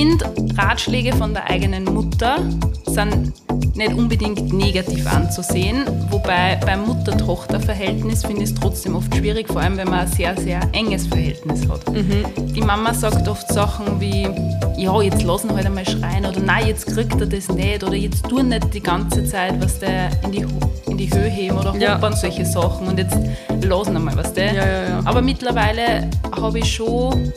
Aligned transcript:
finde, 0.00 0.24
Ratschläge 0.56 1.14
von 1.14 1.34
der 1.34 1.48
eigenen 1.50 1.84
Mutter 1.84 2.38
sind 2.86 3.32
nicht 3.76 3.92
unbedingt 3.92 4.52
negativ 4.52 5.06
anzusehen, 5.06 5.84
wobei 6.10 6.58
beim 6.64 6.86
Mutter-Tochter-Verhältnis 6.86 8.24
finde 8.24 8.44
ich 8.44 8.50
es 8.50 8.54
trotzdem 8.54 8.96
oft 8.96 9.14
schwierig, 9.14 9.48
vor 9.48 9.60
allem 9.60 9.76
wenn 9.76 9.88
man 9.88 10.00
ein 10.00 10.08
sehr, 10.08 10.38
sehr 10.40 10.60
enges 10.72 11.06
Verhältnis 11.06 11.68
hat. 11.68 11.88
Mhm. 11.92 12.24
Die 12.54 12.60
Mama 12.60 12.94
sagt 12.94 13.28
oft 13.28 13.48
Sachen 13.52 14.00
wie, 14.00 14.28
ja, 14.76 15.00
jetzt 15.02 15.22
lass 15.22 15.44
ihn 15.44 15.54
halt 15.54 15.66
einmal 15.66 15.86
schreien 15.86 16.24
oder 16.26 16.40
nein, 16.40 16.66
jetzt 16.66 16.86
kriegt 16.86 17.20
er 17.20 17.26
das 17.26 17.48
nicht 17.48 17.84
oder 17.84 17.94
jetzt 17.94 18.26
tu 18.28 18.42
nicht 18.42 18.72
die 18.72 18.82
ganze 18.82 19.24
Zeit, 19.24 19.60
was 19.62 19.78
der 19.78 20.10
in 20.24 20.32
die, 20.32 20.46
in 20.86 20.96
die 20.96 21.12
Höhe 21.12 21.28
heben 21.28 21.58
oder 21.58 21.72
hoppern, 21.72 22.12
ja. 22.12 22.16
solche 22.16 22.46
Sachen 22.46 22.88
und 22.88 22.98
jetzt 22.98 23.18
lass 23.62 23.88
ihn 23.88 23.96
einmal, 23.96 24.16
was 24.16 24.32
der. 24.32 24.52
Ja, 24.52 24.66
ja, 24.66 25.00
Aber 25.04 25.22
mittlerweile 25.22 26.08
habe 26.32 26.58
ich 26.58 26.74
schon 26.74 27.32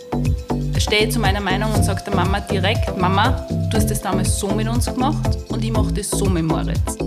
stehe 0.84 1.08
zu 1.10 1.20
meiner 1.20 1.40
Meinung 1.40 1.74
und 1.74 1.84
sage 1.84 2.04
der 2.06 2.16
Mama 2.16 2.42
direkt, 2.42 2.98
Mama, 2.98 3.48
du 3.70 3.78
hast 3.78 3.90
das 3.90 4.02
damals 4.02 4.38
so 4.38 4.48
mit 4.48 4.68
uns 4.68 4.86
gemacht 4.86 5.38
und 5.50 5.64
ich 5.64 5.72
mache 5.72 5.94
das 5.94 6.10
so 6.10 6.26
mit 6.26 6.44
Moritz. 6.44 6.98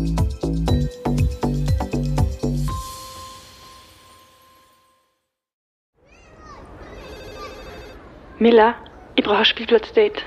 Miller, 8.39 8.75
ich 9.15 9.25
brauche 9.25 9.39
ein 9.39 9.45
Spielplatzdate. 9.45 10.23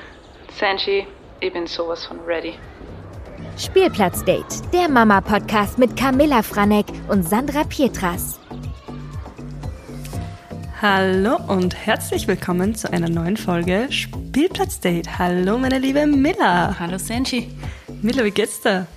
Sanji, 0.59 1.07
ich 1.39 1.53
bin 1.53 1.67
sowas 1.67 2.05
von 2.05 2.19
ready. 2.25 2.53
Spielplatzdate, 3.57 4.61
der 4.73 4.89
Mama-Podcast 4.89 5.77
mit 5.77 5.95
Camilla 5.95 6.41
Franek 6.43 6.85
und 7.07 7.27
Sandra 7.27 7.63
Pietras. 7.63 8.39
Hallo 10.81 11.35
und 11.49 11.75
herzlich 11.75 12.25
willkommen 12.29 12.73
zu 12.73 12.89
einer 12.93 13.09
neuen 13.09 13.35
Folge 13.35 13.87
Spielplatzdate. 13.89 15.19
Hallo, 15.19 15.57
meine 15.57 15.77
liebe 15.77 16.07
Miller. 16.07 16.79
Hallo, 16.79 16.97
Senji. 16.97 17.49
Miller, 18.01 18.23
wie 18.23 18.31
geht's 18.31 18.61
dir? 18.61 18.87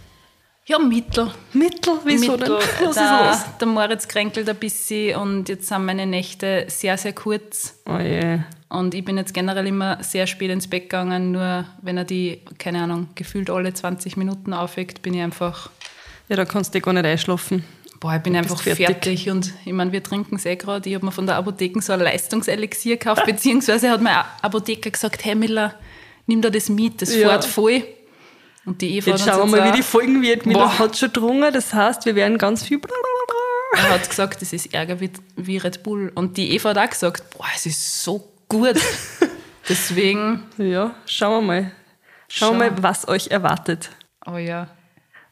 Ja, 0.67 0.79
mittel. 0.79 1.33
Mittel? 1.53 1.95
Wieso 2.05 2.37
mittel. 2.37 2.61
denn? 2.61 2.87
Was 2.87 2.95
da, 2.95 3.31
ist 3.33 3.47
los? 3.47 3.59
Der 3.59 3.67
Moritz 3.67 4.07
kränkelt 4.07 4.49
ein 4.49 4.55
bisschen 4.55 5.17
und 5.17 5.49
jetzt 5.49 5.67
sind 5.67 5.85
meine 5.85 6.07
Nächte 6.07 6.67
sehr, 6.69 6.97
sehr 6.97 7.15
kurz. 7.15 7.83
Oh 7.87 7.99
je. 7.99 8.39
Und 8.69 8.95
ich 8.95 9.05
bin 9.05 9.17
jetzt 9.17 9.35
generell 9.35 9.67
immer 9.67 10.01
sehr 10.05 10.29
spät 10.29 10.53
ins 10.53 10.71
Bett 10.71 10.85
gegangen, 10.85 11.33
nur 11.33 11.65
wenn 11.83 11.97
er 11.99 12.05
die, 12.05 12.43
keine 12.59 12.85
Ahnung, 12.85 13.09
gefühlt 13.17 13.51
alle 13.51 13.75
20 13.75 14.17
Minuten 14.17 14.53
aufweckt, 14.53 15.03
bin 15.03 15.15
ich 15.15 15.23
einfach... 15.23 15.69
Ja, 16.29 16.37
da 16.37 16.45
kannst 16.45 16.77
du 16.77 16.81
gar 16.81 16.93
nicht 16.93 17.07
einschlafen. 17.07 17.65
Boah, 18.03 18.17
ich 18.17 18.23
bin 18.25 18.35
einfach 18.35 18.61
fertig. 18.61 18.85
fertig. 18.85 19.31
Und 19.31 19.53
ich 19.65 19.73
meine, 19.73 19.93
wir 19.93 20.03
trinken 20.03 20.35
es 20.35 20.45
eh 20.45 20.57
gerade. 20.57 20.89
Ich 20.89 20.95
habe 20.97 21.07
mir 21.07 21.13
von 21.13 21.25
der 21.25 21.37
Apotheke 21.37 21.81
so 21.81 21.93
ein 21.93 22.01
Leistungselixier 22.01 22.97
gekauft, 22.97 23.25
beziehungsweise 23.27 23.91
hat 23.91 24.03
mein 24.03 24.17
Apotheker 24.43 24.91
gesagt, 24.91 25.25
hey 25.25 25.37
Miller, 25.37 25.77
nimm 26.27 26.43
da 26.43 26.51
das 26.51 26.69
mit, 26.69 27.01
das 27.01 27.15
ja. 27.15 27.29
fährt 27.29 27.45
voll. 27.45 27.85
Und 28.65 28.83
die 28.83 28.97
Eva 28.97 29.11
Jetzt 29.11 29.25
schauen 29.25 29.49
wir 29.49 29.61
mal, 29.61 29.73
wie 29.73 29.77
die 29.77 29.85
Folgen 29.85 30.21
wird. 30.21 30.47
Miller 30.47 30.65
Boah. 30.65 30.79
hat 30.81 30.99
schon 30.99 31.13
drungen, 31.13 31.53
das 31.53 31.73
heißt, 31.73 32.05
wir 32.05 32.17
werden 32.17 32.39
ganz 32.39 32.65
viel... 32.65 32.81
Er 33.77 33.91
hat 33.91 34.09
gesagt, 34.09 34.43
das 34.43 34.53
ist 34.53 34.75
Ärger 34.75 34.99
wie, 34.99 35.11
wie 35.37 35.59
Red 35.59 35.85
Bull. 35.85 36.11
Und 36.13 36.37
die 36.37 36.57
Eva 36.57 36.71
hat 36.71 36.79
auch 36.79 36.91
gesagt, 36.91 37.39
boah, 37.39 37.47
es 37.55 37.67
ist 37.67 38.03
so 38.03 38.33
gut. 38.49 38.81
Deswegen... 39.69 40.43
Ja, 40.59 40.97
schauen 41.07 41.47
wir 41.47 41.47
mal. 41.47 41.73
Schauen 42.27 42.59
wir 42.59 42.73
mal, 42.73 42.83
was 42.83 43.07
euch 43.07 43.29
erwartet. 43.29 43.91
Oh 44.27 44.39
ja. 44.39 44.67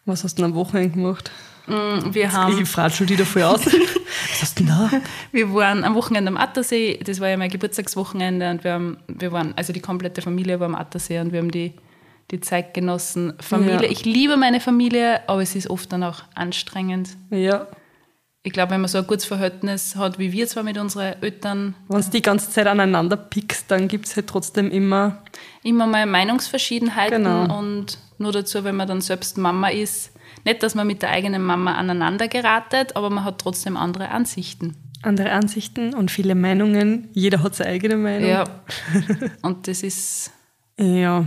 Was 0.05 0.23
hast 0.23 0.39
du 0.39 0.45
am 0.45 0.55
Wochenende 0.55 0.91
gemacht? 0.91 1.33
Mm, 1.71 2.15
wir 2.15 2.33
haben. 2.33 2.61
Ich 2.61 2.69
frage 2.69 2.93
schon 2.93 3.09
wieder 3.09 3.25
voll 3.25 3.43
aus. 3.43 3.65
Was 3.67 4.43
hast 4.43 4.59
du 4.59 4.65
da? 4.65 4.91
Wir 5.31 5.53
waren 5.55 5.85
am 5.85 5.95
Wochenende 5.95 6.31
am 6.31 6.37
Attersee. 6.37 6.99
Das 7.05 7.21
war 7.21 7.29
ja 7.29 7.37
mein 7.37 7.51
Geburtstagswochenende. 7.51 8.51
Und 8.51 8.65
wir, 8.65 8.73
haben, 8.73 8.99
wir 9.07 9.31
waren, 9.31 9.55
also 9.57 9.73
die 9.73 9.81
komplette 9.81 10.21
Familie 10.21 10.59
war 10.59 10.67
am 10.67 10.75
Attersee 10.75 11.21
und 11.21 11.33
wir 11.33 11.39
haben 11.39 11.51
die, 11.51 11.75
die 12.33 12.41
Zeit 12.41 12.75
genossen. 12.75 13.35
Familie. 13.41 13.85
Ja. 13.85 13.91
Ich 13.91 14.05
liebe 14.05 14.37
meine 14.37 14.61
Familie, 14.61 15.29
aber 15.29 15.43
es 15.43 15.55
ist 15.55 15.71
oft 15.71 15.93
dann 15.93 16.03
auch 16.03 16.25
anstrengend. 16.35 17.11
Ja. 17.31 17.69
Ich 18.43 18.53
glaube, 18.53 18.73
wenn 18.73 18.81
man 18.81 18.89
so 18.89 18.99
ein 18.99 19.07
gutes 19.07 19.27
Verhältnis 19.27 19.97
hat, 19.97 20.19
wie 20.19 20.33
wir 20.33 20.47
zwar 20.49 20.63
mit 20.63 20.79
unseren 20.79 21.23
Eltern. 21.23 21.75
Wenn 21.89 22.01
du 22.01 22.11
die 22.11 22.23
ganze 22.23 22.51
Zeit 22.51 22.67
aneinander 22.67 23.17
pickst, 23.17 23.71
dann 23.71 23.87
gibt 23.87 24.07
es 24.07 24.17
halt 24.17 24.29
trotzdem 24.29 24.71
immer. 24.71 25.23
Immer 25.63 25.87
mal 25.87 26.07
Meinungsverschiedenheiten. 26.07 27.23
Genau. 27.23 27.59
Und 27.59 27.99
nur 28.21 28.33
dazu, 28.33 28.65
wenn 28.65 28.77
man 28.77 28.89
dann 28.89 29.01
selbst 29.01 29.39
Mama 29.39 29.69
ist, 29.69 30.13
nicht, 30.45 30.63
dass 30.63 30.75
man 30.75 30.87
mit 30.87 31.03
der 31.03 31.11
eigenen 31.11 31.43
Mama 31.43 31.75
aneinander 31.75 32.29
geratet, 32.29 32.97
aber 32.97 33.11
man 33.11 33.25
hat 33.25 33.39
trotzdem 33.39 33.77
andere 33.77 34.11
Ansichten. 34.11 34.77
Andere 35.03 35.33
Ansichten 35.33 35.95
und 35.95 36.11
viele 36.11 36.35
Meinungen. 36.35 37.09
Jeder 37.13 37.43
hat 37.43 37.55
seine 37.55 37.71
eigene 37.71 37.97
Meinung. 37.97 38.29
Ja. 38.29 38.45
Und 39.43 39.67
das 39.67 39.83
ist. 39.83 40.31
ja. 40.79 41.25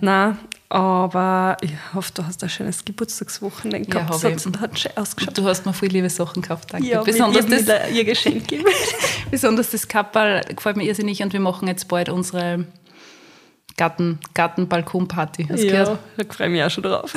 Na, 0.00 0.38
aber 0.70 1.56
ich 1.60 1.72
hoffe, 1.94 2.10
du 2.14 2.26
hast 2.26 2.42
ein 2.42 2.48
schönes 2.48 2.84
Geburtstagswochenende 2.84 3.88
gehabt 3.88 4.22
ja, 4.22 4.30
und 4.30 4.60
hat 4.60 4.76
schön 4.76 4.96
ausgeschaut. 4.96 5.38
Du 5.38 5.44
hast 5.44 5.64
mir 5.64 5.72
viele 5.72 5.92
liebe 5.92 6.10
Sachen 6.10 6.42
gekauft, 6.42 6.72
danke. 6.72 6.88
Ja, 6.88 7.02
besonders 7.02 7.46
das, 7.46 7.92
ihr 7.92 8.04
Geschenk 8.04 8.44
besonders 9.30 9.70
das 9.70 9.86
Kappal 9.86 10.40
gefällt 10.48 10.76
mir 10.76 10.84
irrsinnig 10.84 11.22
und 11.22 11.32
wir 11.32 11.38
machen 11.38 11.68
jetzt 11.68 11.86
bald 11.86 12.08
unsere 12.08 12.66
Garten, 13.76 14.20
Garten-Balkon-Party. 14.34 15.48
Ja, 15.56 15.84
da 15.84 15.98
freue 16.28 16.46
ich 16.46 16.52
mich 16.52 16.62
auch 16.62 16.70
schon 16.70 16.84
drauf. 16.84 17.14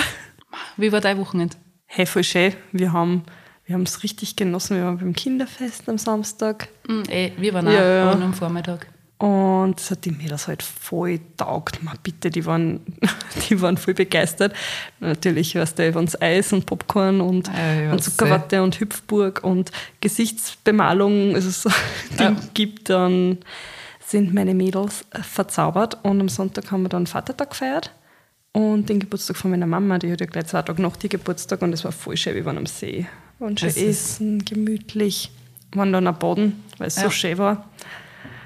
Wie 0.77 0.91
war 0.91 1.01
dein 1.01 1.17
Wochenende? 1.19 1.55
Hey, 1.85 2.05
voll 2.05 2.23
schön. 2.23 2.53
Wir 2.71 2.91
haben 2.93 3.23
wir 3.67 3.73
haben 3.73 3.83
es 3.83 4.01
richtig 4.01 4.37
genossen. 4.37 4.77
Wir 4.77 4.85
waren 4.85 4.97
beim 4.97 5.13
Kinderfest 5.13 5.89
am 5.89 5.97
Samstag. 5.97 6.69
Mm, 6.87 7.01
ey, 7.09 7.33
wir 7.37 7.53
waren 7.53 7.67
ja, 7.67 8.09
auch 8.09 8.17
ja. 8.17 8.25
am 8.25 8.33
Vormittag. 8.33 8.87
Und 9.17 9.75
das 9.75 9.91
hat 9.91 10.05
die 10.05 10.11
Mädels 10.11 10.47
halt 10.47 10.63
voll 10.63 11.19
taugt. 11.35 11.83
Man, 11.83 11.97
bitte, 12.01 12.29
die 12.29 12.45
waren, 12.45 12.79
die 13.49 13.59
waren 13.61 13.75
voll 13.75 13.93
begeistert. 13.93 14.53
Natürlich, 15.01 15.55
weißt 15.55 15.79
du, 15.79 15.83
es 15.83 16.21
Eis 16.21 16.53
und 16.53 16.65
Popcorn 16.65 17.19
und, 17.19 17.49
ja, 17.49 17.91
und 17.91 18.01
Zuckerwatte 18.01 18.63
und 18.63 18.79
Hüpfburg 18.79 19.43
und 19.43 19.71
Gesichtsbemalung 19.99 21.35
also 21.35 21.49
so 21.49 21.69
ja. 22.19 22.37
gibt, 22.53 22.89
dann 22.89 23.39
sind 24.07 24.33
meine 24.33 24.53
Mädels 24.53 25.05
verzaubert. 25.21 25.97
Und 26.03 26.21
am 26.21 26.29
Sonntag 26.29 26.71
haben 26.71 26.83
wir 26.83 26.89
dann 26.89 27.07
Vatertag 27.07 27.49
gefeiert. 27.49 27.91
Und 28.53 28.89
den 28.89 28.99
Geburtstag 28.99 29.35
von 29.35 29.51
meiner 29.51 29.67
Mama, 29.67 29.99
die 29.99 30.11
hat 30.11 30.21
ja 30.21 30.25
gleich 30.25 30.47
zwei 30.47 30.61
Tage 30.61 30.81
nach 30.81 30.95
die 30.95 31.09
Geburtstag 31.09 31.61
und 31.61 31.73
es 31.73 31.83
war 31.83 31.91
voll 31.91 32.17
schön, 32.17 32.33
wir 32.33 32.45
waren 32.45 32.57
am 32.57 32.65
See. 32.65 33.05
Und 33.37 33.59
schön 33.59 33.69
essen, 33.69 34.45
gemütlich. 34.45 35.29
Wir 35.71 35.79
waren 35.79 35.93
dann 35.93 36.07
am 36.07 36.17
Boden, 36.17 36.63
weil 36.77 36.87
es 36.87 36.95
ja. 36.95 37.03
so 37.03 37.09
schön 37.09 37.37
war. 37.37 37.69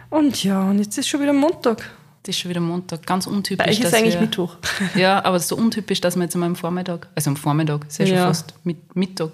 Und 0.09 0.43
ja, 0.43 0.63
und 0.69 0.79
jetzt 0.79 0.97
ist 0.97 1.07
schon 1.07 1.21
wieder 1.21 1.31
Montag. 1.31 1.89
Das 2.23 2.35
ist 2.35 2.41
schon 2.41 2.49
wieder 2.49 2.59
Montag, 2.59 3.05
ganz 3.05 3.25
untypisch. 3.25 3.65
Bei 3.65 3.71
euch 3.71 3.79
ist 3.79 3.93
eigentlich 3.93 4.15
wir, 4.15 4.21
Mittwoch. 4.21 4.57
Ja, 4.95 5.23
aber 5.23 5.39
so 5.39 5.55
untypisch, 5.55 6.01
dass 6.01 6.15
wir 6.15 6.23
jetzt 6.23 6.35
am 6.35 6.55
Vormittag, 6.55 7.07
also 7.15 7.29
am 7.29 7.37
Vormittag, 7.37 7.85
ist 7.87 7.99
ja, 7.99 8.07
schon 8.07 8.17
fast 8.17 8.53
mit, 8.63 8.95
Mittag. 8.95 9.31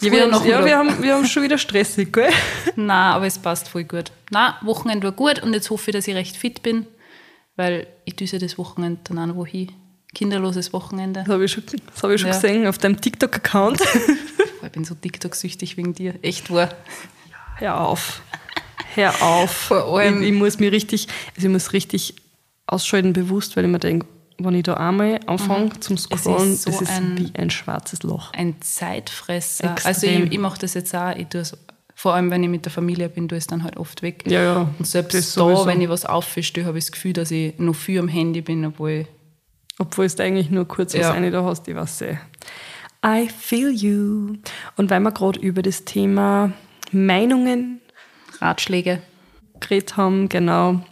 Ja, 0.00 0.12
wir, 0.12 0.22
haben, 0.22 0.48
ja 0.48 0.64
wir, 0.64 0.78
haben, 0.78 1.02
wir 1.02 1.14
haben 1.14 1.26
schon 1.26 1.42
wieder 1.42 1.58
stressig, 1.58 2.12
gell? 2.12 2.30
Nein, 2.76 2.90
aber 2.90 3.26
es 3.26 3.38
passt 3.38 3.68
voll 3.68 3.84
gut. 3.84 4.12
Nein, 4.30 4.54
Wochenende 4.62 5.04
war 5.04 5.12
gut 5.12 5.42
und 5.42 5.52
jetzt 5.52 5.68
hoffe 5.70 5.90
ich, 5.90 5.96
dass 5.96 6.08
ich 6.08 6.14
recht 6.14 6.36
fit 6.36 6.62
bin, 6.62 6.86
weil 7.56 7.86
ich 8.04 8.16
düse 8.16 8.38
das 8.38 8.56
Wochenende 8.56 9.00
dann 9.04 9.18
auch 9.18 9.26
noch 9.26 9.36
wohin 9.36 9.72
kinderloses 10.14 10.72
Wochenende. 10.72 11.20
Das 11.20 11.32
habe 11.32 11.44
ich 11.44 11.52
schon, 11.52 11.64
das 11.66 12.02
hab 12.02 12.10
ich 12.10 12.20
schon 12.20 12.30
ja. 12.30 12.34
gesehen 12.34 12.66
auf 12.66 12.78
deinem 12.78 13.00
TikTok-Account. 13.00 13.80
ich 14.62 14.72
bin 14.72 14.84
so 14.84 14.94
TikTok-süchtig 14.94 15.76
wegen 15.76 15.94
dir. 15.94 16.14
Echt 16.22 16.50
wahr. 16.50 16.70
Hör 17.56 17.80
auf. 17.80 18.22
Hör 18.94 19.22
auf. 19.22 19.50
Vor 19.50 19.98
allem. 19.98 20.22
Ich, 20.22 20.30
ich, 20.30 20.34
muss 20.34 20.58
mir 20.58 20.72
richtig, 20.72 21.08
also 21.36 21.46
ich 21.46 21.52
muss 21.52 21.72
richtig 21.72 22.14
ausschalten 22.66 23.12
bewusst, 23.12 23.56
weil 23.56 23.64
ich 23.64 23.70
mir 23.70 23.78
denke, 23.78 24.06
wenn 24.44 24.54
ich 24.54 24.62
da 24.62 24.74
einmal 24.74 25.20
anfange 25.26 25.66
mhm. 25.66 25.80
zum 25.80 25.98
Scrollen, 25.98 26.52
es 26.52 26.58
ist, 26.58 26.62
so 26.62 26.70
das 26.70 26.82
ist 26.82 26.90
ein, 26.90 27.18
wie 27.18 27.38
ein 27.38 27.50
schwarzes 27.50 28.02
Loch. 28.02 28.32
Ein 28.32 28.60
Zeitfresser. 28.60 29.72
Extrem. 29.72 29.88
Also 29.88 30.06
ich, 30.06 30.32
ich 30.32 30.38
mache 30.38 30.58
das 30.58 30.74
jetzt 30.74 30.94
auch, 30.94 31.14
ich 31.16 31.28
tue 31.28 31.40
es, 31.40 31.56
vor 31.94 32.14
allem 32.14 32.30
wenn 32.30 32.42
ich 32.42 32.48
mit 32.48 32.64
der 32.64 32.72
Familie 32.72 33.08
bin, 33.08 33.28
tue 33.28 33.38
ich 33.38 33.42
es 33.42 33.46
dann 33.46 33.62
halt 33.62 33.76
oft 33.76 34.02
weg. 34.02 34.24
Ja, 34.26 34.42
ja. 34.42 34.70
Und 34.78 34.86
selbst 34.86 35.14
da, 35.14 35.20
sowieso. 35.20 35.66
wenn 35.66 35.80
ich 35.80 35.88
was 35.88 36.04
auffische, 36.04 36.64
habe 36.64 36.78
ich 36.78 36.84
das 36.84 36.92
Gefühl, 36.92 37.12
dass 37.12 37.30
ich 37.30 37.58
noch 37.58 37.74
viel 37.74 38.00
am 38.00 38.08
Handy 38.08 38.40
bin, 38.40 38.64
obwohl 38.64 39.06
obwohl 39.80 40.06
du 40.06 40.22
eigentlich 40.22 40.50
nur 40.50 40.68
kurz 40.68 40.92
was 40.92 41.00
ja. 41.00 41.12
eine 41.12 41.30
da 41.30 41.42
hast, 41.42 41.66
ich 41.66 41.74
weiß 41.74 42.02
eh. 42.02 42.18
I 43.04 43.28
feel 43.28 43.70
you. 43.70 44.36
Und 44.76 44.90
weil 44.90 45.00
wir 45.00 45.10
gerade 45.10 45.40
über 45.40 45.62
das 45.62 45.86
Thema 45.86 46.52
Meinungen, 46.92 47.80
Ratschläge 48.40 49.00
geredet 49.58 49.96
haben, 49.96 50.28
genau. 50.28 50.82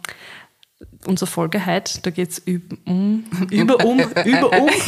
Unsere 1.05 1.29
Folge 1.29 1.65
heute, 1.65 2.01
da 2.01 2.09
geht 2.09 2.31
es 2.31 2.39
um, 2.39 3.25
über 3.49 3.85
um, 3.85 3.99
über 4.25 4.51
um. 4.51 4.69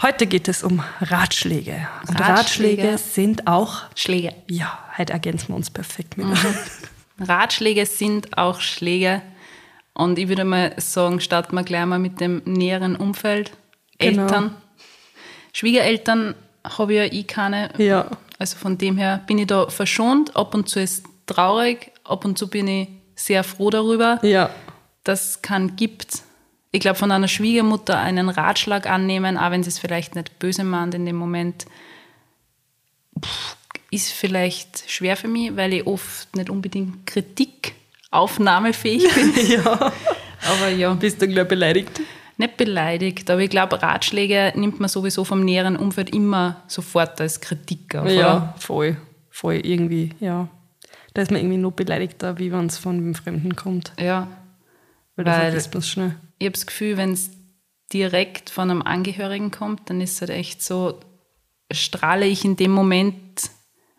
Heute 0.00 0.28
geht 0.28 0.46
es 0.46 0.62
um 0.62 0.80
Ratschläge. 1.00 1.88
Und 2.08 2.20
Ratschläge, 2.20 2.82
Ratschläge 2.82 2.98
sind 2.98 3.48
auch 3.48 3.82
Schläge. 3.96 4.32
Ja, 4.48 4.78
heute 4.96 5.12
ergänzen 5.12 5.48
wir 5.48 5.56
uns 5.56 5.70
perfekt 5.70 6.16
mit. 6.16 6.28
Mhm. 6.28 6.36
Ratschläge 7.18 7.84
sind 7.84 8.38
auch 8.38 8.60
Schläge. 8.60 9.22
Und 9.94 10.20
ich 10.20 10.28
würde 10.28 10.44
mal 10.44 10.72
sagen, 10.76 11.18
starten 11.20 11.56
wir 11.56 11.64
gleich 11.64 11.84
mal 11.84 11.98
mit 11.98 12.20
dem 12.20 12.42
näheren 12.44 12.94
Umfeld. 12.94 13.50
Genau. 13.98 14.22
Eltern. 14.22 14.54
Schwiegereltern 15.52 16.36
habe 16.62 16.92
ich 16.94 16.98
ja 16.98 17.18
eh 17.18 17.24
keine. 17.24 17.70
Ja. 17.78 18.08
Also 18.38 18.56
von 18.56 18.78
dem 18.78 18.98
her 18.98 19.24
bin 19.26 19.38
ich 19.38 19.48
da 19.48 19.68
verschont. 19.68 20.36
Ab 20.36 20.54
und 20.54 20.68
zu 20.68 20.80
ist 20.80 21.04
traurig, 21.26 21.90
ab 22.04 22.24
und 22.24 22.38
zu 22.38 22.48
bin 22.48 22.68
ich 22.68 22.88
sehr 23.16 23.42
froh 23.42 23.70
darüber, 23.70 24.24
ja. 24.24 24.50
Dass 25.08 25.30
es 25.30 25.42
keinen 25.42 25.76
gibt. 25.76 26.22
ich 26.70 26.80
glaube, 26.80 26.98
von 26.98 27.10
einer 27.10 27.28
Schwiegermutter 27.28 27.98
einen 27.98 28.28
Ratschlag 28.28 28.88
annehmen, 28.88 29.38
auch 29.38 29.50
wenn 29.50 29.62
sie 29.62 29.70
es 29.70 29.78
vielleicht 29.78 30.14
nicht 30.14 30.38
böse 30.38 30.64
meint 30.64 30.94
in 30.94 31.06
dem 31.06 31.16
Moment, 31.16 31.66
ist 33.90 34.12
vielleicht 34.12 34.90
schwer 34.90 35.16
für 35.16 35.28
mich, 35.28 35.56
weil 35.56 35.72
ich 35.72 35.86
oft 35.86 36.36
nicht 36.36 36.50
unbedingt 36.50 37.06
Kritik 37.06 37.74
aufnahmefähig 38.10 39.08
bin. 39.14 39.32
ja. 39.48 39.92
Aber 40.46 40.68
ja. 40.68 40.92
Bist 40.92 41.22
du 41.22 41.26
gleich 41.26 41.48
beleidigt? 41.48 42.00
Nicht 42.36 42.56
beleidigt, 42.56 43.30
aber 43.30 43.40
ich 43.40 43.50
glaube, 43.50 43.82
Ratschläge 43.82 44.52
nimmt 44.54 44.78
man 44.78 44.88
sowieso 44.88 45.24
vom 45.24 45.40
näheren 45.44 45.76
Umfeld 45.76 46.14
immer 46.14 46.62
sofort 46.68 47.20
als 47.20 47.40
Kritik 47.40 47.96
auf. 47.96 48.08
Ja, 48.08 48.36
oder? 48.36 48.54
voll. 48.58 48.96
Voll 49.30 49.54
irgendwie, 49.64 50.10
ja. 50.20 50.48
Da 51.14 51.22
ist 51.22 51.30
man 51.30 51.40
irgendwie 51.40 51.56
noch 51.56 51.72
beleidigter, 51.72 52.38
wie 52.38 52.52
wenn 52.52 52.66
es 52.66 52.78
von 52.78 52.96
einem 52.96 53.14
Fremden 53.14 53.56
kommt. 53.56 53.92
Ja. 53.98 54.28
Weil, 55.18 55.26
Weil 55.26 55.52
das 55.52 55.66
vergisst 55.66 55.90
schnell. 55.90 56.14
Ich 56.38 56.46
habe 56.46 56.52
das 56.52 56.66
Gefühl, 56.66 56.96
wenn 56.96 57.12
es 57.12 57.30
direkt 57.92 58.50
von 58.50 58.70
einem 58.70 58.82
Angehörigen 58.82 59.50
kommt, 59.50 59.90
dann 59.90 60.00
ist 60.00 60.14
es 60.14 60.20
halt 60.20 60.30
echt 60.30 60.62
so, 60.62 61.00
strahle 61.72 62.26
ich 62.26 62.44
in 62.44 62.54
dem 62.54 62.70
Moment 62.70 63.50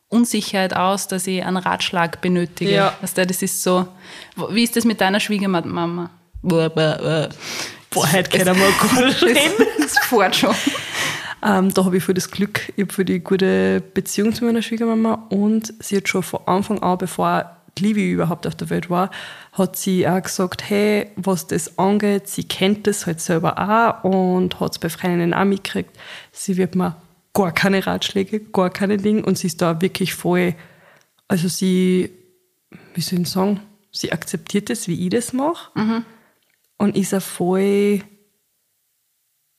Unsicherheit 0.07 0.75
aus, 0.75 1.07
dass 1.07 1.27
ich 1.27 1.43
einen 1.43 1.57
Ratschlag 1.57 2.21
benötige. 2.21 2.71
Ja. 2.71 2.97
Du, 3.01 3.25
das 3.25 3.41
ist 3.41 3.61
so. 3.61 3.87
Wie 4.49 4.63
ist 4.63 4.75
das 4.75 4.85
mit 4.85 5.01
deiner 5.01 5.19
Schwiegermama? 5.19 6.09
Boah, 6.41 6.69
boah, 6.69 7.29
boah. 7.89 8.11
heute 8.11 8.29
können 8.29 8.57
wir 8.57 8.71
gut 8.71 9.21
reden. 9.21 9.65
Das 9.77 9.99
fährt 9.99 10.35
schon. 10.37 10.55
Ähm, 11.43 11.73
da 11.73 11.85
habe 11.85 11.97
ich 11.97 12.03
voll 12.03 12.15
das 12.15 12.31
Glück, 12.31 12.71
ich 12.75 12.83
habe 12.83 12.93
für 12.93 13.05
die 13.05 13.19
gute 13.19 13.81
Beziehung 13.93 14.33
zu 14.33 14.43
meiner 14.43 14.61
Schwiegermama 14.61 15.25
und 15.29 15.73
sie 15.79 15.97
hat 15.97 16.09
schon 16.09 16.23
von 16.23 16.41
Anfang 16.45 16.79
an, 16.79 16.97
bevor 16.97 17.58
Livi 17.79 18.11
überhaupt 18.11 18.45
auf 18.47 18.55
der 18.55 18.69
Welt 18.69 18.89
war, 18.89 19.09
hat 19.53 19.75
sie 19.75 20.07
auch 20.07 20.21
gesagt, 20.21 20.69
hey, 20.69 21.11
was 21.15 21.47
das 21.47 21.77
angeht, 21.77 22.27
sie 22.27 22.43
kennt 22.43 22.87
das 22.87 23.05
halt 23.05 23.19
selber 23.21 23.57
auch 23.57 24.03
und 24.03 24.59
hat 24.59 24.73
es 24.73 24.79
bei 24.79 24.89
Freundinnen 24.89 25.33
auch 25.33 25.45
mitgekriegt. 25.45 25.91
Sie 26.31 26.57
wird 26.57 26.75
mir 26.75 26.95
gar 27.33 27.51
keine 27.51 27.85
Ratschläge, 27.85 28.39
gar 28.39 28.69
keine 28.69 28.97
Dinge 28.97 29.23
und 29.23 29.37
sie 29.37 29.47
ist 29.47 29.61
da 29.61 29.81
wirklich 29.81 30.13
voll, 30.13 30.55
also 31.27 31.47
sie, 31.47 32.11
wie 32.93 33.01
soll 33.01 33.21
ich 33.21 33.29
sagen, 33.29 33.61
sie 33.91 34.11
akzeptiert 34.11 34.69
das, 34.69 34.87
wie 34.87 35.05
ich 35.05 35.09
das 35.09 35.33
mache 35.33 35.71
mhm. 35.79 36.05
und 36.77 36.97
ist 36.97 37.13
auch 37.13 37.21
voll, 37.21 38.01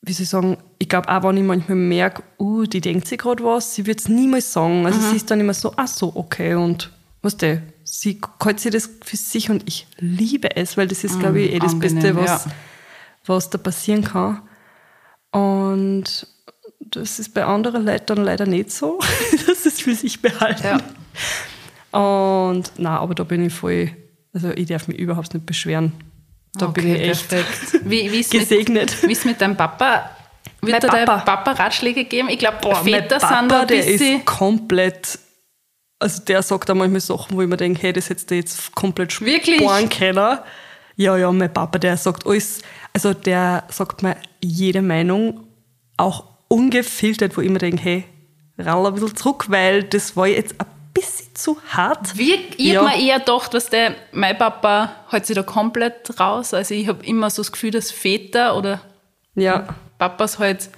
wie 0.02 0.12
soll 0.12 0.22
ich 0.24 0.28
sagen, 0.28 0.56
ich 0.78 0.88
glaube 0.88 1.08
auch, 1.08 1.22
wenn 1.22 1.36
ich 1.36 1.44
manchmal 1.44 1.76
merke, 1.76 2.22
uh, 2.38 2.64
die 2.64 2.80
denkt 2.80 3.06
sich 3.06 3.18
gerade 3.18 3.44
was, 3.44 3.74
sie 3.74 3.86
wird 3.86 4.00
es 4.00 4.08
niemals 4.08 4.52
sagen. 4.52 4.86
Also 4.86 4.98
mhm. 4.98 5.10
sie 5.10 5.16
ist 5.16 5.30
dann 5.30 5.40
immer 5.40 5.54
so, 5.54 5.72
ach 5.76 5.88
so, 5.88 6.12
okay 6.14 6.54
und 6.54 6.90
was 7.22 7.36
der, 7.36 7.62
sie 7.90 8.20
hält 8.42 8.60
sich 8.60 8.70
das 8.70 8.88
für 9.04 9.16
sich 9.16 9.50
und 9.50 9.66
ich 9.66 9.86
liebe 9.98 10.56
es, 10.56 10.76
weil 10.76 10.86
das 10.86 11.02
ist, 11.02 11.16
mhm, 11.16 11.20
glaube 11.20 11.40
ich, 11.40 11.52
eh 11.52 11.58
das 11.58 11.72
angenehm, 11.72 12.02
Beste, 12.02 12.16
was, 12.16 12.44
ja. 12.44 12.52
was 13.26 13.50
da 13.50 13.58
passieren 13.58 14.04
kann. 14.04 14.42
Und 15.32 16.26
das 16.78 17.18
ist 17.18 17.34
bei 17.34 17.44
anderen 17.44 17.84
Leuten 17.84 18.06
dann 18.06 18.24
leider 18.24 18.46
nicht 18.46 18.70
so, 18.70 19.00
dass 19.46 19.66
es 19.66 19.80
für 19.80 19.94
sich 19.94 20.22
behalten. 20.22 20.80
Ja. 21.92 21.98
Und 21.98 22.72
na, 22.78 23.00
aber 23.00 23.14
da 23.14 23.24
bin 23.24 23.44
ich 23.44 23.52
voll, 23.52 23.90
also 24.32 24.50
ich 24.50 24.66
darf 24.66 24.86
mich 24.86 24.98
überhaupt 24.98 25.34
nicht 25.34 25.44
beschweren. 25.44 25.92
Da 26.54 26.68
okay, 26.68 26.82
bin 26.82 26.94
ich 26.94 27.00
echt 27.02 27.28
perfekt. 27.28 27.84
Wie, 27.90 28.10
wie 28.10 28.22
gesegnet. 28.22 28.90
Mit, 28.90 29.08
wie 29.08 29.12
ist 29.12 29.24
mit 29.24 29.40
deinem 29.40 29.56
Papa? 29.56 30.10
Wird 30.62 30.82
mein 30.82 31.04
Papa. 31.04 31.18
Papa 31.18 31.52
Ratschläge 31.52 32.04
geben? 32.04 32.28
Ich 32.28 32.38
glaube, 32.38 32.58
Väter 32.82 33.18
Papa, 33.18 33.38
sind 33.38 33.50
da 33.50 33.60
ein 33.60 33.66
der 33.68 33.86
ist 33.86 34.26
komplett, 34.26 35.18
also 36.00 36.22
der 36.22 36.42
sagt 36.42 36.68
da 36.68 36.74
manchmal 36.74 37.00
Sachen, 37.00 37.36
wo 37.36 37.42
ich 37.42 37.48
mir 37.48 37.56
denke, 37.56 37.82
hey, 37.82 37.92
das 37.92 38.08
hättest 38.08 38.30
du 38.30 38.34
jetzt 38.34 38.74
komplett 38.74 39.12
sparen 39.12 39.88
können. 39.88 40.38
Ja, 40.96 41.16
ja, 41.16 41.30
mein 41.30 41.52
Papa, 41.52 41.78
der 41.78 41.96
sagt 41.96 42.26
alles, 42.26 42.62
also 42.92 43.14
der 43.14 43.64
sagt 43.68 44.02
mir 44.02 44.16
jede 44.42 44.82
Meinung, 44.82 45.46
auch 45.96 46.24
ungefiltert, 46.48 47.36
wo 47.36 47.42
ich 47.42 47.50
mir 47.50 47.58
denke, 47.58 47.82
hey, 47.82 48.04
rall 48.58 48.86
ein 48.86 48.94
bisschen 48.94 49.16
zurück, 49.16 49.46
weil 49.48 49.84
das 49.84 50.16
war 50.16 50.26
jetzt 50.26 50.60
ein 50.60 50.66
bisschen 50.92 51.34
zu 51.34 51.58
hart. 51.68 52.16
Wie, 52.18 52.34
ich 52.56 52.72
ja. 52.72 52.82
habe 52.82 52.96
mir 52.96 53.06
eher 53.06 53.18
gedacht, 53.20 53.54
dass 53.54 53.70
der, 53.70 53.94
mein 54.12 54.36
Papa 54.36 54.96
hält 55.10 55.26
sich 55.26 55.36
da 55.36 55.42
komplett 55.42 56.18
raus. 56.18 56.52
Also 56.54 56.74
ich 56.74 56.88
habe 56.88 57.04
immer 57.04 57.30
so 57.30 57.42
das 57.42 57.52
Gefühl, 57.52 57.70
dass 57.70 57.90
Väter 57.90 58.56
oder 58.56 58.80
ja. 59.34 59.68
Papas 59.98 60.38
halt, 60.38 60.70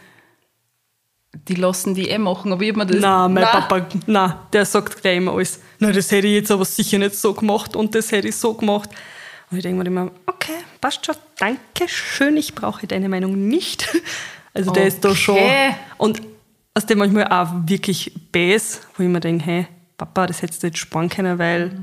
die 1.48 1.54
lassen 1.54 1.94
die 1.94 2.08
eh 2.08 2.18
machen. 2.18 2.52
Aber 2.52 2.62
ich 2.62 2.74
mir 2.74 2.86
das. 2.86 3.00
Nein, 3.00 3.32
mein 3.32 3.44
nein. 3.44 3.52
Papa, 3.52 3.86
nein, 4.06 4.34
der 4.52 4.64
sagt 4.64 5.00
gleich 5.00 5.16
immer 5.16 5.32
alles. 5.32 5.60
Nein, 5.78 5.92
das 5.92 6.10
hätte 6.10 6.26
ich 6.26 6.34
jetzt 6.34 6.50
aber 6.50 6.64
sicher 6.64 6.98
nicht 6.98 7.16
so 7.16 7.34
gemacht 7.34 7.76
und 7.76 7.94
das 7.94 8.12
hätte 8.12 8.28
ich 8.28 8.36
so 8.36 8.54
gemacht. 8.54 8.90
Und 9.50 9.58
ich 9.58 9.62
denke 9.62 9.82
mir 9.82 9.86
immer, 9.86 10.10
okay, 10.26 10.58
passt 10.80 11.04
schon, 11.04 11.14
danke 11.38 11.88
schön, 11.88 12.36
ich 12.36 12.54
brauche 12.54 12.86
deine 12.86 13.08
Meinung 13.08 13.48
nicht. 13.48 13.88
Also 14.54 14.70
der 14.70 14.86
ist 14.86 15.02
da 15.02 15.14
schon. 15.14 15.38
Und 15.96 16.20
aus 16.74 16.84
dem 16.84 16.98
manchmal 16.98 17.26
auch 17.28 17.48
wirklich 17.64 18.12
Bass, 18.32 18.82
wo 18.94 19.02
ich 19.02 19.08
mir 19.08 19.20
denke, 19.20 19.46
hey, 19.46 19.66
Papa, 19.96 20.26
das 20.26 20.42
hättest 20.42 20.62
du 20.62 20.66
jetzt 20.66 20.76
sparen 20.76 21.08
können, 21.08 21.38
weil. 21.38 21.82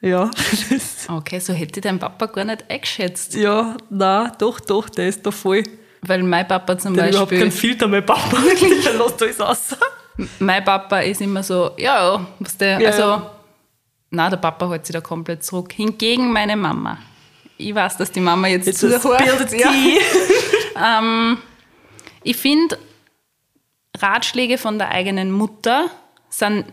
Ja. 0.00 0.30
okay, 1.08 1.40
so 1.40 1.52
hätte 1.52 1.80
dein 1.80 1.98
Papa 1.98 2.26
gar 2.26 2.44
nicht 2.44 2.70
eingeschätzt. 2.70 3.34
Ja, 3.34 3.76
na, 3.90 4.30
doch, 4.38 4.60
doch, 4.60 4.88
der 4.88 5.08
ist 5.08 5.26
da 5.26 5.32
voll. 5.32 5.64
Weil 6.02 6.22
mein 6.22 6.46
Papa 6.48 6.78
zum 6.78 6.94
der 6.94 7.02
Beispiel. 7.02 7.16
überhaupt 7.16 7.32
keinen 7.32 7.52
Filter, 7.52 7.88
mein 7.88 8.04
Papa. 8.04 8.36
der 8.84 8.94
lässt 8.94 9.22
alles 9.22 9.40
aus. 9.40 9.76
Mein 10.38 10.64
Papa 10.64 11.00
ist 11.00 11.20
immer 11.20 11.42
so, 11.42 11.72
ja, 11.76 12.26
was 12.38 12.56
der, 12.56 12.80
ja, 12.80 12.88
also, 12.90 13.02
ja. 13.02 13.30
na, 14.10 14.30
der 14.30 14.36
Papa 14.38 14.68
hält 14.70 14.86
sich 14.86 14.94
da 14.94 15.00
komplett 15.00 15.44
zurück. 15.44 15.72
Hingegen 15.72 16.32
meine 16.32 16.56
Mama. 16.56 16.98
Ich 17.56 17.74
weiß, 17.74 17.98
dass 17.98 18.10
die 18.10 18.20
Mama 18.20 18.48
jetzt, 18.48 18.66
jetzt 18.66 18.80
zuhört. 18.80 19.52
Ja. 19.52 19.70
Ähm, 20.82 21.36
ich 22.22 22.36
finde, 22.36 22.78
Ratschläge 23.98 24.56
von 24.56 24.78
der 24.78 24.90
eigenen 24.90 25.30
Mutter 25.30 25.90
sind 26.30 26.64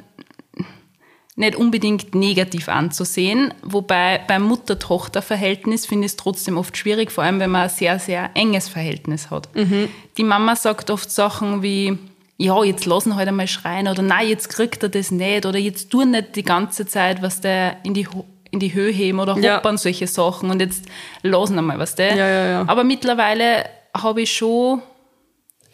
nicht 1.38 1.56
unbedingt 1.56 2.16
negativ 2.16 2.68
anzusehen, 2.68 3.54
wobei 3.62 4.20
beim 4.28 4.42
Mutter-Tochter-Verhältnis 4.42 5.86
finde 5.86 6.08
ich 6.08 6.14
es 6.14 6.18
trotzdem 6.18 6.58
oft 6.58 6.76
schwierig, 6.76 7.12
vor 7.12 7.24
allem 7.24 7.40
wenn 7.40 7.52
man 7.52 7.62
ein 7.64 7.70
sehr, 7.70 8.00
sehr 8.00 8.32
enges 8.34 8.68
Verhältnis 8.68 9.30
hat. 9.30 9.56
Mhm. 9.56 9.88
Die 10.18 10.24
Mama 10.24 10.56
sagt 10.56 10.90
oft 10.90 11.12
Sachen 11.12 11.62
wie, 11.62 12.00
ja, 12.38 12.64
jetzt 12.64 12.88
lassen 12.88 13.16
halt 13.16 13.28
einmal 13.28 13.48
schreien 13.48 13.88
oder 13.88 14.02
nein, 14.02 14.28
jetzt 14.28 14.50
kriegt 14.50 14.82
er 14.82 14.90
das 14.90 15.12
nicht 15.12 15.46
oder 15.46 15.60
jetzt 15.60 15.92
tun 15.92 16.10
nicht 16.10 16.36
die 16.36 16.44
ganze 16.44 16.88
Zeit, 16.88 17.22
was 17.22 17.40
der 17.40 17.78
in 17.84 17.94
die, 17.94 18.08
in 18.50 18.60
die 18.60 18.74
Höhe 18.74 18.92
heben 18.92 19.20
oder 19.20 19.36
hoppern, 19.36 19.76
ja. 19.76 19.78
solche 19.78 20.08
Sachen 20.08 20.50
und 20.50 20.60
jetzt 20.60 20.86
lassen 21.22 21.60
einmal, 21.60 21.78
was 21.78 21.94
der. 21.94 22.16
Ja, 22.16 22.28
ja, 22.28 22.48
ja. 22.48 22.64
Aber 22.66 22.84
mittlerweile 22.84 23.64
habe 23.96 24.24
ich 24.24 24.34
schon, 24.34 24.82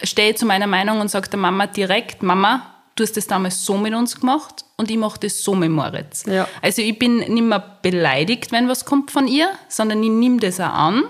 stehe 0.02 0.34
zu 0.34 0.44
meiner 0.44 0.66
Meinung 0.66 1.00
und 1.00 1.10
sage 1.10 1.30
der 1.30 1.38
Mama 1.38 1.66
direkt, 1.66 2.22
Mama, 2.22 2.73
du 2.94 3.02
hast 3.02 3.16
das 3.16 3.26
damals 3.26 3.64
so 3.64 3.76
mit 3.76 3.94
uns 3.94 4.20
gemacht 4.20 4.64
und 4.76 4.90
ich 4.90 4.96
mache 4.96 5.20
das 5.20 5.42
so 5.42 5.54
mit 5.54 5.70
Moritz. 5.70 6.24
Ja. 6.26 6.48
Also 6.62 6.82
ich 6.82 6.98
bin 6.98 7.18
nicht 7.18 7.30
mehr 7.30 7.78
beleidigt, 7.82 8.52
wenn 8.52 8.68
was 8.68 8.84
kommt 8.84 9.10
von 9.10 9.26
ihr, 9.26 9.48
sondern 9.68 10.02
ich 10.02 10.10
nehme 10.10 10.38
das 10.38 10.60
auch 10.60 10.72
an. 10.72 11.04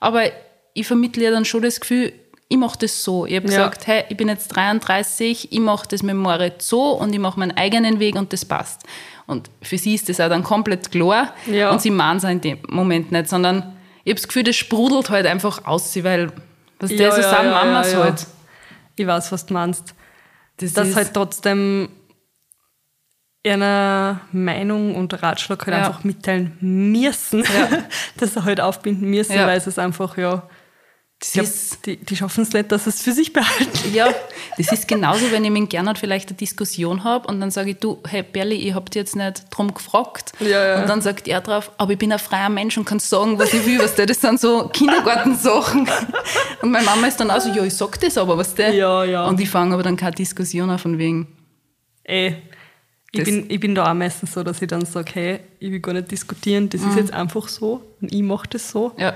Aber 0.00 0.22
ich 0.74 0.86
vermittle 0.86 1.24
ihr 1.24 1.30
dann 1.30 1.44
schon 1.44 1.62
das 1.62 1.80
Gefühl, 1.80 2.12
ich 2.48 2.58
mache 2.58 2.78
das 2.80 3.02
so. 3.02 3.24
Ich 3.24 3.36
habe 3.36 3.46
ja. 3.46 3.56
gesagt, 3.56 3.86
hey, 3.86 4.04
ich 4.08 4.16
bin 4.16 4.28
jetzt 4.28 4.48
33, 4.48 5.52
ich 5.52 5.60
mache 5.60 5.88
das 5.88 6.02
mit 6.02 6.16
Moritz 6.16 6.68
so 6.68 6.92
und 6.92 7.12
ich 7.12 7.18
mache 7.18 7.38
meinen 7.38 7.56
eigenen 7.56 7.98
Weg 7.98 8.14
und 8.14 8.32
das 8.32 8.44
passt. 8.44 8.82
Und 9.26 9.48
für 9.62 9.78
sie 9.78 9.94
ist 9.94 10.08
das 10.08 10.20
auch 10.20 10.28
dann 10.28 10.42
komplett 10.42 10.90
klar 10.90 11.34
ja. 11.46 11.70
und 11.70 11.80
sie 11.80 11.90
mahnt 11.90 12.22
es 12.22 12.28
in 12.28 12.40
dem 12.40 12.58
Moment 12.68 13.12
nicht, 13.12 13.28
sondern 13.28 13.76
ich 14.04 14.10
habe 14.10 14.20
das 14.20 14.28
Gefühl, 14.28 14.42
das 14.42 14.56
sprudelt 14.56 15.10
halt 15.10 15.26
einfach 15.26 15.64
aus, 15.64 15.96
weil 16.02 16.32
was 16.78 16.90
ja, 16.90 16.96
der 16.96 17.12
so 17.12 17.20
ja, 17.20 17.30
sagen, 17.30 17.50
Mamas 17.50 17.94
halt. 17.94 18.26
Ich 18.96 19.06
weiß, 19.06 19.32
was 19.32 19.46
du 19.46 19.54
meinst. 19.54 19.94
Das 20.56 20.72
Dass 20.74 20.94
halt 20.94 21.14
trotzdem 21.14 21.88
einer 23.44 24.20
Meinung 24.30 24.94
und 24.94 25.20
Ratschlag 25.22 25.66
halt 25.66 25.76
einfach 25.76 26.04
mitteilen 26.04 26.56
müssen, 26.60 27.44
dass 28.16 28.34
sie 28.34 28.44
halt 28.44 28.60
aufbinden 28.60 29.10
müssen, 29.10 29.34
weil 29.36 29.58
es 29.58 29.78
einfach, 29.78 30.16
ja, 30.16 30.48
Glaub, 31.32 31.46
die, 31.86 31.96
die 31.98 32.16
schaffen 32.16 32.42
es 32.42 32.52
nicht, 32.52 32.72
dass 32.72 32.86
es 32.88 33.00
für 33.00 33.12
sich 33.12 33.32
behalten. 33.32 33.94
Ja, 33.94 34.12
das 34.58 34.72
ist 34.72 34.88
genauso, 34.88 35.30
wenn 35.30 35.44
ich 35.44 35.50
mit 35.50 35.70
Gernot 35.70 35.98
vielleicht 35.98 36.30
eine 36.30 36.36
Diskussion 36.36 37.04
habe 37.04 37.28
und 37.28 37.40
dann 37.40 37.50
sage 37.50 37.70
ich, 37.70 37.78
du, 37.78 38.02
hey 38.08 38.24
Berli, 38.24 38.56
ich 38.56 38.74
habe 38.74 38.86
dich 38.90 38.96
jetzt 38.96 39.14
nicht 39.14 39.44
drum 39.50 39.72
gefragt. 39.72 40.32
Ja, 40.40 40.48
ja. 40.48 40.82
Und 40.82 40.88
dann 40.88 41.00
sagt 41.00 41.28
er 41.28 41.40
drauf, 41.40 41.70
aber 41.78 41.92
ich 41.92 41.98
bin 41.98 42.12
ein 42.12 42.18
freier 42.18 42.48
Mensch 42.48 42.76
und 42.76 42.84
kann 42.84 42.98
sagen, 42.98 43.38
was 43.38 43.54
ich 43.54 43.64
will, 43.64 43.78
was 43.78 43.94
der, 43.94 44.06
das 44.06 44.20
sind 44.20 44.40
so 44.40 44.68
Kindergartensachen. 44.68 45.88
Und 46.62 46.70
meine 46.70 46.84
Mama 46.84 47.08
ist 47.08 47.18
dann 47.18 47.30
auch 47.30 47.40
so, 47.40 47.50
ja, 47.50 47.64
ich 47.64 47.74
sag 47.74 47.98
das 48.00 48.16
aber, 48.16 48.38
was 48.38 48.54
der. 48.54 48.72
Ja, 48.72 49.04
ja. 49.04 49.26
Und 49.26 49.40
ich 49.40 49.50
fange 49.50 49.74
aber 49.74 49.82
dann 49.82 49.96
keine 49.96 50.12
Diskussion 50.12 50.70
an 50.70 50.78
von 50.78 50.96
wegen. 50.96 51.26
Ey, 52.04 52.36
ich 53.10 53.24
bin, 53.24 53.44
ich 53.48 53.60
bin 53.60 53.74
da 53.74 53.90
auch 53.90 53.94
meistens 53.94 54.32
so, 54.32 54.42
dass 54.42 54.62
ich 54.62 54.68
dann 54.68 54.84
sage, 54.86 55.10
hey, 55.14 55.40
ich 55.58 55.70
will 55.70 55.80
gar 55.80 55.92
nicht 55.92 56.10
diskutieren, 56.10 56.68
das 56.70 56.80
mhm. 56.80 56.90
ist 56.90 56.96
jetzt 56.96 57.12
einfach 57.12 57.48
so 57.48 57.82
und 58.00 58.12
ich 58.12 58.22
mache 58.22 58.48
das 58.48 58.70
so. 58.70 58.92
Ja. 58.96 59.14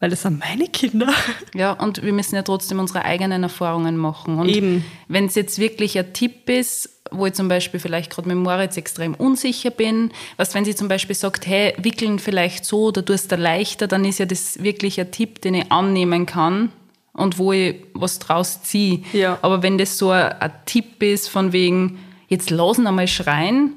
Weil 0.00 0.10
das 0.10 0.22
sind 0.22 0.38
meine 0.38 0.68
Kinder. 0.68 1.12
Ja, 1.54 1.72
und 1.72 2.02
wir 2.04 2.12
müssen 2.12 2.36
ja 2.36 2.42
trotzdem 2.42 2.78
unsere 2.78 3.04
eigenen 3.04 3.42
Erfahrungen 3.42 3.96
machen. 3.96 4.38
Und 4.38 4.48
Eben. 4.48 4.84
wenn 5.08 5.26
es 5.26 5.34
jetzt 5.34 5.58
wirklich 5.58 5.98
ein 5.98 6.12
Tipp 6.12 6.48
ist, 6.48 6.90
wo 7.10 7.26
ich 7.26 7.32
zum 7.32 7.48
Beispiel 7.48 7.80
vielleicht 7.80 8.10
gerade 8.10 8.28
mit 8.28 8.36
Moritz 8.36 8.76
extrem 8.76 9.14
unsicher 9.14 9.70
bin. 9.70 10.12
Was, 10.36 10.54
wenn 10.54 10.64
sie 10.64 10.74
zum 10.76 10.86
Beispiel 10.88 11.16
sagt, 11.16 11.46
hey, 11.46 11.74
wickeln 11.78 12.18
vielleicht 12.20 12.64
so 12.64 12.84
oder 12.88 13.02
du 13.02 13.12
es 13.12 13.26
da 13.28 13.34
leichter, 13.36 13.86
dann 13.88 14.04
ist 14.04 14.18
ja 14.18 14.26
das 14.26 14.62
wirklich 14.62 15.00
ein 15.00 15.10
Tipp, 15.10 15.40
den 15.40 15.54
ich 15.54 15.72
annehmen 15.72 16.26
kann 16.26 16.70
und 17.14 17.38
wo 17.38 17.52
ich 17.52 17.76
was 17.94 18.18
draus 18.20 18.62
ziehe. 18.62 19.00
Ja. 19.12 19.38
Aber 19.42 19.62
wenn 19.64 19.78
das 19.78 19.98
so 19.98 20.10
ein, 20.10 20.30
ein 20.38 20.52
Tipp 20.66 21.02
ist 21.02 21.28
von 21.28 21.52
wegen, 21.52 21.98
jetzt 22.28 22.50
lassen 22.50 22.86
einmal 22.86 23.08
schreien, 23.08 23.72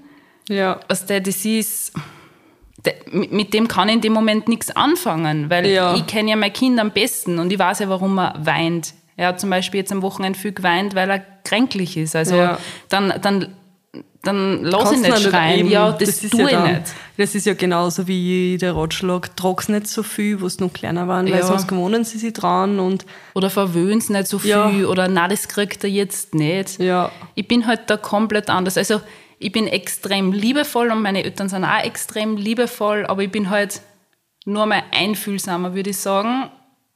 Ja. 0.49 0.79
was 0.87 1.05
der 1.07 1.21
das 1.21 1.45
ist, 1.45 1.93
mit 3.11 3.53
dem 3.53 3.67
kann 3.67 3.89
ich 3.89 3.95
in 3.95 4.01
dem 4.01 4.13
Moment 4.13 4.47
nichts 4.47 4.75
anfangen, 4.75 5.49
weil 5.49 5.67
Ja. 5.67 5.93
ich 5.95 6.07
kenne 6.07 6.31
ja 6.31 6.35
mein 6.35 6.53
Kind 6.53 6.79
am 6.79 6.91
besten 6.91 7.37
und 7.39 7.51
ich 7.51 7.59
weiß 7.59 7.79
ja, 7.79 7.89
warum 7.89 8.17
er 8.17 8.35
weint. 8.43 8.93
Er 9.17 9.27
hat 9.29 9.39
zum 9.39 9.49
Beispiel 9.51 9.81
jetzt 9.81 9.91
am 9.91 10.01
Wochenende 10.01 10.39
viel 10.39 10.51
geweint, 10.53 10.95
weil 10.95 11.09
er 11.09 11.19
kränklich 11.43 11.95
ist. 11.97 12.15
Also 12.15 12.35
Ja. 12.35 12.57
dann, 12.89 13.13
dann, 13.21 13.47
dann 14.23 14.63
lass 14.63 14.91
ihn 14.93 15.01
nicht 15.01 15.19
schreien. 15.19 15.59
eben, 15.59 15.69
ja, 15.69 15.91
das, 15.91 16.23
ist 16.23 16.31
tue 16.31 16.41
ja 16.41 16.45
ich 16.47 16.53
dann- 16.53 16.71
nicht. 16.73 16.81
Das 17.17 17.35
ist 17.35 17.45
ja 17.45 17.53
genauso 17.53 18.07
wie 18.07 18.57
der 18.59 18.75
Ratschlag, 18.75 19.35
trag's 19.35 19.69
nicht 19.69 19.87
so 19.87 20.01
viel, 20.01 20.41
wo 20.41 20.47
es 20.47 20.59
noch 20.59 20.73
kleiner 20.73 21.07
waren, 21.07 21.25
weil 21.27 21.39
Ja. 21.39 21.45
sonst 21.45 21.67
gewohnen 21.67 22.03
sie 22.03 22.17
sich 22.17 22.33
dran 22.33 22.79
und 22.79 23.05
Oder 23.35 23.49
verwöhn's 23.51 24.09
nicht 24.09 24.27
so 24.27 24.39
viel 24.39 24.85
oder 24.87 25.07
na, 25.07 25.27
das 25.27 25.47
kriegt 25.47 25.83
er 25.83 25.89
jetzt 25.89 26.33
nicht. 26.33 26.79
Ich 27.35 27.47
bin 27.47 27.67
halt 27.67 27.81
da 27.87 27.97
komplett 27.97 28.49
anders. 28.49 28.75
Also 28.77 29.01
ich 29.41 29.51
bin 29.51 29.67
extrem 29.67 30.31
liebevoll 30.31 30.91
und 30.91 31.01
meine 31.01 31.23
Eltern 31.23 31.49
sind 31.49 31.65
auch 31.65 31.83
extrem 31.83 32.37
liebevoll, 32.37 33.05
aber 33.07 33.23
ich 33.23 33.31
bin 33.31 33.49
halt 33.49 33.81
nur 34.45 34.67
mal 34.67 34.83
einfühlsamer, 34.91 35.73
würde 35.73 35.89
ich 35.89 35.97
sagen. 35.97 36.49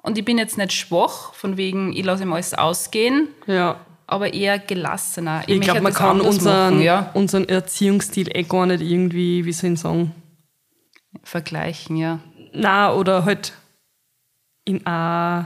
Und 0.04 0.18
ich 0.20 0.26
bin 0.26 0.38
jetzt 0.38 0.58
nicht 0.58 0.72
schwach, 0.72 1.34
von 1.34 1.58
wegen, 1.58 1.92
ich 1.94 2.06
lasse 2.06 2.24
ihm 2.24 2.34
alles 2.34 2.54
ausgehen, 2.54 3.30
ja. 3.48 3.80
aber 4.06 4.34
eher 4.34 4.60
gelassener. 4.60 5.42
Ich 5.48 5.58
möchte 5.58 5.64
glaube, 5.64 5.82
man 5.82 5.94
kann 5.94 6.22
unseren, 6.22 6.76
machen, 6.76 6.82
ja, 6.84 7.10
unseren 7.16 7.50
Erziehungsstil 7.50 8.30
eh 8.32 8.44
gar 8.44 8.68
nicht 8.68 8.82
irgendwie, 8.82 9.46
wie 9.46 9.54
soll 9.54 9.74
ich 9.74 9.80
sagen, 9.80 10.14
vergleichen, 11.24 11.96
ja. 11.96 12.20
na 12.54 12.94
oder 12.94 13.26
halt 13.26 13.54
in 14.66 14.86
ein 14.86 15.46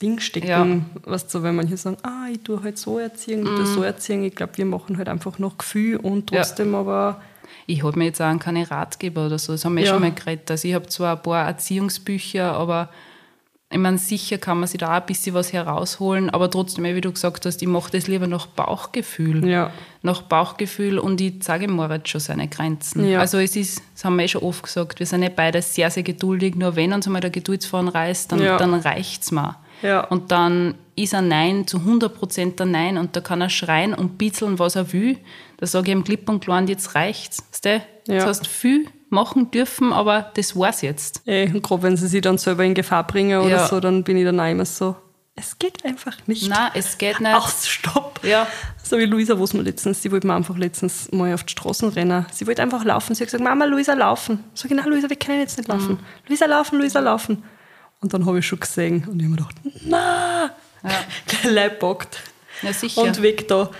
Ding 0.00 0.20
stecken. 0.20 0.46
Ja. 0.48 0.64
Mhm. 0.64 0.84
Weißt 1.04 1.34
du, 1.34 1.42
wenn 1.42 1.56
manche 1.56 1.76
sagen, 1.76 1.96
ah, 2.02 2.26
ich 2.32 2.40
tue 2.40 2.62
halt 2.62 2.78
so 2.78 2.98
erziehen, 2.98 3.40
ich 3.40 3.48
tue 3.48 3.66
so 3.66 3.82
erziehen. 3.82 4.22
Ich 4.24 4.34
glaube, 4.34 4.52
wir 4.56 4.64
machen 4.66 4.96
halt 4.98 5.08
einfach 5.08 5.38
noch 5.38 5.58
Gefühl 5.58 5.96
und 5.96 6.30
Ja. 6.30 6.42
trotzdem 6.42 6.74
aber, 6.74 7.20
Ich 7.66 7.82
habe 7.82 7.98
mir 7.98 8.06
jetzt 8.06 8.20
auch 8.22 8.38
keine 8.38 8.70
Ratgeber 8.70 9.26
oder 9.26 9.38
so, 9.38 9.52
das 9.52 9.64
haben 9.64 9.76
wir 9.76 9.84
Ja. 9.84 9.90
schon 9.92 10.00
mal 10.00 10.12
geredet. 10.12 10.50
Also 10.50 10.68
ich 10.68 10.74
habe 10.74 10.86
zwar 10.86 11.16
ein 11.16 11.22
paar 11.22 11.46
Erziehungsbücher, 11.46 12.52
aber 12.52 12.88
ich 13.70 13.76
meine, 13.78 13.98
sicher 13.98 14.38
kann 14.38 14.58
man 14.58 14.66
sich 14.66 14.78
da 14.78 14.88
auch 14.88 15.00
ein 15.00 15.06
bisschen 15.06 15.34
was 15.34 15.52
herausholen, 15.52 16.30
aber 16.30 16.50
trotzdem, 16.50 16.84
wie 16.84 17.00
du 17.02 17.12
gesagt 17.12 17.44
hast, 17.44 17.60
ich 17.60 17.68
mache 17.68 17.90
das 17.92 18.06
lieber 18.06 18.26
nach 18.26 18.46
Bauchgefühl. 18.46 19.46
ja, 19.46 19.70
Nach 20.02 20.22
Bauchgefühl 20.22 20.98
und 20.98 21.20
ich 21.20 21.42
zeige 21.42 21.68
Moritz 21.68 22.08
schon 22.08 22.20
seine 22.22 22.48
Grenzen. 22.48 23.06
Ja. 23.06 23.20
Also 23.20 23.38
es 23.38 23.54
ist, 23.56 23.82
das 23.94 24.04
haben 24.06 24.16
wir 24.16 24.24
eh 24.24 24.28
schon 24.28 24.42
oft 24.42 24.62
gesagt, 24.62 24.98
wir 24.98 25.06
sind 25.06 25.20
nicht 25.20 25.36
beide 25.36 25.60
sehr, 25.60 25.90
sehr 25.90 26.02
geduldig, 26.02 26.54
nur 26.54 26.76
wenn 26.76 26.92
uns 26.94 27.06
einmal 27.06 27.20
der 27.20 27.30
Geduldsfaden 27.30 27.88
reißt, 27.88 28.32
dann, 28.32 28.42
Ja. 28.42 28.56
dann 28.56 28.72
reicht 28.74 29.22
es 29.22 29.30
mir. 29.32 29.56
Ja. 29.82 30.00
Und 30.00 30.30
dann 30.32 30.74
ist 30.96 31.14
ein 31.14 31.28
Nein 31.28 31.66
zu 31.66 31.78
100% 31.78 32.60
ein 32.60 32.70
Nein 32.70 32.98
und 32.98 33.14
da 33.14 33.20
kann 33.20 33.40
er 33.40 33.50
schreien 33.50 33.94
und 33.94 34.18
bitzeln, 34.18 34.58
was 34.58 34.76
er 34.76 34.92
will. 34.92 35.18
Da 35.58 35.66
sage 35.66 35.90
ich 35.90 35.96
ihm 35.96 36.04
klipp 36.04 36.28
und 36.28 36.40
klar, 36.40 36.58
und 36.58 36.68
jetzt 36.68 36.94
reicht's. 36.94 37.42
Ja. 37.64 37.80
Hast 38.26 38.46
du 38.46 38.50
viel 38.50 38.86
machen 39.10 39.50
dürfen, 39.50 39.92
aber 39.92 40.30
das 40.34 40.56
war's 40.56 40.82
jetzt. 40.82 41.22
eh, 41.26 41.48
und 41.52 41.62
gerade 41.62 41.82
wenn 41.82 41.96
sie 41.96 42.08
sich 42.08 42.20
dann 42.20 42.38
selber 42.38 42.64
in 42.64 42.74
Gefahr 42.74 43.06
bringen 43.06 43.40
oder 43.40 43.50
Ja. 43.50 43.66
so, 43.66 43.80
dann 43.80 44.02
bin 44.04 44.16
ich 44.16 44.24
dann 44.24 44.38
auch 44.40 44.50
immer 44.50 44.64
so, 44.64 44.96
es 45.34 45.56
geht 45.58 45.84
einfach 45.84 46.16
nicht. 46.26 46.48
Nein, 46.48 46.70
es 46.74 46.98
geht 46.98 47.20
nicht. 47.20 47.30
Ach, 47.32 47.48
stopp. 47.48 48.20
Ja. 48.24 48.48
So 48.82 48.98
wie 48.98 49.04
Luisa, 49.04 49.38
wo 49.38 49.44
es 49.44 49.52
mir 49.54 49.62
letztens, 49.62 50.00
die 50.00 50.10
wollte 50.10 50.26
mir 50.26 50.34
einfach 50.34 50.56
letztens 50.58 51.12
mal 51.12 51.32
auf 51.32 51.44
die 51.44 51.52
Straßen 51.52 51.90
rennen. 51.90 52.26
Sie 52.32 52.44
wollte 52.48 52.60
einfach 52.60 52.84
laufen. 52.84 53.14
Sie 53.14 53.22
hat 53.22 53.28
gesagt, 53.28 53.44
Mama, 53.44 53.64
Luisa, 53.66 53.94
laufen. 53.94 54.42
Sag 54.54 54.70
ich, 54.72 54.76
nein, 54.76 54.88
Luisa, 54.88 55.08
wir 55.08 55.16
können 55.16 55.38
jetzt 55.40 55.56
nicht 55.56 55.68
laufen. 55.68 55.98
Luisa, 56.26 56.46
laufen, 56.46 56.78
Luisa, 56.80 56.98
laufen. 56.98 57.44
Und 58.00 58.12
dann 58.14 58.26
habe 58.26 58.38
ich 58.38 58.46
schon 58.46 58.60
gesehen 58.60 59.06
und 59.08 59.20
ich 59.20 59.26
habe 59.26 59.30
mir 59.30 59.36
gedacht, 59.36 59.56
na, 59.86 60.50
Ja. 60.84 60.90
Leib 61.50 61.80
packt. 61.80 62.20
Ja, 62.62 62.72
sicher. 62.72 63.02
Und 63.02 63.20
weg 63.22 63.48
da. 63.48 63.70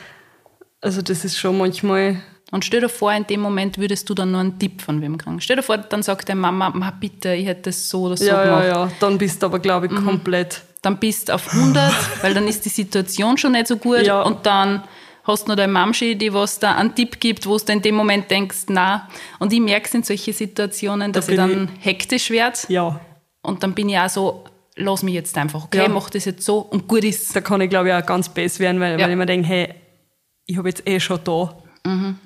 Also 0.80 1.02
das 1.02 1.24
ist 1.24 1.36
schon 1.38 1.56
manchmal, 1.58 2.20
Und 2.50 2.64
stell 2.64 2.80
dir 2.80 2.88
vor, 2.88 3.12
in 3.12 3.26
dem 3.26 3.40
Moment 3.40 3.78
würdest 3.78 4.08
du 4.08 4.14
dann 4.14 4.30
nur 4.32 4.40
einen 4.40 4.58
Tipp 4.58 4.80
von 4.82 5.00
wem 5.02 5.18
kriegen. 5.18 5.40
Stell 5.40 5.56
dir 5.56 5.62
vor, 5.62 5.78
dann 5.78 6.02
sagt 6.02 6.28
deine 6.28 6.40
Mama, 6.40 6.70
Ma, 6.70 6.90
bitte, 6.90 7.34
ich 7.34 7.46
hätte 7.46 7.62
das 7.70 7.88
so 7.88 8.02
oder 8.02 8.16
so 8.16 8.24
ja, 8.24 8.44
ja, 8.44 8.60
gemacht. 8.62 8.66
ja, 8.90 8.92
dann 9.00 9.18
bist 9.18 9.42
du 9.42 9.46
aber, 9.46 9.58
glaube 9.58 9.86
ich, 9.86 9.92
komplett, 9.94 10.62
Dann 10.82 10.96
bist 10.98 11.28
du 11.28 11.34
auf 11.34 11.52
100, 11.52 11.92
weil 12.22 12.34
dann 12.34 12.46
ist 12.48 12.64
die 12.64 12.68
Situation 12.70 13.36
schon 13.38 13.52
nicht 13.52 13.66
so 13.66 13.76
gut. 13.76 14.02
Ja. 14.02 14.22
Und 14.22 14.46
dann 14.46 14.84
hast 15.24 15.44
du 15.44 15.48
noch 15.50 15.56
deine 15.56 15.72
Mamschi, 15.72 16.16
die 16.16 16.32
was 16.32 16.58
da 16.58 16.74
einen 16.76 16.94
Tipp 16.94 17.18
gibt, 17.20 17.44
wo 17.46 17.58
du 17.58 17.72
in 17.72 17.82
dem 17.82 17.94
Moment 17.96 18.30
denkst, 18.30 18.66
na. 18.68 19.08
Und 19.40 19.52
ich 19.52 19.60
merke 19.60 19.86
es 19.88 19.94
in 19.94 20.02
solchen 20.04 20.32
Situationen, 20.32 21.12
dass 21.12 21.28
ich 21.28 21.36
bin 21.36 21.48
dann 21.50 21.68
hektisch 21.80 22.30
werde. 22.30 22.58
ja. 22.68 23.00
Und 23.48 23.62
dann 23.62 23.74
bin 23.74 23.88
ich 23.88 23.98
auch 23.98 24.08
so, 24.08 24.44
lass 24.76 25.02
mich 25.02 25.14
jetzt 25.14 25.36
einfach, 25.36 25.64
okay, 25.64 25.78
Ja. 25.78 25.88
mach 25.88 26.10
das 26.10 26.24
jetzt 26.24 26.44
so 26.44 26.58
und 26.58 26.86
gut 26.86 27.04
ist. 27.04 27.34
Da 27.34 27.40
kann 27.40 27.60
ich, 27.60 27.70
glaube 27.70 27.88
ich, 27.88 27.94
auch 27.94 28.06
ganz 28.06 28.28
best 28.28 28.60
werden, 28.60 28.80
weil, 28.80 28.92
Ja. 28.98 29.04
weil 29.04 29.10
ich 29.12 29.16
mir 29.16 29.26
denke, 29.26 29.48
hey, 29.48 29.74
ich 30.46 30.56
habe 30.56 30.68
jetzt 30.68 30.86
eh 30.88 31.00
schon 31.00 31.18
da. 31.24 31.56
Mhm. 31.84 32.18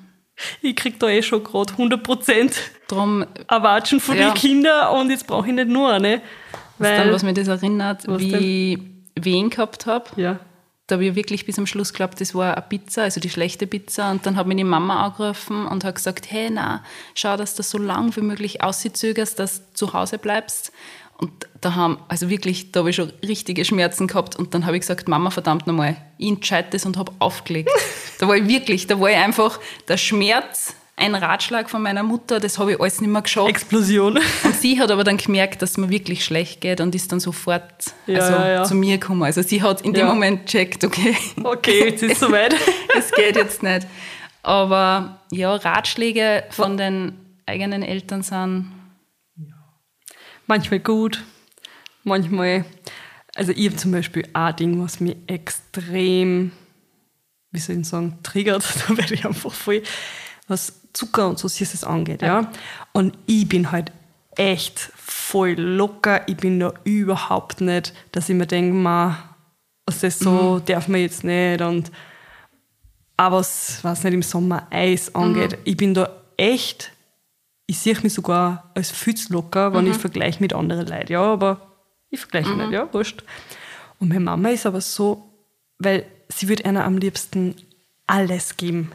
Ich 0.61 0.75
krieg 0.75 0.99
da 0.99 1.07
eh 1.09 1.21
schon 1.21 1.43
gerade 1.43 1.73
100 1.77 2.01
Prozent 2.03 2.55
Drum, 2.87 3.25
Erwatschen 3.47 3.99
von 3.99 4.17
Ja. 4.17 4.29
den 4.31 4.33
Kindern 4.35 4.95
und 4.99 5.09
jetzt 5.09 5.25
brauche 5.27 5.47
ich 5.47 5.53
nicht 5.53 5.67
nur 5.69 5.91
eine. 5.93 6.21
dann, 6.79 7.05
Weil, 7.05 7.13
was 7.13 7.23
mich 7.23 7.35
das 7.35 7.47
erinnert, 7.47 8.07
Was 8.07 8.19
wie 8.19 8.73
ich 8.73 8.79
Wehen 9.25 9.49
gehabt 9.49 9.85
habe. 9.85 10.05
ja. 10.17 10.39
Da 10.87 10.95
habe 10.95 11.05
ich 11.05 11.15
wirklich 11.15 11.45
bis 11.45 11.57
am 11.57 11.65
Schluss 11.65 11.93
geglaubt, 11.93 12.19
das 12.19 12.35
war 12.35 12.53
eine 12.57 12.61
Pizza, 12.67 13.03
also 13.03 13.21
die 13.21 13.29
schlechte 13.29 13.67
Pizza. 13.67 14.11
Und 14.11 14.25
dann 14.25 14.35
hat 14.35 14.47
mich 14.47 14.57
die 14.57 14.65
Mama 14.65 15.05
angerufen 15.05 15.65
und 15.65 15.85
hat 15.85 15.95
gesagt, 15.95 16.29
hey, 16.29 16.49
na, 16.51 16.83
schau, 17.15 17.37
dass 17.37 17.55
du 17.55 17.63
so 17.63 17.77
lang 17.77 18.13
wie 18.17 18.21
möglich 18.21 18.61
auszögerst, 18.63 19.39
dass 19.39 19.59
du 19.69 19.73
zu 19.75 19.93
Hause 19.93 20.17
bleibst. 20.17 20.73
Und 21.17 21.31
da 21.61 21.75
haben, 21.75 21.97
also 22.07 22.29
wirklich, 22.29 22.71
da 22.71 22.81
habe 22.81 22.89
ich 22.89 22.95
schon 22.95 23.11
richtige 23.25 23.63
Schmerzen 23.63 24.07
gehabt. 24.07 24.35
Und 24.35 24.53
dann 24.53 24.65
habe 24.65 24.75
ich 24.75 24.81
gesagt, 24.81 25.07
Mama, 25.07 25.29
verdammt 25.29 25.67
nochmal, 25.67 25.95
ich 26.17 26.29
entscheide 26.29 26.69
das 26.71 26.85
und 26.85 26.97
habe 26.97 27.11
aufgelegt. 27.19 27.69
da 28.19 28.27
war 28.27 28.35
ich 28.35 28.47
wirklich, 28.47 28.87
da 28.87 28.99
war 28.99 29.09
ich 29.09 29.17
einfach, 29.17 29.59
der 29.87 29.97
Schmerz, 29.97 30.75
ein 30.95 31.15
Ratschlag 31.15 31.69
von 31.69 31.81
meiner 31.81 32.03
Mutter, 32.03 32.39
das 32.39 32.59
habe 32.59 32.73
ich 32.73 32.79
alles 32.79 33.01
nicht 33.01 33.09
mehr 33.09 33.21
geschafft. 33.21 33.49
Explosion. 33.49 34.19
Und 34.43 34.55
sie 34.55 34.79
hat 34.79 34.91
aber 34.91 35.03
dann 35.03 35.17
gemerkt, 35.17 35.61
dass 35.61 35.71
es 35.71 35.77
mir 35.77 35.89
wirklich 35.89 36.23
schlecht 36.23 36.61
geht 36.61 36.81
und 36.81 36.93
ist 36.93 37.11
dann 37.11 37.19
sofort 37.19 37.93
Ja, 38.05 38.19
also, 38.19 38.33
ja, 38.33 38.49
ja. 38.49 38.63
zu 38.63 38.75
mir 38.75 38.97
gekommen. 38.97 39.23
Also 39.23 39.41
sie 39.41 39.61
hat 39.61 39.81
in 39.81 39.93
dem. 39.93 40.07
Moment 40.07 40.45
checkt, 40.45 40.83
okay, 40.83 41.15
Okay, 41.43 41.85
jetzt 41.89 42.03
ist 42.03 42.11
es 42.13 42.19
soweit. 42.19 42.55
es 42.97 43.11
geht 43.11 43.35
jetzt 43.35 43.63
nicht. 43.63 43.87
Aber 44.43 45.19
ja, 45.31 45.55
Ratschläge 45.55 46.43
von 46.51 46.77
den 46.77 47.13
eigenen 47.45 47.81
Eltern 47.81 48.21
sind, 48.21 48.71
manchmal 50.47 50.79
gut, 50.79 51.23
manchmal. 52.03 52.65
Also, 53.35 53.51
ich 53.51 53.65
habe 53.65 53.77
zum 53.77 53.91
Beispiel 53.91 54.27
ein 54.33 54.55
Ding, 54.55 54.83
was 54.83 54.99
mich 54.99 55.17
extrem, 55.27 56.51
wie 57.51 57.59
soll 57.59 57.77
ich 57.77 57.87
sagen, 57.87 58.19
triggert. 58.23 58.63
Da 58.87 58.97
werde 58.97 59.13
ich 59.13 59.25
einfach 59.25 59.53
voll, 59.53 59.83
was 60.47 60.81
Zucker 60.93 61.27
und 61.27 61.39
so 61.39 61.47
Süßes 61.47 61.83
angeht. 61.83 62.21
Ja. 62.21 62.51
Und 62.91 63.17
ich 63.25 63.47
bin 63.47 63.71
halt 63.71 63.91
echt 64.35 64.91
voll 64.95 65.53
locker. 65.53 66.27
Ich 66.27 66.37
bin 66.37 66.59
da 66.59 66.73
überhaupt 66.83 67.61
nicht, 67.61 67.93
dass 68.11 68.29
ich 68.29 68.35
mir 68.35 68.45
denke, 68.45 68.73
ma, 68.73 69.17
was 69.85 69.99
das 69.99 70.19
so 70.19 70.59
darf 70.59 70.87
man 70.87 71.01
jetzt 71.01 71.23
nicht. 71.23 71.61
Und 71.61 71.91
auch 73.17 73.31
was, 73.31 73.83
was 73.83 74.03
nicht 74.03 74.13
im 74.13 74.21
Sommer 74.21 74.67
Eis 74.69 75.13
angeht. 75.13 75.57
Ich 75.63 75.77
bin 75.77 75.93
da 75.93 76.09
echt, 76.37 76.91
ich 77.73 77.79
sehe 77.79 77.97
mich 78.03 78.13
sogar 78.13 78.69
als 78.75 78.91
viel 78.91 79.15
zu 79.15 79.33
locker, 79.33 79.73
wenn 79.73 79.87
ich 79.87 79.97
vergleiche 79.97 80.39
mit 80.39 80.53
anderen 80.53 80.85
Leuten. 80.85 81.11
Ja, 81.11 81.23
aber 81.23 81.73
ich 82.11 82.19
vergleiche 82.19 82.55
nicht, 82.55 82.71
ja, 82.71 82.87
wurscht. 82.93 83.23
Und 83.99 84.09
meine 84.09 84.19
Mama 84.19 84.49
ist 84.49 84.67
aber 84.67 84.79
so, 84.79 85.23
weil 85.79 86.05
sie 86.29 86.47
wird 86.47 86.65
einer 86.65 86.85
am 86.85 86.99
liebsten 86.99 87.55
alles 88.05 88.57
geben. 88.57 88.91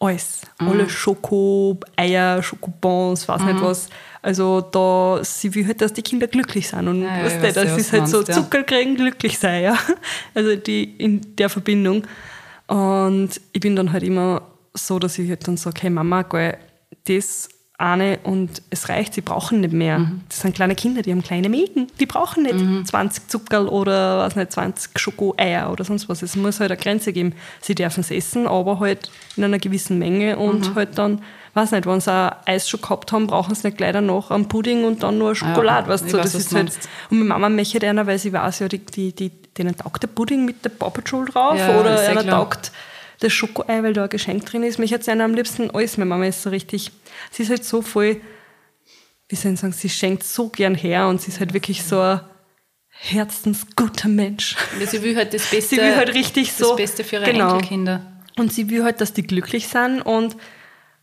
Alles. 0.00 0.42
Alle 0.58 0.90
Schoko, 0.90 1.80
Eier, 1.96 2.42
Schokobons, 2.42 3.26
weiß 3.26 3.40
nicht 3.44 3.62
was. 3.62 3.88
Also 4.20 4.60
da, 4.60 5.20
sie 5.24 5.54
will 5.54 5.66
halt, 5.66 5.80
dass 5.80 5.94
die 5.94 6.02
Kinder 6.02 6.26
glücklich 6.26 6.68
sind. 6.68 6.86
Und 6.86 7.04
Ja, 7.04 7.24
weißt 7.24 7.56
du, 7.56 7.60
ja, 7.60 7.72
was 7.72 7.78
ist 7.78 7.90
du 7.90 7.98
halt 7.98 8.08
so 8.08 8.18
meinst, 8.18 8.28
ja. 8.28 8.34
Zucker 8.34 8.64
kriegen, 8.64 8.96
glücklich 8.96 9.38
sein, 9.38 9.62
ja. 9.64 9.78
Also 10.34 10.56
die, 10.56 10.84
in 10.98 11.34
der 11.36 11.48
Verbindung. 11.48 12.06
Und 12.66 13.30
ich 13.52 13.60
bin 13.60 13.74
dann 13.76 13.92
halt 13.92 14.02
immer 14.02 14.42
so, 14.74 14.98
dass 14.98 15.18
ich 15.18 15.30
halt 15.30 15.48
dann 15.48 15.56
sage, 15.56 15.80
hey 15.80 15.90
Mama, 15.90 16.20
geil, 16.20 16.58
das 17.06 17.48
eine 17.76 18.18
und 18.22 18.62
es 18.70 18.88
reicht, 18.88 19.14
sie 19.14 19.20
brauchen 19.20 19.60
nicht 19.60 19.72
mehr. 19.72 19.98
Mhm. 19.98 20.20
Das 20.28 20.40
sind 20.40 20.54
kleine 20.54 20.76
Kinder, 20.76 21.02
die 21.02 21.10
haben 21.10 21.22
kleine 21.24 21.48
Mägen, 21.48 21.88
die 21.98 22.06
brauchen 22.06 22.44
nicht 22.44 22.86
20 22.88 23.28
Zuckerl 23.28 23.66
oder 23.66 24.18
was 24.18 24.36
nicht, 24.36 24.52
20 24.52 24.96
Schoko-Eier 24.98 25.72
oder 25.72 25.84
sonst 25.84 26.08
was. 26.08 26.22
Es 26.22 26.36
muss 26.36 26.60
halt 26.60 26.70
eine 26.70 26.80
Grenze 26.80 27.12
geben. 27.12 27.34
Sie 27.60 27.74
dürfen 27.74 28.00
es 28.00 28.10
essen, 28.12 28.46
aber 28.46 28.78
halt 28.78 29.10
in 29.36 29.42
einer 29.44 29.58
gewissen 29.58 29.98
Menge 29.98 30.38
und 30.38 30.70
Mhm. 30.70 30.74
halt 30.76 30.98
dann, 30.98 31.20
weiß 31.54 31.72
nicht, 31.72 31.86
wenn 31.86 32.00
sie 32.00 32.12
ein 32.12 32.32
Eis 32.46 32.68
schon 32.68 32.80
gehabt 32.80 33.10
haben, 33.10 33.26
brauchen 33.26 33.54
sie 33.56 33.66
nicht 33.66 33.76
gleich 33.76 33.92
danach 33.92 34.30
einen 34.30 34.46
Pudding 34.46 34.84
und 34.84 35.02
dann 35.02 35.18
nur 35.18 35.34
Schokolade, 35.34 35.88
weißt 35.88 36.06
ich 36.06 36.12
du. 36.12 36.18
weiß, 36.18 36.24
Das 36.26 36.34
was 36.34 36.40
ist 36.42 36.54
halt, 36.54 36.64
meinst. 36.66 36.88
und 37.10 37.18
meine 37.18 37.28
Mama 37.28 37.48
möchte 37.48 37.84
einer, 37.88 38.06
weil 38.06 38.18
sie 38.20 38.32
weiß 38.32 38.60
ja, 38.60 38.68
die, 38.68 38.78
die, 38.78 39.12
die, 39.12 39.30
denen 39.58 39.76
taugt 39.76 40.00
der 40.02 40.08
Pudding 40.08 40.44
mit 40.44 40.64
der 40.64 40.70
Paw 40.70 40.90
Patrol 40.90 41.26
drauf 41.26 41.58
Ja, 41.58 41.80
oder 41.80 42.00
ja 42.02 42.08
einer 42.10 42.22
klar. 42.22 42.40
taugt 42.40 42.70
das 43.24 43.32
Schokoei, 43.32 43.82
weil 43.82 43.92
da 43.92 44.04
ein 44.04 44.08
Geschenk 44.08 44.46
drin 44.46 44.62
ist. 44.62 44.78
Mich 44.78 44.92
hat 44.92 45.02
sie 45.02 45.10
am 45.10 45.34
liebsten 45.34 45.70
alles. 45.70 45.96
Meine 45.96 46.08
Mama 46.08 46.26
ist 46.26 46.42
so 46.42 46.50
richtig, 46.50 46.92
sie 47.30 47.42
ist 47.42 47.50
halt 47.50 47.64
so 47.64 47.82
voll, 47.82 48.20
wie 49.28 49.36
soll 49.36 49.52
ich 49.52 49.60
sagen, 49.60 49.72
sie 49.72 49.88
schenkt 49.88 50.22
so 50.22 50.48
gern 50.48 50.74
her 50.74 51.08
und 51.08 51.20
sie 51.20 51.30
ist 51.30 51.40
halt 51.40 51.54
wirklich 51.54 51.82
so 51.82 51.98
ein 52.00 52.20
herzensguter 52.90 54.08
Mensch. 54.08 54.56
Ja, 54.78 54.86
sie 54.86 55.02
will 55.02 55.16
halt 55.16 55.34
das 55.34 55.46
Beste, 55.50 55.76
sie 55.76 55.80
will 55.80 55.96
halt 55.96 56.14
richtig 56.14 56.52
so, 56.52 56.68
das 56.68 56.76
Beste 56.76 57.04
für 57.04 57.16
ihre 57.16 57.32
genau. 57.32 57.54
Enkelkinder. 57.54 58.12
Und 58.36 58.52
sie 58.52 58.68
will 58.68 58.84
halt, 58.84 59.00
dass 59.00 59.12
die 59.12 59.22
glücklich 59.22 59.68
sind 59.68 60.02
und 60.02 60.36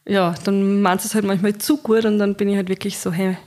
ja, 0.06 0.34
dann 0.44 0.82
meint 0.82 1.04
es 1.06 1.14
halt 1.16 1.26
manchmal 1.26 1.58
zu 1.58 1.78
gut 1.78 2.06
und 2.06 2.20
dann 2.20 2.36
bin 2.36 2.50
ich 2.50 2.56
halt 2.56 2.70
wirklich 2.70 2.98
so, 2.98 3.12
hey, 3.12 3.38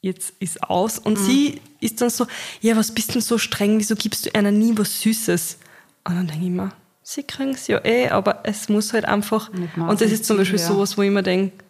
jetzt 0.00 0.34
ist 0.38 0.62
aus. 0.62 0.98
Und 0.98 1.18
mhm. 1.18 1.24
sie 1.24 1.60
ist 1.80 2.00
dann 2.00 2.10
so, 2.10 2.26
ja, 2.60 2.76
was 2.76 2.94
bist 2.94 3.14
denn 3.14 3.20
so 3.20 3.38
streng, 3.38 3.78
wieso 3.78 3.96
gibst 3.96 4.26
du 4.26 4.34
einer 4.34 4.52
nie 4.52 4.72
was 4.76 5.00
Süßes? 5.00 5.58
Und 6.04 6.14
dann 6.14 6.26
denke 6.28 6.44
ich 6.44 6.50
mir, 6.50 6.72
sie 7.08 7.22
kriegen 7.22 7.52
es 7.52 7.66
ja 7.68 7.82
eh, 7.84 8.08
aber 8.08 8.40
es 8.42 8.68
muss 8.68 8.92
halt 8.92 9.06
einfach. 9.06 9.50
Und 9.76 10.00
das 10.00 10.12
ist 10.12 10.26
zum 10.26 10.36
Beispiel 10.36 10.58
ja. 10.58 10.66
sowas, 10.66 10.98
wo 10.98 11.02
ich 11.02 11.10
mir 11.10 11.22
denke, 11.22 11.64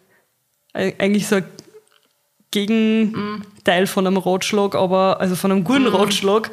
eigentlich 0.73 1.27
so 1.27 1.37
ein 1.37 1.45
Gegenteil 2.51 3.83
mhm. 3.83 3.87
von 3.87 4.05
einem 4.05 4.17
Ratschlag, 4.17 4.75
aber, 4.75 5.21
also 5.21 5.35
von 5.35 5.51
einem 5.51 5.63
guten 5.63 5.83
mhm. 5.83 5.95
Ratschlag. 5.95 6.51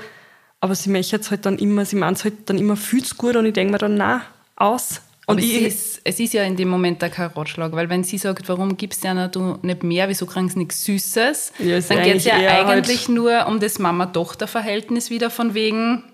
Aber 0.61 0.75
sie 0.75 0.90
möchte 0.90 1.16
es 1.16 1.31
halt 1.31 1.45
dann 1.47 1.59
immer, 1.59 1.85
sie 1.85 1.97
meint 1.97 2.19
es 2.19 2.25
halt 2.25 2.35
dann 2.49 2.59
immer 2.59 2.76
viel 2.76 3.05
zu 3.05 3.16
gut 3.16 3.35
und 3.37 3.45
ich 3.45 3.52
denke 3.52 3.73
mir 3.73 3.78
dann, 3.78 3.97
na, 3.97 4.23
aus. 4.55 5.02
Und 5.26 5.38
ich, 5.38 5.62
es, 5.62 5.75
ist, 5.75 6.00
es 6.05 6.21
ist 6.21 6.33
ja 6.35 6.45
in 6.45 6.57
dem 6.57 6.69
Moment 6.69 7.02
auch 7.02 7.11
kein 7.11 7.26
Ratschlag, 7.31 7.73
weil 7.73 7.90
wenn 7.90 8.05
sie 8.05 8.19
sagt, 8.19 8.49
warum 8.49 8.76
gibst 8.76 9.02
du 9.02 9.09
einer 9.09 9.26
du 9.26 9.59
nicht 9.62 9.83
mehr, 9.83 10.09
wieso 10.09 10.26
kriegst 10.26 10.55
du 10.55 10.61
nichts 10.61 10.85
Süßes, 10.85 11.52
ja, 11.59 11.81
dann 11.81 12.02
geht 12.05 12.16
es 12.16 12.25
ja 12.25 12.35
eigentlich 12.37 12.99
halt 13.00 13.09
nur 13.09 13.47
um 13.49 13.59
das 13.59 13.81
Mama-Tochter-Verhältnis 13.81 15.11
wieder 15.11 15.28
von 15.28 15.55
wegen, 15.55 16.05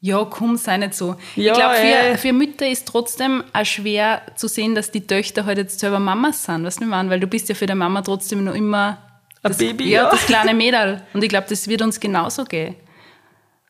ja, 0.00 0.24
komm, 0.24 0.56
sei 0.56 0.76
nicht 0.76 0.94
so. 0.94 1.16
Ja, 1.34 1.52
ich 1.52 1.58
glaube, 1.58 1.74
für, 1.74 2.18
für, 2.18 2.32
Mütter 2.32 2.68
ist 2.68 2.86
trotzdem 2.86 3.42
auch 3.52 3.64
schwer 3.64 4.22
zu 4.36 4.46
sehen, 4.46 4.74
dass 4.74 4.90
die 4.90 5.06
Töchter 5.06 5.44
halt 5.44 5.58
jetzt 5.58 5.80
selber 5.80 5.98
Mamas 5.98 6.44
sind, 6.44 6.64
was 6.64 6.78
nicht 6.78 6.88
meine, 6.88 7.10
weil 7.10 7.20
du 7.20 7.26
bist 7.26 7.48
ja 7.48 7.54
für 7.54 7.66
die 7.66 7.74
Mama 7.74 8.02
trotzdem 8.02 8.44
noch 8.44 8.54
immer 8.54 8.98
das, 9.42 9.58
Baby, 9.58 9.90
ja, 9.90 10.04
ja, 10.04 10.10
das 10.10 10.26
kleine 10.26 10.54
Mädel. 10.54 11.02
Und 11.14 11.22
ich 11.22 11.28
glaube, 11.28 11.46
das 11.48 11.66
wird 11.68 11.82
uns 11.82 11.98
genauso 11.98 12.44
gehen 12.44 12.76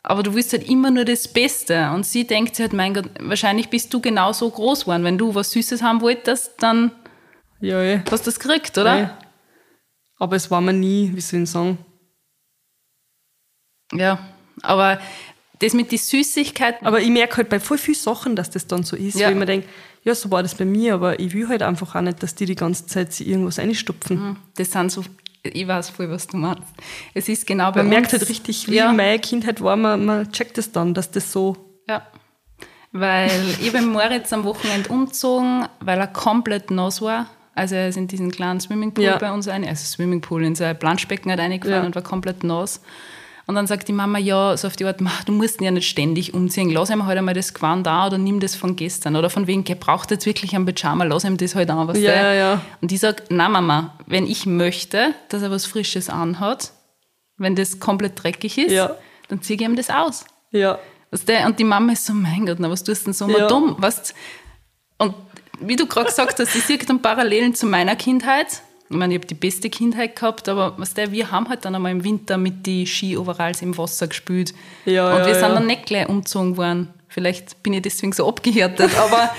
aber 0.09 0.23
du 0.23 0.35
willst 0.35 0.53
halt 0.55 0.69
immer 0.69 0.91
nur 0.91 1.05
das 1.05 1.29
Beste. 1.29 1.91
Und 1.91 2.07
sie 2.07 2.27
denkt 2.27 2.57
sich 2.57 2.63
halt, 2.63 2.73
mein 2.73 2.95
Gott, 2.95 3.11
wahrscheinlich 3.21 3.69
bist 3.69 3.93
du 3.93 4.01
genauso 4.01 4.51
groß 4.51 4.83
geworden. 4.83 5.05
Wenn 5.05 5.19
du 5.19 5.35
was 5.35 5.51
Süßes 5.51 5.83
haben 5.83 6.01
wolltest, 6.01 6.63
dann 6.63 6.93
ja, 7.61 7.83
ja. 7.83 8.03
hast 8.11 8.27
du 8.27 8.31
das 8.31 8.41
gekriegt, 8.41 8.79
oder? 8.79 8.99
Ja. 8.99 9.19
Aber 10.19 10.37
es 10.37 10.51
war 10.51 10.63
mir 10.63 10.73
nie, 10.73 11.11
wie 11.15 11.21
soll 11.21 11.43
ich 11.43 11.51
sagen? 11.51 11.79
Ja, 13.93 14.19
aber 14.63 14.99
das 15.61 15.75
mit 15.75 15.91
den 15.91 15.99
Süßigkeiten. 15.99 16.87
Aber 16.87 17.01
ich 17.01 17.11
merke 17.11 17.39
halt 17.39 17.49
bei 17.49 17.61
voll 17.61 17.79
vielen 17.79 17.97
Sachen, 17.97 18.37
dass 18.37 18.51
das 18.51 18.67
dann 18.67 18.83
so 18.83 18.97
ist, 18.97 19.19
ja. 19.19 19.27
weil 19.27 19.33
ich 19.33 19.39
mir 19.39 19.47
denke, 19.47 19.69
ja, 20.05 20.15
so 20.15 20.31
war 20.31 20.43
das 20.43 20.55
bei 20.55 20.65
mir, 20.65 20.95
aber 20.95 21.19
ich 21.19 21.33
will 21.35 21.49
halt 21.49 21.63
einfach 21.63 21.95
auch 21.95 22.01
nicht, 22.01 22.23
dass 22.23 22.35
die 22.35 22.47
die 22.47 22.55
ganze 22.55 22.87
Zeit 22.87 23.13
sich 23.13 23.29
irgendwas 23.29 23.59
einstopfen. 23.59 24.17
Mhm. 24.17 24.37
Das 24.57 24.71
sind 24.71 24.91
so 24.91 25.05
ich 25.43 25.67
weiß 25.67 25.91
voll, 25.91 26.11
was 26.11 26.27
du 26.27 26.37
meinst. 26.37 26.63
Es 27.15 27.29
ist 27.29 27.47
genau 27.47 27.71
bei 27.71 27.79
Man 27.79 27.87
uns, 27.87 27.95
merkt 27.95 28.13
halt 28.13 28.29
richtig, 28.29 28.69
wie 28.69 28.77
ja. 28.77 28.93
meine 28.93 29.19
Kindheit 29.19 29.63
war, 29.63 29.77
man, 29.77 30.05
man 30.05 30.33
checkt 30.33 30.59
es 30.59 30.73
dann, 30.73 30.95
dass 30.95 31.11
das 31.11 31.33
so. 31.33 31.57
Ja. 31.89 32.03
Weil 32.93 33.31
ich 33.61 33.73
bin 33.73 33.87
Moritz 33.87 34.33
am 34.33 34.45
Wochenende 34.45 34.89
umgezogen, 34.91 35.67
weil 35.81 35.99
er 35.99 36.09
komplett 36.09 36.71
nass 36.71 37.01
war. 37.01 37.27
Also 37.55 37.75
er 37.75 37.89
ist 37.89 37.97
in 37.97 38.07
diesen 38.07 38.31
kleinen 38.31 38.61
Swimmingpool 38.61 39.05
ja. 39.05 39.17
bei 39.17 39.33
uns 39.33 39.49
rein, 39.49 39.67
also 39.67 39.85
Swimmingpool 39.85 40.45
in 40.45 40.55
so 40.55 40.65
ein 40.65 40.79
Planschbecken 40.79 41.31
halt 41.31 41.41
reingefahren 41.41 41.83
ja. 41.83 41.87
und 41.87 41.95
war 41.95 42.03
komplett 42.03 42.45
nass. 42.45 42.81
Und 43.49 43.55
dann 43.55 43.67
sagt 43.67 43.89
die 43.89 43.95
Mama, 43.95 44.19
ja, 44.19 44.55
so 44.59 44.69
auf 44.69 44.77
die 44.77 44.85
Art, 44.85 45.01
du 45.25 45.33
musst 45.33 45.59
ihn 45.59 45.65
ja 45.65 45.71
nicht 45.71 45.89
ständig 45.89 46.35
umziehen, 46.35 46.69
lass 46.69 46.91
ihm 46.91 47.07
halt 47.07 47.17
einmal 47.17 47.33
das 47.33 47.55
Gewand 47.55 47.87
da 47.87 48.07
oder 48.07 48.19
nimm 48.19 48.41
das 48.41 48.55
von 48.55 48.77
gestern. 48.77 49.17
Oder 49.17 49.31
von 49.31 49.47
wegen, 49.47 49.65
er 49.67 49.77
braucht 49.77 50.11
jetzt 50.11 50.27
wirklich 50.27 50.55
einen 50.55 50.67
Pyjama, 50.67 51.05
lass 51.05 51.25
ihm 51.25 51.39
das 51.39 51.55
halt 51.55 51.71
an. 51.71 51.89
Was 51.89 51.99
ja, 51.99 52.13
ja, 52.13 52.33
ja. 52.35 52.61
Und 52.83 52.93
ich 52.93 53.01
sage, 53.01 53.23
na 53.31 53.49
Mama, 53.49 53.97
wenn 54.07 54.27
ich 54.27 54.45
möchte, 54.45 55.15
dass 55.31 55.41
er 55.41 55.51
was 55.51 55.65
Frisches 55.65 56.11
anhat, 56.11 56.73
wenn 57.39 57.57
das 57.57 57.81
komplett 57.81 58.23
dreckig 58.23 58.59
ist, 58.59 58.73
ja. 58.73 58.95
dann 59.29 59.41
ziehe 59.41 59.59
ich 59.59 59.65
ihm 59.65 59.77
das 59.77 59.89
aus. 59.89 60.27
Ja. 60.51 60.79
Was 61.11 61.25
der, 61.25 61.47
und 61.47 61.59
die 61.59 61.65
Mama 61.65 61.95
ist 61.95 62.05
so, 62.05 62.13
mein 62.13 62.45
Gott, 62.45 62.59
na, 62.61 62.69
was 62.71 62.85
tust 62.85 63.01
du 63.01 63.05
denn 63.07 63.13
so 63.15 63.31
ja. 63.31 63.49
dumm? 63.49 63.77
Was, 63.79 64.13
und 64.99 65.15
wie 65.61 65.77
du 65.77 65.87
gerade 65.87 66.09
gesagt 66.09 66.39
hast, 66.39 66.55
ich 66.55 66.65
sehe 66.65 66.77
dann 66.77 67.01
Parallelen 67.01 67.55
zu 67.55 67.65
meiner 67.65 67.97
Kindheit 67.97 68.61
ich 68.91 68.97
meine, 68.97 69.15
ich 69.15 69.21
habe 69.21 69.27
die 69.27 69.35
beste 69.35 69.69
Kindheit 69.69 70.17
gehabt, 70.17 70.49
aber 70.49 70.75
was 70.79 70.95
der, 70.95 71.13
wir 71.13 71.31
haben 71.31 71.49
halt 71.49 71.65
dann 71.65 71.75
einmal 71.75 71.93
im 71.93 72.05
Winter 72.05 72.39
mit 72.39 72.65
die 72.65 72.87
Ski-Overalls 72.87 73.61
im 73.61 73.77
Wasser 73.77 74.07
gespült. 74.07 74.55
Ja, 74.87 75.13
und 75.13 75.19
ja, 75.21 75.27
wir 75.27 75.35
sind 75.35 75.43
ja. 75.43 75.55
dann 75.55 75.67
nicht 75.67 75.87
gleich 75.87 76.09
umgezogen 76.09 76.57
worden. 76.57 76.89
Vielleicht 77.09 77.63
bin 77.63 77.75
ich 77.75 77.83
deswegen 77.83 78.13
so 78.13 78.27
abgehärtet, 78.27 78.97
aber 78.99 79.31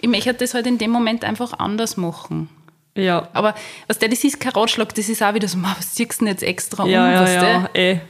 ich 0.00 0.08
möchte 0.08 0.34
das 0.34 0.54
halt 0.54 0.66
in 0.66 0.78
dem 0.78 0.90
Moment 0.90 1.24
einfach 1.24 1.52
anders 1.58 1.96
machen. 1.96 2.48
Ja. 2.96 3.28
Aber 3.32 3.54
was 3.88 3.98
der, 3.98 4.08
das 4.08 4.22
ist 4.22 4.38
kein 4.38 4.52
Ratschlag, 4.52 4.94
das 4.94 5.08
ist 5.08 5.22
auch 5.22 5.34
wieder 5.34 5.48
so, 5.48 5.58
was 5.62 5.94
ziehst 5.94 6.20
du 6.20 6.24
denn 6.24 6.28
jetzt 6.28 6.42
extra 6.44 6.86
ja, 6.86 7.04
um? 7.04 7.12
Ja, 7.12 7.22
was 7.22 7.34
ja, 7.34 7.70
eh. 7.74 8.00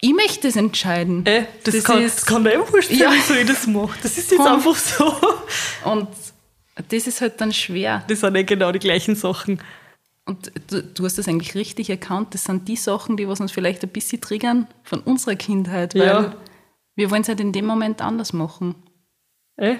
Ich 0.00 0.12
möchte 0.12 0.48
das 0.48 0.56
entscheiden. 0.56 1.24
Eh, 1.24 1.44
das, 1.62 1.76
das, 1.76 1.84
kann, 1.84 2.02
ist, 2.02 2.18
das 2.18 2.26
kann 2.26 2.42
mir 2.42 2.52
einfach 2.52 2.66
vorstellen, 2.66 3.00
ja. 3.00 3.10
wieso 3.14 3.34
ich 3.34 3.46
das 3.46 3.66
mache. 3.66 3.98
Das 4.02 4.18
ist 4.18 4.30
jetzt 4.30 4.38
Komm. 4.38 4.52
einfach 4.52 4.76
so. 4.76 5.14
Und 5.84 6.08
das 6.90 7.06
ist 7.06 7.22
halt 7.22 7.40
dann 7.40 7.54
schwer. 7.54 8.04
Das 8.08 8.20
sind 8.20 8.34
nicht 8.34 8.48
genau 8.48 8.70
die 8.70 8.80
gleichen 8.80 9.14
Sachen. 9.14 9.60
Und 10.26 10.52
du, 10.68 10.82
du, 10.82 11.04
hast 11.04 11.18
das 11.18 11.28
eigentlich 11.28 11.54
richtig 11.54 11.90
erkannt. 11.90 12.32
Das 12.32 12.44
sind 12.44 12.66
die 12.66 12.76
Sachen, 12.76 13.16
die 13.16 13.28
was 13.28 13.40
uns 13.40 13.52
vielleicht 13.52 13.82
ein 13.82 13.90
bisschen 13.90 14.22
triggern 14.22 14.66
von 14.82 15.00
unserer 15.00 15.36
Kindheit, 15.36 15.94
weil 15.94 16.06
ja. 16.06 16.34
wir 16.96 17.10
wollen 17.10 17.22
es 17.22 17.28
halt 17.28 17.40
in 17.40 17.52
dem 17.52 17.66
Moment 17.66 18.00
anders 18.00 18.32
machen. 18.32 18.74
Eh? 19.56 19.76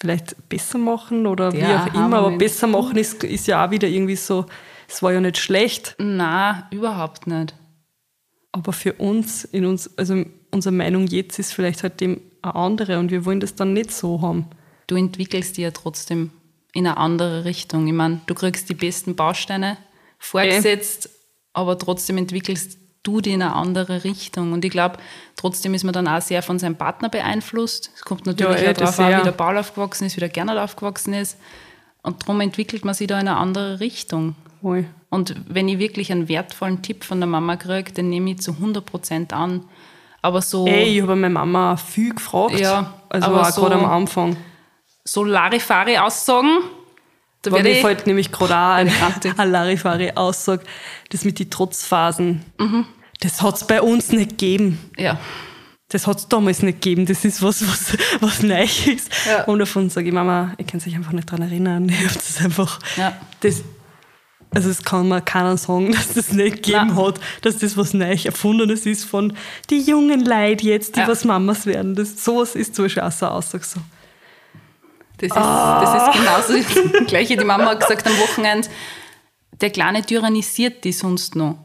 Vielleicht 0.00 0.48
besser 0.48 0.78
machen 0.78 1.26
oder 1.26 1.54
ja, 1.54 1.86
wie 1.86 1.90
auch 1.90 1.94
immer, 1.94 2.18
aber 2.18 2.36
besser 2.36 2.66
machen 2.66 2.96
ist, 2.96 3.22
ist 3.22 3.46
ja 3.46 3.64
auch 3.64 3.70
wieder 3.70 3.86
irgendwie 3.86 4.16
so, 4.16 4.46
es 4.88 5.02
war 5.02 5.12
ja 5.12 5.20
nicht 5.20 5.38
schlecht. 5.38 5.94
Na, 5.98 6.68
überhaupt 6.72 7.28
nicht. 7.28 7.54
Aber 8.50 8.72
für 8.72 8.94
uns, 8.94 9.44
in 9.44 9.66
uns, 9.66 9.96
also 9.96 10.24
unsere 10.50 10.74
Meinung 10.74 11.06
jetzt 11.06 11.38
ist 11.38 11.52
vielleicht 11.52 11.84
halt 11.84 12.00
dem 12.00 12.20
eine 12.42 12.54
andere 12.54 12.98
und 12.98 13.10
wir 13.10 13.24
wollen 13.24 13.40
das 13.40 13.54
dann 13.54 13.72
nicht 13.72 13.92
so 13.92 14.22
haben. 14.22 14.46
Du 14.86 14.96
entwickelst 14.96 15.56
die 15.56 15.62
ja 15.62 15.70
trotzdem 15.70 16.32
in 16.72 16.86
eine 16.86 16.96
andere 16.96 17.44
Richtung. 17.44 17.86
Ich 17.86 17.92
meine, 17.92 18.20
du 18.26 18.34
kriegst 18.34 18.68
die 18.68 18.74
besten 18.74 19.16
Bausteine 19.16 19.76
vorgesetzt, 20.18 21.06
okay. 21.06 21.14
aber 21.54 21.78
trotzdem 21.78 22.18
entwickelst 22.18 22.78
du 23.02 23.20
die 23.20 23.32
in 23.32 23.42
eine 23.42 23.54
andere 23.54 24.04
Richtung. 24.04 24.52
Und 24.52 24.64
ich 24.64 24.70
glaube, 24.70 24.98
trotzdem 25.36 25.74
ist 25.74 25.84
man 25.84 25.94
dann 25.94 26.06
auch 26.06 26.20
sehr 26.20 26.42
von 26.42 26.58
seinem 26.58 26.76
Partner 26.76 27.08
beeinflusst. 27.08 27.90
Es 27.94 28.02
kommt 28.02 28.26
natürlich 28.26 28.60
ja, 28.60 28.70
auch 28.70 28.74
darauf 28.74 28.98
an, 28.98 29.20
wie 29.20 29.24
der 29.24 29.32
Paul 29.32 29.56
aufgewachsen 29.56 30.04
ist, 30.06 30.16
wie 30.16 30.20
der 30.20 30.28
Gernot 30.28 30.58
aufgewachsen 30.58 31.14
ist. 31.14 31.38
Und 32.02 32.22
darum 32.22 32.40
entwickelt 32.40 32.84
man 32.84 32.94
sich 32.94 33.06
da 33.06 33.18
in 33.20 33.28
eine 33.28 33.36
andere 33.36 33.80
Richtung. 33.80 34.34
Ui. 34.62 34.86
Und 35.08 35.34
wenn 35.48 35.68
ich 35.68 35.78
wirklich 35.78 36.12
einen 36.12 36.28
wertvollen 36.28 36.82
Tipp 36.82 37.04
von 37.04 37.20
der 37.20 37.26
Mama 37.26 37.56
kriege, 37.56 37.92
den 37.92 38.10
nehme 38.10 38.30
ich 38.30 38.40
zu 38.40 38.52
100% 38.52 39.32
an. 39.32 39.64
Aber 40.22 40.42
so. 40.42 40.66
Ey, 40.66 40.96
ich 40.96 41.02
habe 41.02 41.16
meine 41.16 41.32
Mama 41.32 41.76
viel 41.76 42.14
gefragt. 42.14 42.58
Ja, 42.60 42.94
also 43.08 43.28
aber 43.28 43.40
auch 43.42 43.50
so, 43.50 43.62
gerade 43.62 43.76
am 43.76 43.86
Anfang 43.86 44.36
so 45.04 45.24
Larifari-Aussagen. 45.24 46.58
Da 47.42 47.50
mir 47.50 47.76
fällt 47.76 48.06
nämlich 48.06 48.30
gerade 48.30 48.54
auch 48.54 48.74
eine, 48.74 48.92
eine 49.38 49.50
Larifari-Aussage, 49.50 50.64
das 51.08 51.24
mit 51.24 51.38
den 51.38 51.50
Trotzphasen. 51.50 52.44
Mhm. 52.58 52.86
Das 53.20 53.42
hat 53.42 53.56
es 53.56 53.66
bei 53.66 53.80
uns 53.80 54.12
nicht 54.12 54.30
gegeben. 54.30 54.78
Ja. 54.96 55.18
Das 55.88 56.06
hat 56.06 56.18
es 56.18 56.28
damals 56.28 56.62
nicht 56.62 56.80
gegeben. 56.80 57.06
Das 57.06 57.24
ist 57.24 57.42
was, 57.42 57.66
was, 57.66 57.96
was 58.20 58.42
neu 58.42 58.62
ist. 58.62 59.10
Ja. 59.26 59.44
Und 59.44 59.58
davon 59.58 59.90
sage 59.90 60.08
ich, 60.08 60.14
Mama, 60.14 60.54
ich 60.56 60.66
kann 60.66 60.80
sich 60.80 60.94
einfach 60.94 61.12
nicht 61.12 61.30
daran 61.30 61.42
erinnern. 61.42 61.88
Ich 61.88 61.98
habe 61.98 62.14
das 62.14 62.40
einfach. 62.44 62.78
Ja. 62.96 63.16
Das, 63.40 63.62
also 64.52 64.70
es 64.70 64.82
kann 64.82 65.08
mir 65.08 65.20
keiner 65.20 65.56
sagen, 65.56 65.92
dass 65.92 66.14
das 66.14 66.32
nicht 66.32 66.56
gegeben 66.56 66.88
Nein. 66.88 66.96
hat, 66.96 67.20
dass 67.42 67.58
das 67.58 67.76
was 67.76 67.94
Neues 67.94 68.24
Erfundenes 68.24 68.86
ist 68.86 69.04
von 69.04 69.32
die 69.68 69.80
jungen 69.80 70.24
Leute 70.24 70.64
jetzt, 70.66 70.96
die 70.96 71.00
ja. 71.00 71.08
was 71.08 71.24
Mamas 71.24 71.66
werden. 71.66 71.94
Das, 71.94 72.24
sowas 72.24 72.54
ist 72.54 72.74
zum 72.74 72.84
Beispiel 72.84 73.02
auch 73.02 73.12
so 73.12 73.26
eine 73.26 73.34
Aussage 73.34 73.64
so. 73.64 73.80
Das 75.20 75.30
ist, 75.30 75.36
oh. 75.36 75.40
das 75.40 76.02
ist 76.02 76.12
genauso 76.18 76.92
das 76.98 77.06
Gleiche. 77.06 77.36
Die 77.36 77.44
Mama 77.44 77.66
hat 77.66 77.80
gesagt 77.80 78.06
am 78.06 78.18
Wochenende, 78.18 78.68
der 79.60 79.70
Kleine 79.70 80.02
tyrannisiert 80.02 80.84
die 80.84 80.92
sonst 80.92 81.36
noch. 81.36 81.58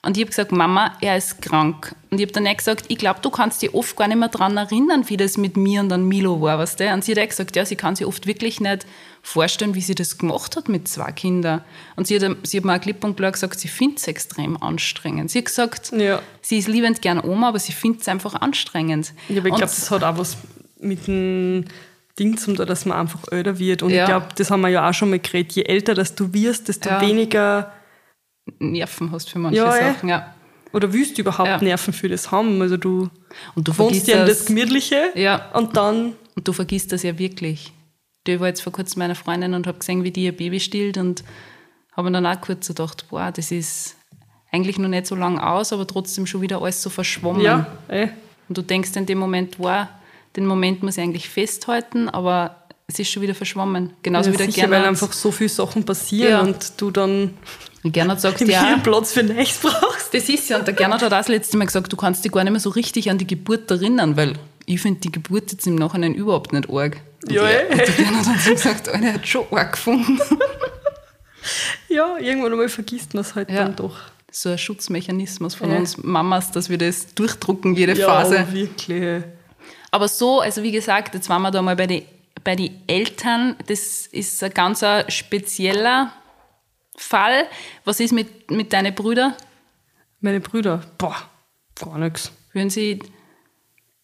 Und 0.00 0.16
ich 0.16 0.22
habe 0.22 0.30
gesagt, 0.30 0.52
Mama, 0.52 0.96
er 1.00 1.16
ist 1.16 1.42
krank. 1.42 1.94
Und 2.10 2.18
ich 2.18 2.26
habe 2.26 2.32
dann 2.32 2.46
auch 2.46 2.56
gesagt, 2.56 2.84
ich 2.88 2.98
glaube, 2.98 3.18
du 3.20 3.30
kannst 3.30 3.60
dich 3.62 3.74
oft 3.74 3.96
gar 3.96 4.06
nicht 4.06 4.18
mehr 4.18 4.28
daran 4.28 4.56
erinnern, 4.56 5.08
wie 5.08 5.16
das 5.16 5.36
mit 5.36 5.56
mir 5.56 5.80
und 5.80 5.88
dann 5.88 6.06
Milo 6.06 6.40
war. 6.40 6.58
Weißt 6.58 6.78
du? 6.78 6.92
Und 6.92 7.04
sie 7.04 7.12
hat 7.12 7.18
auch 7.18 7.28
gesagt, 7.28 7.56
ja, 7.56 7.66
sie 7.66 7.74
kann 7.74 7.96
sich 7.96 8.06
oft 8.06 8.26
wirklich 8.26 8.60
nicht 8.60 8.86
vorstellen, 9.22 9.74
wie 9.74 9.80
sie 9.80 9.96
das 9.96 10.16
gemacht 10.16 10.56
hat 10.56 10.68
mit 10.68 10.86
zwei 10.86 11.10
Kindern. 11.10 11.62
Und 11.96 12.06
sie 12.06 12.20
hat, 12.20 12.36
sie 12.44 12.58
hat 12.58 12.64
mir 12.64 12.76
auch 12.76 12.80
klipp 12.80 13.02
und 13.02 13.16
klar 13.16 13.32
gesagt, 13.32 13.58
sie 13.58 13.68
findet 13.68 13.98
es 13.98 14.06
extrem 14.06 14.62
anstrengend. 14.62 15.32
Sie 15.32 15.38
hat 15.38 15.46
gesagt, 15.46 15.92
ja. 15.92 16.22
sie 16.42 16.58
ist 16.58 16.68
liebend 16.68 17.02
gern 17.02 17.20
Oma, 17.20 17.48
aber 17.48 17.58
sie 17.58 17.72
findet 17.72 18.02
es 18.02 18.08
einfach 18.08 18.34
anstrengend. 18.34 19.12
Ja, 19.28 19.40
aber 19.40 19.48
ich 19.48 19.54
glaube, 19.56 19.66
das 19.66 19.90
hat 19.90 20.04
auch 20.04 20.16
was 20.16 20.36
mit 20.80 21.08
dem 21.08 21.64
Ding 22.18 22.36
zum 22.36 22.56
da, 22.56 22.64
dass 22.64 22.84
man 22.84 22.98
einfach 22.98 23.20
älter 23.30 23.58
wird. 23.58 23.82
Und 23.82 23.90
ja. 23.90 24.02
ich 24.02 24.08
glaube, 24.08 24.26
das 24.34 24.50
haben 24.50 24.60
wir 24.60 24.68
ja 24.68 24.88
auch 24.88 24.94
schon 24.94 25.10
mal 25.10 25.18
geredet. 25.18 25.52
Je 25.52 25.62
älter 25.62 25.94
dass 25.94 26.14
du 26.14 26.32
wirst, 26.32 26.68
desto 26.68 26.88
ja. 26.88 27.00
weniger 27.00 27.72
Nerven 28.58 29.12
hast 29.12 29.30
für 29.30 29.38
manche 29.38 29.58
ja, 29.58 29.72
Sachen. 29.72 30.08
Ja. 30.08 30.34
Oder 30.72 30.92
willst 30.92 31.16
du 31.16 31.22
überhaupt 31.22 31.62
Nerven 31.62 31.92
für 31.92 32.08
das 32.08 32.30
haben? 32.30 32.60
Also 32.60 32.76
du, 32.76 33.08
und 33.54 33.68
du 33.68 33.76
wohnst 33.78 34.06
ja 34.06 34.20
in 34.20 34.26
das 34.26 34.46
Gemütliche 34.46 35.10
ja. 35.14 35.50
und 35.52 35.76
dann. 35.76 36.14
Und 36.34 36.46
du 36.46 36.52
vergisst 36.52 36.92
das 36.92 37.02
ja 37.02 37.18
wirklich. 37.18 37.72
Ich 38.26 38.40
war 38.40 38.48
jetzt 38.48 38.60
vor 38.60 38.72
kurzem 38.72 38.98
meiner 38.98 39.14
Freundin 39.14 39.54
und 39.54 39.66
habe 39.66 39.78
gesehen, 39.78 40.04
wie 40.04 40.10
die 40.10 40.24
ihr 40.24 40.36
Baby 40.36 40.60
stillt 40.60 40.98
und 40.98 41.24
habe 41.96 42.10
dann 42.10 42.26
auch 42.26 42.40
kurz 42.42 42.68
gedacht, 42.68 43.06
boah, 43.08 43.32
das 43.32 43.50
ist 43.50 43.96
eigentlich 44.52 44.78
noch 44.78 44.88
nicht 44.88 45.06
so 45.06 45.14
lang 45.14 45.38
aus, 45.38 45.72
aber 45.72 45.86
trotzdem 45.86 46.26
schon 46.26 46.42
wieder 46.42 46.60
alles 46.60 46.82
so 46.82 46.90
verschwommen. 46.90 47.40
Ja, 47.40 47.66
eh. 47.88 48.08
Und 48.48 48.58
du 48.58 48.62
denkst 48.62 48.90
in 48.96 49.06
dem 49.06 49.18
Moment, 49.18 49.58
wow, 49.58 49.86
den 50.38 50.46
Moment 50.46 50.82
muss 50.82 50.96
ich 50.96 51.02
eigentlich 51.02 51.28
festhalten, 51.28 52.08
aber 52.08 52.56
es 52.86 52.98
ist 52.98 53.10
schon 53.10 53.22
wieder 53.22 53.34
verschwommen. 53.34 53.92
Genauso 54.02 54.30
ja, 54.30 54.34
wie 54.34 54.38
der 54.38 54.46
sicher, 54.46 54.62
Gernot. 54.62 54.78
weil 54.80 54.88
einfach 54.88 55.12
so 55.12 55.30
viele 55.30 55.50
Sachen 55.50 55.84
passieren 55.84 56.30
Ja. 56.30 56.40
und 56.40 56.72
du 56.78 56.90
dann 56.90 57.34
Gernot 57.84 58.20
sagt 58.20 58.40
ja, 58.42 58.78
Platz 58.82 59.12
für 59.12 59.22
nichts 59.22 59.58
brauchst. 59.58 60.12
das 60.12 60.28
ist 60.28 60.48
ja. 60.48 60.58
Und 60.58 60.66
der 60.66 60.74
Gernot 60.74 61.02
hat 61.02 61.12
auch 61.12 61.18
das 61.18 61.28
letzte 61.28 61.56
Mal 61.56 61.66
gesagt, 61.66 61.92
du 61.92 61.96
kannst 61.96 62.24
dich 62.24 62.32
gar 62.32 62.42
nicht 62.44 62.50
mehr 62.52 62.60
so 62.60 62.70
richtig 62.70 63.10
an 63.10 63.18
die 63.18 63.26
Geburt 63.26 63.70
erinnern, 63.70 64.16
weil 64.16 64.34
ich 64.66 64.80
finde 64.80 65.00
die 65.00 65.12
Geburt 65.12 65.52
jetzt 65.52 65.66
im 65.66 65.74
Nachhinein 65.76 66.14
überhaupt 66.14 66.52
nicht 66.52 66.68
arg. 66.70 66.96
Und 67.24 67.32
Ja, 67.32 67.42
der, 67.46 67.68
eh. 67.68 67.72
und 67.72 67.78
der 67.78 67.86
Gernot 67.94 68.26
hat 68.26 68.40
so 68.40 68.50
gesagt, 68.52 68.88
Alter, 68.88 69.04
er 69.06 69.12
hat 69.14 69.26
schon 69.28 69.44
arg 69.50 69.72
gefunden. 69.72 70.18
Ja, 71.88 72.16
irgendwann 72.18 72.52
einmal 72.52 72.68
vergisst 72.68 73.14
man 73.14 73.22
es 73.22 73.34
halt 73.34 73.48
Ja. 73.50 73.64
dann 73.64 73.76
doch. 73.76 73.96
So 74.30 74.50
ein 74.50 74.58
Schutzmechanismus 74.58 75.54
von 75.54 75.70
Ja. 75.70 75.78
uns 75.78 75.96
Mamas, 76.02 76.50
dass 76.50 76.68
wir 76.68 76.76
das 76.76 77.14
durchdrucken, 77.14 77.74
jede 77.74 77.94
Ja, 77.94 78.06
Phase. 78.06 78.40
aber 78.40 78.52
wirklich. 78.52 79.22
Aber 79.90 80.08
so, 80.08 80.40
also 80.40 80.62
wie 80.62 80.72
gesagt, 80.72 81.14
jetzt 81.14 81.28
waren 81.28 81.42
wir 81.42 81.50
da 81.50 81.62
mal 81.62 81.76
bei 81.76 81.86
den 81.86 82.02
bei 82.44 82.54
die 82.54 82.72
Eltern. 82.86 83.56
Das 83.66 84.06
ist 84.06 84.42
ein 84.44 84.52
ganz 84.54 84.84
spezieller 85.08 86.12
Fall. 86.96 87.46
Was 87.84 88.00
ist 88.00 88.12
mit, 88.12 88.50
mit 88.50 88.72
deinen 88.72 88.94
Brüdern? 88.94 89.34
Meine 90.20 90.40
Brüder, 90.40 90.80
boah, 90.98 91.16
gar 91.80 91.98
nichts. 91.98 92.30
Hören 92.52 92.70
sie 92.70 93.00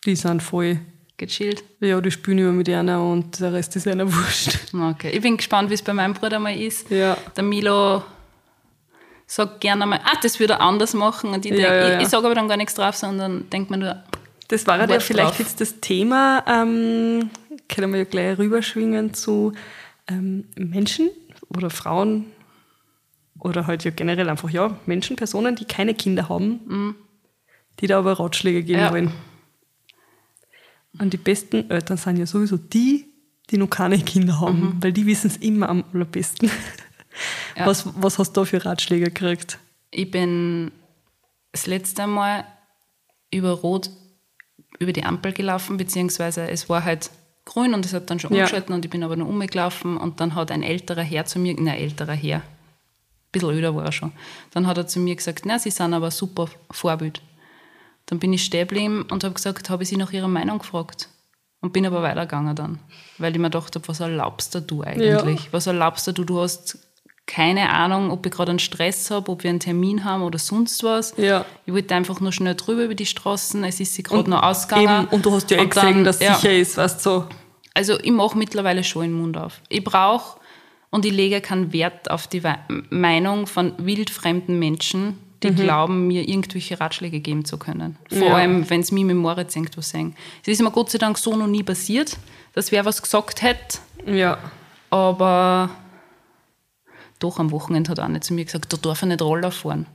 Die 0.05 0.17
sind 0.17 0.43
voll. 0.43 0.81
gechillt? 1.17 1.63
Ja, 1.81 2.01
die 2.01 2.11
spielen 2.11 2.39
immer 2.39 2.53
mit 2.53 2.69
einer 2.69 3.01
und 3.03 3.39
der 3.41 3.53
Rest 3.53 3.77
ist 3.77 3.87
einer 3.87 4.13
wurscht. 4.13 4.59
Okay. 4.75 5.11
Ich 5.11 5.21
bin 5.21 5.37
gespannt, 5.37 5.71
wie 5.71 5.75
es 5.75 5.83
bei 5.83 5.93
meinem 5.93 6.15
Bruder 6.15 6.39
mal 6.41 6.55
ist. 6.59 6.91
Ja. 6.91 7.17
Der 7.37 7.45
Milo 7.45 8.03
sagt 9.27 9.61
gerne 9.61 9.87
mal, 9.87 10.01
ah, 10.05 10.17
das 10.23 10.39
würde 10.41 10.55
er 10.55 10.61
anders 10.61 10.93
machen. 10.93 11.31
Und 11.31 11.45
ich, 11.47 11.53
denk, 11.53 11.63
Ja, 11.63 11.75
ja, 11.75 11.89
ja. 11.91 11.97
ich, 11.99 12.03
ich 12.03 12.09
sage 12.09 12.27
aber 12.27 12.35
dann 12.35 12.49
gar 12.49 12.57
nichts 12.57 12.75
drauf, 12.75 12.97
sondern 12.97 13.49
denkt 13.51 13.71
mir 13.71 13.79
nur, 13.79 14.03
Das 14.49 14.67
war 14.67 14.79
ja 14.89 15.01
vielleicht 15.01 15.31
drauf. 15.31 15.39
jetzt 15.39 15.61
das 15.61 15.81
Thema, 15.81 16.45
ähm, 16.47 17.31
können 17.69 17.93
wir 17.93 17.99
ja 18.01 18.05
gleich 18.05 18.39
rüberschwingen 18.39 19.15
zu 19.15 19.53
ähm, 20.09 20.45
Menschen 20.57 21.09
oder 21.49 21.71
Frauen 21.71 22.27
oder 23.39 23.67
halt 23.67 23.85
ja 23.85 23.91
generell 23.91 24.29
einfach, 24.29 24.51
ja, 24.51 24.79
Menschen, 24.87 25.17
Personen, 25.17 25.57
die 25.57 25.65
keine 25.65 25.95
Kinder 25.95 26.29
haben, 26.29 26.95
die 27.81 27.87
da 27.87 27.99
aber 27.99 28.13
Ratschläge 28.15 28.63
geben 28.63 28.81
Ja. 28.81 28.93
wollen. 28.93 29.13
Und 30.99 31.13
die 31.13 31.17
besten 31.19 31.69
Eltern 31.71 31.97
sind 31.97 32.19
ja 32.19 32.27
sowieso 32.27 32.57
die, 32.57 33.07
die 33.51 33.59
noch 33.59 33.69
keine 33.71 33.99
Kinder 33.99 34.41
haben, 34.41 34.79
weil 34.81 34.93
die 34.93 35.07
wissen 35.07 35.27
es 35.29 35.37
immer 35.39 35.69
am 35.69 35.85
allerbesten. 35.93 36.51
Ja. 37.57 37.67
Was, 37.67 37.87
was 38.03 38.19
hast 38.19 38.33
du 38.33 38.41
da 38.41 38.45
für 38.45 38.65
Ratschläge 38.65 39.05
gekriegt? 39.05 39.61
ich 39.93 40.11
bin 40.11 40.73
das 41.53 41.69
letzte 41.69 42.09
Mal 42.09 42.45
über 43.33 43.53
Rot 43.53 43.89
über 44.79 44.93
die 44.93 45.05
Ampel 45.05 45.33
gelaufen, 45.33 45.77
beziehungsweise 45.77 46.49
es 46.51 46.69
war 46.69 46.85
halt 46.85 47.11
grün 47.45 47.75
und 47.75 47.85
es 47.85 47.93
hat 47.93 48.11
dann 48.11 48.19
schon 48.19 48.33
Ja. 48.33 48.39
umgeschalten 48.45 48.75
und 48.75 48.85
ich 48.85 48.91
bin 48.91 49.03
aber 49.05 49.17
noch 49.17 49.29
umgelaufen 49.29 49.97
und 49.97 50.21
dann 50.21 50.35
hat 50.35 50.51
ein 50.51 50.63
älterer 50.63 51.03
Herr 51.03 51.27
zu 51.27 51.39
mir, 51.39 51.55
nein, 51.55 51.79
älterer 51.79 52.15
Herr, 52.15 52.39
ein 52.39 52.43
bisschen 53.33 53.51
öder 53.51 53.75
war 53.77 53.85
er 53.85 53.93
schon, 53.93 54.13
dann 54.53 54.67
hat 54.67 54.79
er 54.79 54.87
zu 54.87 54.99
mir 55.01 55.15
gesagt, 55.17 55.45
na, 55.45 55.59
Sie 55.59 55.71
sind 55.71 55.93
aber 55.95 56.11
super 56.11 56.49
Vorbild. 56.71 57.21
Dann 58.07 58.19
bin 58.19 58.33
ich 58.33 58.45
stehen 58.45 58.67
geblieben 58.69 59.07
und 59.11 59.25
habe 59.25 59.35
gesagt, 59.35 59.71
habe 59.71 59.83
ich 59.83 59.89
Sie 59.89 59.97
nach 59.97 60.13
Ihrer 60.13 60.29
Meinung 60.29 60.59
gefragt. 60.59 61.09
Und 61.61 61.73
bin 61.73 61.87
aber 61.87 62.03
weitergegangen 62.03 62.55
dann, 62.55 62.79
weil 63.17 63.33
ich 63.33 63.39
mir 63.39 63.49
gedacht 63.49 63.75
habe, 63.75 63.89
was 63.89 64.01
erlaubst 64.01 64.55
du 64.71 64.83
eigentlich? 64.83 65.51
Was 65.51 65.67
erlaubst 65.67 66.07
du? 66.07 66.13
Du 66.13 66.39
hast 66.41 66.79
keine 67.27 67.71
Ahnung, 67.71 68.11
ob 68.11 68.27
ich 68.27 68.33
gerade 68.33 68.51
einen 68.51 68.59
Stress 68.59 69.11
habe, 69.11 69.31
ob 69.33 69.43
wir 69.43 69.51
einen 69.51 69.61
Termin 69.61 70.05
haben 70.05 70.23
oder 70.23 70.39
sonst 70.39 70.83
was. 70.85 71.15
Ja. 71.17 71.45
Ich 71.65 71.73
wollte 71.73 71.95
einfach 71.95 72.21
nur 72.21 72.33
schnell 72.33 72.55
drüber 72.55 72.85
über 72.85 72.95
die 72.95 73.07
Straßen. 73.07 73.65
Es 73.65 73.81
ist 73.81 73.95
sie 73.95 74.03
gerade 74.03 74.29
noch 74.29 74.43
ausgegangen. 74.43 75.05
Eben, 75.05 75.15
und 75.15 75.25
du 75.25 75.33
hast 75.33 75.51
ja 75.51 75.63
eh 75.63 75.67
gesehen, 75.67 76.05
dass 76.05 76.17
es 76.17 76.23
ja. 76.23 76.35
sicher 76.35 76.53
ist, 76.55 76.77
weißt 76.77 76.99
du, 77.07 77.11
so. 77.11 77.25
Also 77.73 77.99
ich 78.01 78.13
mache 78.13 78.37
mittlerweile 78.39 78.85
schon 78.85 79.03
den 79.03 79.13
Mund 79.15 79.37
auf. 79.37 79.61
Ich 79.69 79.83
brauche 79.83 80.39
und 80.91 81.05
ich 81.05 81.13
lege 81.13 81.41
keinen 81.41 81.73
Wert 81.73 82.11
auf 82.11 82.27
die 82.29 82.45
Wei- 82.45 82.59
Meinung 82.91 83.47
von 83.47 83.73
wildfremden 83.79 84.59
Menschen, 84.59 85.19
die 85.43 85.51
glauben, 85.55 86.07
mir 86.07 86.27
irgendwelche 86.29 86.79
Ratschläge 86.81 87.21
geben 87.21 87.45
zu 87.45 87.59
können. 87.59 87.99
Vor 88.09 88.19
Mhm. 88.19 88.25
Ja. 88.25 88.35
allem, 88.35 88.71
wenn 88.71 88.81
es 88.81 88.93
mir 88.93 89.05
mit 89.05 89.17
Moritz 89.17 89.57
irgendwo 89.57 89.81
sagen. 89.83 90.15
Es 90.43 90.49
ist 90.49 90.63
mir 90.63 90.71
Gott 90.71 90.91
sei 90.91 90.99
Dank 90.99 91.19
so 91.19 91.37
noch 91.37 91.47
nie 91.49 91.63
passiert, 91.63 92.17
dass 92.55 92.71
wer 92.73 92.85
was 92.85 93.03
gesagt 93.03 93.43
hätte, 93.43 93.79
Ja. 94.07 94.39
aber 94.91 95.69
doch 97.25 97.39
am 97.39 97.51
Wochenende 97.51 97.91
hat 97.91 97.99
einer 97.99 98.21
zu 98.21 98.35
mir 98.35 98.45
gesagt, 98.45 98.73
da 98.73 98.77
darf 98.77 99.03
er 99.03 99.07
nicht 99.09 99.23
Roller 99.23 99.51
fahren. 99.51 99.87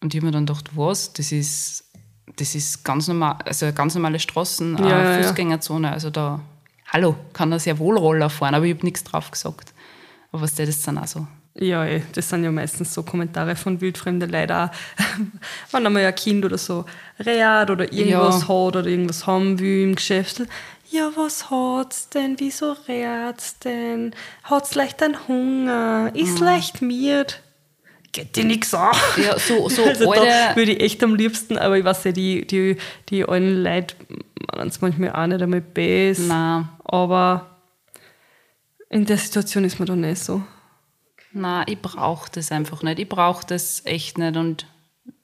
Und 0.00 0.14
ich 0.14 0.18
habe 0.20 0.26
mir 0.26 0.32
dann 0.32 0.46
gedacht, 0.46 0.70
was? 0.76 1.12
Das 1.12 1.32
ist, 1.32 1.84
das 2.36 2.54
ist 2.54 2.84
ganz 2.84 3.08
normal, 3.08 3.36
also 3.44 3.66
eine 3.66 3.74
ganz 3.74 3.94
normale 3.94 4.18
Straßen, 4.18 4.78
Ja, 4.78 4.98
eine. 4.98 5.22
Fußgängerzone. 5.24 5.90
Also 5.92 6.10
da, 6.10 6.40
hallo, 6.92 7.16
kann 7.32 7.52
er 7.52 7.58
sehr 7.58 7.78
wohl 7.78 7.98
Roller 7.98 8.30
fahren, 8.30 8.54
aber 8.54 8.64
ich 8.66 8.74
habe 8.74 8.84
nichts 8.86 9.04
drauf 9.04 9.30
gesagt. 9.30 9.74
Aber 10.32 10.42
was 10.42 10.54
das 10.54 10.68
ist 10.68 10.86
dann 10.86 10.98
auch 10.98 11.06
so. 11.06 11.26
Ja, 11.56 11.84
eh, 11.86 12.02
das 12.12 12.28
sind 12.28 12.42
ja 12.42 12.50
meistens 12.50 12.92
so 12.92 13.04
Kommentare 13.04 13.54
von 13.54 13.80
Wildfremden 13.80 14.28
leider 14.28 14.64
auch. 14.64 14.70
Wenn 15.70 15.86
einmal 15.86 16.04
ein 16.04 16.14
Kind 16.14 16.44
oder 16.44 16.58
so 16.58 16.84
reat 17.20 17.70
oder 17.70 17.92
irgendwas 17.92 18.42
Ja. 18.42 18.48
hat 18.48 18.76
oder 18.76 18.86
irgendwas 18.86 19.26
haben 19.28 19.58
will 19.60 19.84
im 19.84 19.94
Geschäft. 19.94 20.42
Ja, 20.90 21.10
was 21.16 21.50
hat's 21.50 22.08
denn? 22.10 22.36
Wieso 22.38 22.76
reat's 22.88 23.58
denn? 23.58 24.14
Hat's 24.44 24.74
leicht 24.74 25.02
einen 25.02 25.26
Hunger? 25.28 26.10
Ist 26.14 26.40
leicht 26.40 26.82
miert? 26.82 27.40
Geht 28.12 28.36
dir 28.36 28.44
nix 28.44 28.72
an. 28.74 28.94
Ja, 29.16 29.38
so, 29.38 29.68
so 29.68 29.84
Also 29.86 30.10
alte, 30.12 30.56
würde 30.56 30.72
ich 30.72 30.80
echt 30.80 31.02
am 31.02 31.16
liebsten, 31.16 31.58
aber 31.58 31.78
ich 31.78 31.84
weiß 31.84 32.04
ja, 32.04 32.12
die, 32.12 32.46
die, 32.46 32.76
die 33.08 33.24
alten 33.24 33.62
Leute 33.62 33.96
meinen 34.54 34.68
es 34.68 34.80
manchmal 34.80 35.12
auch 35.12 35.26
nicht 35.26 35.42
einmal 35.42 35.60
besser. 35.60 36.22
Nein. 36.22 36.68
Aber 36.84 37.58
in 38.88 39.04
der 39.04 39.16
Situation 39.16 39.64
ist 39.64 39.78
man 39.78 39.86
doch 39.86 39.96
nicht 39.96 40.22
so. 40.22 40.42
na, 41.32 41.66
ich 41.66 41.80
brauche 41.80 42.30
das 42.30 42.52
einfach 42.52 42.82
nicht. 42.82 43.00
Ich 43.00 43.08
brauche 43.08 43.44
das 43.46 43.84
echt 43.84 44.18
nicht. 44.18 44.36
Und 44.36 44.66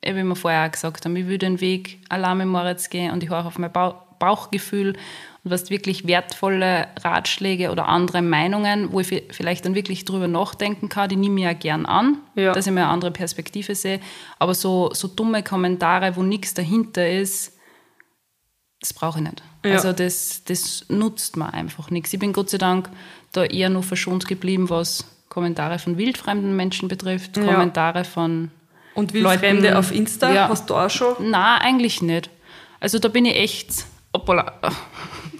eh, 0.03 0.15
wie 0.15 0.25
wir 0.25 0.37
vorher 0.37 0.67
auch 0.67 0.73
gesagt 0.73 1.05
haben, 1.05 1.15
ich 1.15 1.29
will 1.29 1.39
den 1.39 1.61
Weg 1.61 2.01
allein 2.09 2.39
mit 2.39 2.49
Moritz 2.49 2.91
gehen 2.91 3.13
und 3.13 3.23
ich 3.23 3.31
höre 3.31 3.47
auf 3.47 3.59
mein 3.59 3.73
Bau 3.73 4.07
Bauchgefühl 4.19 4.97
und 5.43 5.51
was 5.51 5.71
wirklich 5.71 6.07
wertvolle 6.07 6.89
Ratschläge 7.01 7.71
oder 7.71 7.89
andere 7.89 8.21
Meinungen, 8.23 8.93
wo 8.93 9.01
ich 9.01 9.09
vi- 9.09 9.33
vielleicht 9.33 9.65
dann 9.65 9.75
wirklich 9.75 10.05
drüber 10.05 10.29
nachdenken 10.29 10.89
kann, 10.89 11.09
die 11.09 11.17
nehme 11.17 11.41
ich 11.41 11.45
ja 11.45 11.53
gern 11.55 11.87
an, 11.87 12.19
Ja. 12.35 12.53
dass 12.53 12.67
ich 12.67 12.73
mal 12.73 12.83
eine 12.83 12.91
andere 12.91 13.11
Perspektive 13.11 13.75
sehe. 13.75 14.01
Aber 14.39 14.55
so, 14.55 14.91
so 14.93 15.09
dumme 15.09 15.43
Kommentare, 15.43 16.17
wo 16.17 16.23
nichts 16.23 16.53
dahinter 16.55 17.09
ist, 17.09 17.57
das 18.81 18.93
brauche 18.95 19.19
ich 19.19 19.25
nicht. 19.25 19.43
Ja. 19.65 19.73
Also 19.73 19.93
das, 19.93 20.45
das 20.45 20.87
nutzt 20.89 21.37
mir 21.37 21.53
einfach 21.53 21.91
nichts. 21.91 22.13
Ich 22.13 22.19
bin 22.19 22.33
Gott 22.33 22.49
sei 22.51 22.59
Dank 22.59 22.89
da 23.33 23.45
eher 23.45 23.69
nur 23.69 23.83
verschont 23.83 24.27
geblieben, 24.27 24.71
was 24.71 25.05
Kommentare 25.29 25.79
von 25.79 25.97
wildfremden 25.99 26.57
Menschen 26.57 26.89
betrifft, 26.89 27.37
Ja. 27.37 27.45
Kommentare 27.45 28.05
von 28.05 28.51
Und 28.95 29.13
Wildfremde 29.13 29.63
Leuten- 29.69 29.77
auf 29.77 29.93
Insta 29.93 30.33
Ja. 30.33 30.49
hast 30.49 30.69
du 30.71 30.75
auch 30.77 30.91
schon? 30.91 31.15
Na, 31.31 31.59
eigentlich 31.59 32.03
nicht. 32.03 32.29
Also 32.81 32.99
da 32.99 33.09
bin 33.09 33.27
ich 33.27 33.37
echt 33.37 33.85
hoppala, 34.15 34.55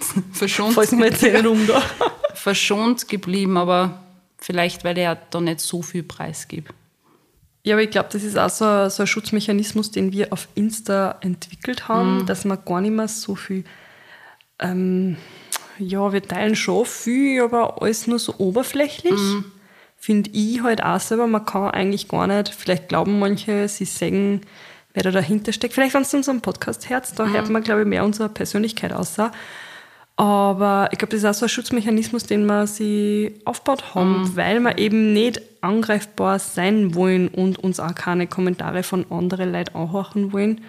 verschont, 0.33 0.73
Falls 0.73 0.91
jetzt 0.91 1.45
um 1.45 1.67
da. 1.67 1.81
verschont 2.33 3.07
geblieben, 3.07 3.57
aber 3.57 4.03
vielleicht, 4.37 4.83
weil 4.83 4.97
ich 4.97 5.03
ja 5.03 5.15
da 5.15 5.41
nicht 5.41 5.59
so 5.59 5.81
viel 5.81 6.03
Preis 6.03 6.47
gebe. 6.47 6.73
Ja, 7.63 7.75
aber 7.75 7.83
ich 7.83 7.91
glaube, 7.91 8.09
das 8.11 8.23
ist 8.23 8.37
auch 8.37 8.49
so 8.49 8.65
ein, 8.65 8.89
so 8.89 9.03
ein 9.03 9.07
Schutzmechanismus, 9.07 9.91
den 9.91 10.11
wir 10.11 10.33
auf 10.33 10.47
Insta 10.55 11.17
entwickelt 11.21 11.87
haben, 11.87 12.25
dass 12.25 12.43
man 12.43 12.57
gar 12.65 12.81
nicht 12.81 12.91
mehr 12.91 13.07
so 13.07 13.35
viel, 13.35 13.63
ähm, 14.57 15.17
ja, 15.77 16.11
wir 16.11 16.23
teilen 16.23 16.55
schon 16.55 16.85
viel, 16.85 17.41
aber 17.43 17.81
alles 17.81 18.07
nur 18.07 18.17
so 18.17 18.33
oberflächlich. 18.39 19.19
Finde 19.95 20.31
ich 20.31 20.63
halt 20.63 20.83
auch 20.83 20.99
selber, 20.99 21.27
man 21.27 21.45
kann 21.45 21.69
eigentlich 21.69 22.07
gar 22.07 22.25
nicht, 22.25 22.49
vielleicht 22.49 22.89
glauben 22.89 23.19
manche, 23.19 23.67
sie 23.67 23.85
sagen, 23.85 24.41
wer 24.93 25.03
da 25.03 25.11
dahinter 25.11 25.53
steckt. 25.53 25.75
Vielleicht, 25.75 25.93
wenn 25.93 26.01
es 26.01 26.13
unserem 26.13 26.41
Podcast 26.41 26.89
hört, 26.89 27.17
da 27.19 27.27
hört 27.27 27.49
man, 27.49 27.61
glaube 27.61 27.81
ich, 27.81 27.87
mehr 27.87 28.03
unsere 28.03 28.29
Persönlichkeit 28.29 28.91
aus. 28.91 29.15
Aber 30.21 30.89
ich 30.91 30.99
glaube, 30.99 31.13
das 31.13 31.23
ist 31.23 31.25
auch 31.25 31.33
so 31.33 31.45
ein 31.47 31.49
Schutzmechanismus, 31.49 32.25
den 32.25 32.45
wir 32.45 32.67
sie 32.67 33.41
aufgebaut 33.43 33.95
haben, 33.95 34.35
weil 34.35 34.59
wir 34.59 34.77
eben 34.77 35.13
nicht 35.13 35.41
angreifbar 35.61 36.37
sein 36.37 36.93
wollen 36.93 37.27
und 37.27 37.57
uns 37.57 37.79
auch 37.79 37.95
keine 37.95 38.27
Kommentare 38.27 38.83
von 38.83 39.11
anderen 39.11 39.51
Leuten 39.51 39.75
anhören 39.75 40.31
wollen. 40.31 40.61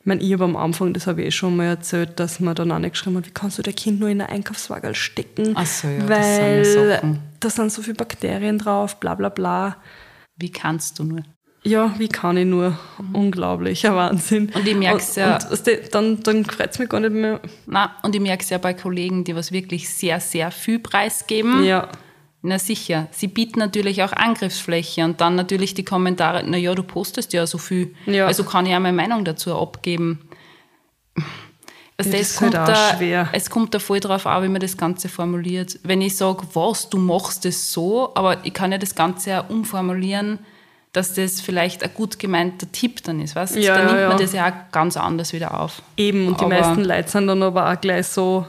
Ich 0.00 0.06
meine, 0.06 0.20
ich 0.20 0.30
habe 0.34 0.44
am 0.44 0.54
Anfang, 0.54 0.92
das 0.92 1.06
habe 1.06 1.22
ich 1.22 1.28
eh 1.28 1.30
schon 1.30 1.56
mal 1.56 1.64
erzählt, 1.64 2.20
dass 2.20 2.40
man 2.40 2.54
dann 2.54 2.70
auch 2.72 2.78
nicht 2.78 2.92
geschrieben 2.92 3.16
hat, 3.16 3.26
wie 3.26 3.30
kannst 3.30 3.56
du 3.56 3.62
dein 3.62 3.74
Kind 3.74 4.00
nur 4.00 4.10
in 4.10 4.20
einen 4.20 4.30
Einkaufswagen 4.30 4.94
stecken, 4.94 5.52
Ach 5.54 5.64
so, 5.64 5.88
ja, 5.88 6.00
das 6.00 6.08
weil 6.10 6.64
sind 6.66 6.90
ja 6.90 7.00
da 7.40 7.48
sind 7.48 7.72
so 7.72 7.80
viele 7.80 7.94
Bakterien 7.94 8.58
drauf, 8.58 9.00
bla 9.00 9.14
bla 9.14 9.30
bla. 9.30 9.78
Wie 10.36 10.52
kannst 10.52 10.98
du 10.98 11.04
nur? 11.04 11.22
Ja, 11.62 11.94
wie 11.98 12.08
kann 12.08 12.36
ich 12.36 12.46
nur? 12.46 12.78
Mhm. 12.98 13.14
Unglaublicher 13.14 13.94
Wahnsinn. 13.94 14.50
Und 14.54 14.66
ich 14.66 14.74
merke 14.74 14.98
es 14.98 15.16
ja. 15.16 15.38
Und, 15.50 15.94
dann 15.94 16.22
dann 16.22 16.44
freut 16.44 16.70
es 16.70 16.78
mich 16.78 16.88
gar 16.88 17.00
nicht 17.00 17.12
mehr. 17.12 17.40
Nein, 17.66 17.88
und 18.02 18.14
ich 18.14 18.20
merke 18.20 18.42
es 18.42 18.50
ja 18.50 18.58
bei 18.58 18.72
Kollegen, 18.72 19.24
die 19.24 19.36
was 19.36 19.52
wirklich 19.52 19.90
sehr, 19.90 20.20
sehr 20.20 20.50
viel 20.50 20.78
preisgeben. 20.78 21.64
Ja. 21.64 21.88
Na 22.42 22.58
sicher. 22.58 23.08
Sie 23.10 23.28
bieten 23.28 23.58
natürlich 23.58 24.02
auch 24.02 24.12
Angriffsfläche 24.12 25.04
und 25.04 25.20
dann 25.20 25.34
natürlich 25.34 25.74
die 25.74 25.84
Kommentare, 25.84 26.42
naja, 26.48 26.74
du 26.74 26.82
postest 26.82 27.34
ja 27.34 27.46
so 27.46 27.58
viel. 27.58 27.94
Ja. 28.06 28.26
Also 28.26 28.44
kann 28.44 28.64
ich 28.64 28.74
auch 28.74 28.80
meine 28.80 28.96
Meinung 28.96 29.26
dazu 29.26 29.54
abgeben. 29.54 30.20
Also 31.98 32.10
ja, 32.12 32.18
das, 32.18 32.28
das 32.28 32.36
kommt 32.38 32.56
halt 32.56 32.68
da, 32.68 32.96
schwer. 32.96 33.28
Es 33.32 33.50
kommt 33.50 33.74
da 33.74 33.78
voll 33.78 34.00
drauf 34.00 34.26
an, 34.26 34.42
wie 34.42 34.48
man 34.48 34.62
das 34.62 34.78
Ganze 34.78 35.10
formuliert. 35.10 35.78
Wenn 35.82 36.00
ich 36.00 36.16
sage, 36.16 36.44
was, 36.54 36.88
du 36.88 36.96
machst 36.96 37.44
es 37.44 37.74
so, 37.74 38.14
aber 38.14 38.38
ich 38.46 38.54
kann 38.54 38.72
ja 38.72 38.78
das 38.78 38.94
Ganze 38.94 39.38
auch 39.38 39.50
umformulieren, 39.50 40.38
dass 40.92 41.14
das 41.14 41.40
vielleicht 41.40 41.84
ein 41.84 41.94
gut 41.94 42.18
gemeinter 42.18 42.70
Tipp 42.70 43.02
dann 43.04 43.20
ist. 43.20 43.36
Weißt? 43.36 43.56
Ja, 43.56 43.76
dann 43.76 43.86
nimmt 43.86 43.98
ja, 43.98 44.08
man 44.08 44.18
das 44.18 44.32
ja 44.32 44.48
auch 44.48 44.72
ganz 44.72 44.96
anders 44.96 45.32
wieder 45.32 45.60
auf. 45.60 45.82
Eben, 45.96 46.28
und 46.28 46.40
die 46.40 46.44
aber 46.44 46.58
meisten 46.58 46.84
Leute 46.84 47.08
sind 47.08 47.26
dann 47.26 47.42
aber 47.42 47.70
auch 47.70 47.80
gleich 47.80 48.06
so. 48.06 48.46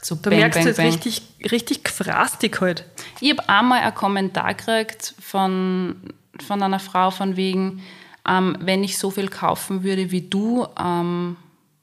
So 0.00 0.16
da 0.16 0.30
bang, 0.30 0.40
merkst 0.40 0.56
bang, 0.56 0.64
du 0.64 0.68
jetzt 0.68 0.76
bang. 0.78 0.86
richtig, 0.86 1.22
richtig 1.50 1.84
gefrastig 1.84 2.60
halt. 2.60 2.84
Ich 3.20 3.30
habe 3.30 3.48
einmal 3.48 3.82
einen 3.82 3.94
Kommentar 3.94 4.54
gekriegt 4.54 5.14
von, 5.20 5.96
von 6.44 6.62
einer 6.62 6.80
Frau 6.80 7.10
von 7.10 7.36
wegen, 7.36 7.82
ähm, 8.28 8.56
wenn 8.60 8.82
ich 8.82 8.98
so 8.98 9.10
viel 9.10 9.28
kaufen 9.28 9.84
würde 9.84 10.10
wie 10.10 10.22
du, 10.22 10.66
ähm, 10.78 11.36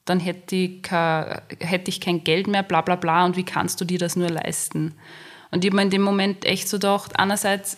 dann 0.06 0.20
hätte 0.20 0.56
ich, 0.56 0.82
kein, 0.82 1.42
hätte 1.60 1.90
ich 1.90 2.02
kein 2.02 2.24
Geld 2.24 2.48
mehr, 2.48 2.64
bla 2.64 2.82
bla 2.82 2.96
bla, 2.96 3.26
und 3.26 3.38
wie 3.38 3.44
kannst 3.44 3.80
du 3.80 3.86
dir 3.86 4.00
das 4.00 4.16
nur 4.16 4.30
leisten? 4.30 4.96
Und 5.52 5.64
ich 5.64 5.70
habe 5.70 5.78
mir 5.78 5.84
in 5.84 5.90
dem 5.90 6.02
Moment 6.02 6.46
echt 6.46 6.68
so 6.68 6.78
gedacht, 6.78 7.18
einerseits 7.18 7.78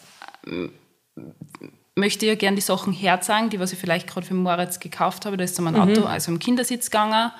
möchte 1.96 2.26
ja 2.26 2.36
gerne 2.36 2.56
die 2.56 2.62
Sachen 2.62 2.94
herzeigen, 2.94 3.50
die 3.50 3.60
was 3.60 3.74
ich 3.74 3.80
vielleicht 3.80 4.08
gerade 4.08 4.26
für 4.26 4.34
Moritz 4.34 4.80
gekauft 4.80 5.26
habe. 5.26 5.38
Da 5.38 5.44
ist 5.44 5.56
so 5.56 5.62
mein 5.62 5.74
mhm. 5.74 5.82
Auto, 5.82 6.04
also 6.04 6.32
im 6.32 6.40
Kindersitz 6.40 6.90
gegangen. 6.90 7.32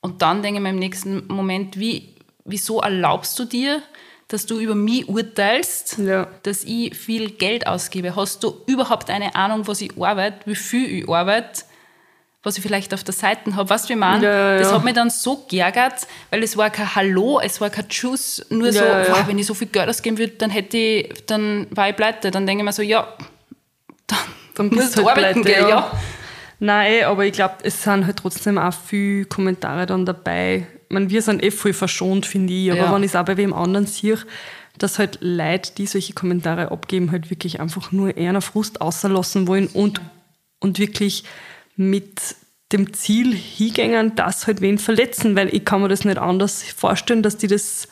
Und 0.00 0.22
dann 0.22 0.42
denke 0.42 0.58
ich 0.58 0.62
mir 0.62 0.70
im 0.70 0.78
nächsten 0.78 1.26
Moment, 1.28 1.78
wie, 1.78 2.16
wieso 2.44 2.80
erlaubst 2.80 3.38
du 3.38 3.44
dir, 3.44 3.82
dass 4.28 4.46
du 4.46 4.58
über 4.58 4.74
mich 4.74 5.08
urteilst, 5.08 5.98
ja. 5.98 6.26
dass 6.42 6.64
ich 6.64 6.96
viel 6.96 7.30
Geld 7.30 7.66
ausgebe? 7.66 8.16
Hast 8.16 8.42
du 8.42 8.62
überhaupt 8.66 9.10
eine 9.10 9.34
Ahnung, 9.36 9.66
was 9.68 9.80
ich 9.80 9.96
arbeite, 10.00 10.46
wie 10.46 10.56
viel 10.56 11.02
ich 11.02 11.08
arbeite? 11.08 11.62
was 12.46 12.56
ich 12.56 12.62
vielleicht 12.62 12.94
auf 12.94 13.02
der 13.02 13.12
Seite 13.12 13.56
habe. 13.56 13.68
Weißt 13.68 13.86
du, 13.86 13.94
wie 13.94 13.98
man? 13.98 14.22
Ja, 14.22 14.52
ja, 14.52 14.58
das 14.60 14.72
hat 14.72 14.84
mich 14.84 14.94
dann 14.94 15.10
so 15.10 15.44
geärgert, 15.48 16.06
weil 16.30 16.44
es 16.44 16.56
war 16.56 16.70
kein 16.70 16.94
Hallo, 16.94 17.40
es 17.40 17.60
war 17.60 17.70
kein 17.70 17.88
Tschüss, 17.88 18.46
nur 18.50 18.72
so, 18.72 18.78
boah, 18.78 19.24
wenn 19.26 19.36
ich 19.36 19.46
so 19.46 19.54
viel 19.54 19.66
Geld 19.66 19.88
ausgeben 19.88 20.16
würde, 20.16 20.34
dann 20.34 20.50
hätte 20.50 20.76
ich, 20.78 21.26
dann 21.26 21.66
war 21.70 21.88
ich 21.88 21.96
pleite. 21.96 22.30
Dann 22.30 22.46
denke 22.46 22.62
ich 22.62 22.64
mir 22.64 22.72
so, 22.72 22.82
ja, 22.82 23.08
dann, 24.06 24.18
dann 24.54 24.68
musst 24.68 24.96
du 24.96 25.06
halt 25.06 25.18
arbeiten 25.18 25.42
pleite, 25.42 25.60
gehen, 25.60 25.68
ja. 25.68 25.92
Nein, 26.58 27.04
aber 27.04 27.26
ich 27.26 27.32
glaube, 27.32 27.56
es 27.62 27.82
sind 27.82 28.06
halt 28.06 28.16
trotzdem 28.16 28.58
auch 28.58 28.72
viele 28.72 29.26
Kommentare 29.26 29.86
dann 29.86 30.06
dabei. 30.06 30.66
Ich 30.88 30.94
meine, 30.94 31.10
wir 31.10 31.20
sind 31.20 31.42
eh 31.42 31.50
voll 31.50 31.72
verschont, 31.72 32.24
finde 32.24 32.52
ich, 32.52 32.70
aber 32.70 32.80
ja. 32.80 32.94
wenn 32.94 33.02
ich 33.02 33.10
es 33.10 33.16
auch 33.16 33.24
bei 33.24 33.36
wem 33.36 33.52
anderen 33.52 33.86
sehe, 33.86 34.18
dass 34.78 34.98
halt 34.98 35.18
Leute, 35.20 35.72
die 35.76 35.86
solche 35.86 36.12
Kommentare 36.12 36.70
abgeben, 36.70 37.10
halt 37.10 37.30
wirklich 37.30 37.60
einfach 37.60 37.92
nur 37.92 38.16
eher 38.16 38.40
Frust 38.40 38.80
außerlassen 38.80 39.46
wollen 39.46 39.66
und, 39.68 40.00
und 40.60 40.78
wirklich 40.78 41.24
mit 41.76 42.36
dem 42.72 42.92
Ziel 42.92 43.34
hingängen, 43.34 44.14
dass 44.16 44.46
halt 44.46 44.60
wen 44.60 44.78
verletzen, 44.78 45.36
weil 45.36 45.54
ich 45.54 45.64
kann 45.64 45.82
mir 45.82 45.88
das 45.88 46.04
nicht 46.04 46.18
anders 46.18 46.62
vorstellen, 46.62 47.22
dass 47.22 47.36
die 47.36 47.46
das 47.46 47.88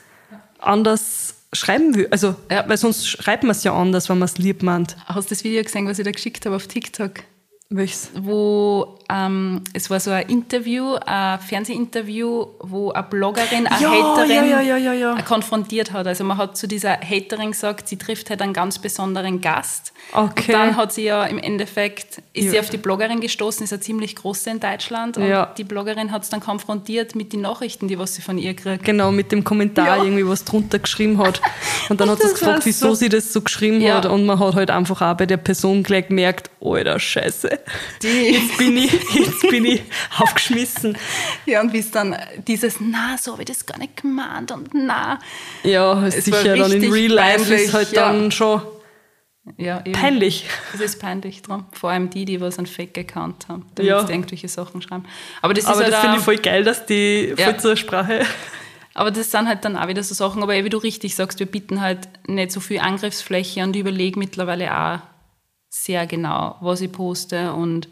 anders 0.59 1.44
schreiben 1.55 1.95
will. 1.95 2.09
Also, 2.11 2.37
ja. 2.51 2.69
weil 2.69 2.77
sonst 2.77 3.09
schreibt 3.09 3.43
man 3.43 3.53
es 3.53 3.65
ja 3.65 3.75
anders, 3.75 4.09
wenn 4.09 4.19
man 4.19 4.27
es 4.27 4.39
lieb 4.39 4.63
meint. 4.63 4.97
Hast 5.07 5.31
du 5.31 5.35
das 5.35 5.45
Video 5.45 5.63
gesehen, 5.63 5.87
was 5.87 5.99
ich 5.99 6.05
da 6.05 6.11
geschickt 6.11 6.45
habe 6.47 6.57
auf 6.57 6.67
TikTok? 6.67 7.23
Welches? 7.71 8.11
Wo 8.15 8.99
ähm, 9.11 9.63
es 9.73 9.91
war 9.91 10.01
so 10.01 10.11
ein 10.11 10.29
Interview, 10.29 10.97
ein 11.07 11.39
Fernsehinterview, 11.41 12.47
wo 12.61 12.91
eine 12.91 13.03
Bloggerin 13.05 13.67
eine 13.67 13.83
ja, 13.83 13.91
Haterin 13.91 14.49
ja, 14.49 14.61
ja, 14.61 14.93
ja, 14.93 15.23
konfrontiert 15.23 15.93
hat. 15.93 16.07
Also 16.07 16.25
man 16.25 16.37
hat 16.37 16.57
zu 16.57 16.67
dieser 16.67 16.99
Haterin 17.01 17.53
gesagt, 17.53 17.89
sie 17.89 17.97
trifft 17.97 18.31
halt 18.31 18.41
einen 18.43 18.53
ganz 18.53 18.79
besonderen 18.79 19.41
Gast. 19.41 19.93
Okay. 20.13 20.53
Und 20.53 20.61
dann 20.61 20.77
hat 20.77 20.93
sie 20.93 21.05
ja 21.05 21.25
im 21.25 21.39
Endeffekt, 21.39 22.23
ist 22.33 22.51
sie 22.51 22.59
auf 22.59 22.71
die 22.71 22.77
Bloggerin 22.77 23.21
gestoßen, 23.21 23.65
ist 23.65 23.73
eine 23.73 23.81
ziemlich 23.81 24.17
große 24.17 24.51
in 24.51 24.61
Deutschland. 24.61 25.17
Und 25.17 25.33
die 25.59 25.65
Bloggerin 25.65 26.11
hat 26.11 26.23
es 26.23 26.31
dann 26.31 26.41
konfrontiert 26.41 27.15
mit 27.15 27.33
den 27.33 27.43
Nachrichten, 27.43 27.89
die 27.89 27.99
was 27.99 28.15
sie 28.15 28.23
von 28.23 28.39
ihr 28.39 28.55
kriegt. 28.55 28.85
Genau, 28.85 29.11
mit 29.11 29.33
dem 29.33 29.45
Kommentar 29.45 30.05
irgendwie, 30.05 30.27
was 30.27 30.45
drunter 30.45 30.79
geschrieben 30.79 31.19
hat. 31.19 31.41
Und 31.89 32.01
dann 32.01 32.11
hat 32.11 32.21
sie 32.21 32.29
gefragt, 32.29 32.65
wieso 32.65 32.89
so. 32.89 32.95
sie 32.95 33.09
das 33.09 33.33
so 33.33 33.41
geschrieben 33.41 33.85
hat. 33.93 34.07
Und 34.07 34.27
man 34.27 34.39
hat 34.39 34.55
halt 34.55 34.71
einfach 34.71 35.01
auch 35.03 35.17
bei 35.17 35.27
der 35.27 35.37
Person 35.37 35.83
gleich 35.83 36.09
gemerkt, 36.09 36.51
alter 36.61 36.99
Scheiße. 36.99 37.59
Die. 38.03 38.35
Jetzt 38.35 38.59
bin 38.59 38.77
ich, 38.77 38.94
jetzt 39.15 39.43
bin 39.49 39.65
ich 39.65 39.83
aufgeschmissen. 40.19 40.97
Ja, 41.47 41.61
und 41.61 41.73
bis 41.73 41.91
dann 41.91 42.17
dieses, 42.47 42.77
na, 42.81 43.17
so 43.19 43.33
habe 43.33 43.43
ich 43.43 43.49
das 43.49 43.67
gar 43.67 43.79
nicht 43.79 43.97
gemeint 44.03 44.53
und 44.53 44.75
na. 44.75 45.19
Ja, 45.63 46.07
es 46.07 46.25
sicher 46.25 46.57
dann 46.57 46.73
in 46.73 46.93
Real 46.93 47.13
Life 47.13 47.45
peinlich, 47.45 47.63
ist 47.67 47.75
halt 47.75 47.93
ja. 47.93 48.13
dann 48.13 48.31
schon 48.31 48.63
ja, 49.57 49.81
eben. 49.85 49.93
peinlich. 49.93 50.47
Es 50.73 50.81
ist 50.81 51.01
peinlich 51.01 51.43
dran. 51.43 51.67
Vor 51.73 51.91
allem 51.91 52.11
die, 52.11 52.25
die 52.25 52.41
was 52.41 52.59
an 52.59 52.67
Fake 52.67 52.95
gekannt 52.95 53.47
haben, 53.49 53.67
damit 53.75 53.91
ja. 53.91 54.07
sie 54.07 54.13
irgendwelche 54.13 54.49
Sachen 54.49 54.81
schreiben. 54.81 55.05
Aber 55.43 55.55
das, 55.55 55.67
Aber 55.67 55.85
das 55.85 56.01
finde 56.01 56.17
ich 56.19 56.23
voll 56.23 56.39
geil, 56.39 56.65
dass 56.65 56.87
die 56.87 57.35
ja. 57.37 57.45
voll 57.45 57.61
zur 57.61 57.77
Sprache. 57.77 58.25
Aber 58.95 59.11
das 59.11 59.31
sind 59.31 59.49
halt 59.49 59.65
dann 59.65 59.77
auch 59.77 59.89
wieder 59.89 60.03
so 60.03 60.15
Sachen, 60.15 60.43
aber 60.43 60.55
wie 60.55 60.69
du 60.69 60.79
richtig 60.79 61.17
sagst, 61.17 61.41
wir 61.41 61.47
bieten 61.47 61.81
halt 61.81 62.09
nicht 62.29 62.53
so 62.53 62.61
viel 62.61 62.79
Angriffsfläche 62.79 63.63
und 63.65 63.75
ich 63.75 63.81
überlege 63.81 64.19
mittlerweile 64.19 64.73
auch, 64.73 64.99
sehr 65.69 66.07
genau, 66.07 66.57
was 66.61 66.81
ich 66.81 66.93
poste 66.93 67.53
und 67.53 67.89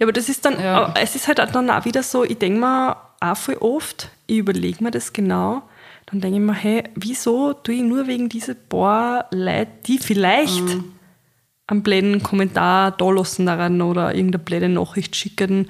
ja, 0.00 0.06
aber 0.06 0.12
das 0.12 0.28
ist 0.28 0.44
dann, 0.44 0.58
ja. 0.58 0.94
es 1.00 1.14
ist 1.14 1.28
halt 1.28 1.38
dann 1.38 1.70
auch 1.70 1.84
wieder 1.84 2.02
so, 2.02 2.24
ich 2.24 2.38
denke 2.38 2.58
mir 2.58 2.96
auch 3.20 3.36
voll 3.36 3.56
oft, 3.56 4.08
ich 4.26 4.38
überlege 4.38 4.82
mir 4.82 4.90
das 4.90 5.12
genau, 5.12 5.62
dann 6.06 6.20
denke 6.20 6.38
ich 6.38 6.42
mir, 6.42 6.54
hey, 6.54 6.84
wieso 6.94 7.52
tue 7.52 7.76
ich 7.76 7.82
nur 7.82 8.06
wegen 8.06 8.30
dieser 8.30 8.54
paar 8.54 9.26
Leute, 9.30 9.70
die 9.86 9.98
vielleicht 9.98 10.62
mhm. 10.62 10.92
einen 11.66 11.82
blöden 11.82 12.22
Kommentar 12.22 12.92
da 12.92 13.10
lassen 13.10 13.44
daran 13.44 13.82
oder 13.82 14.14
irgendeine 14.14 14.42
blöde 14.42 14.68
Nachricht 14.70 15.14
schicken, 15.14 15.68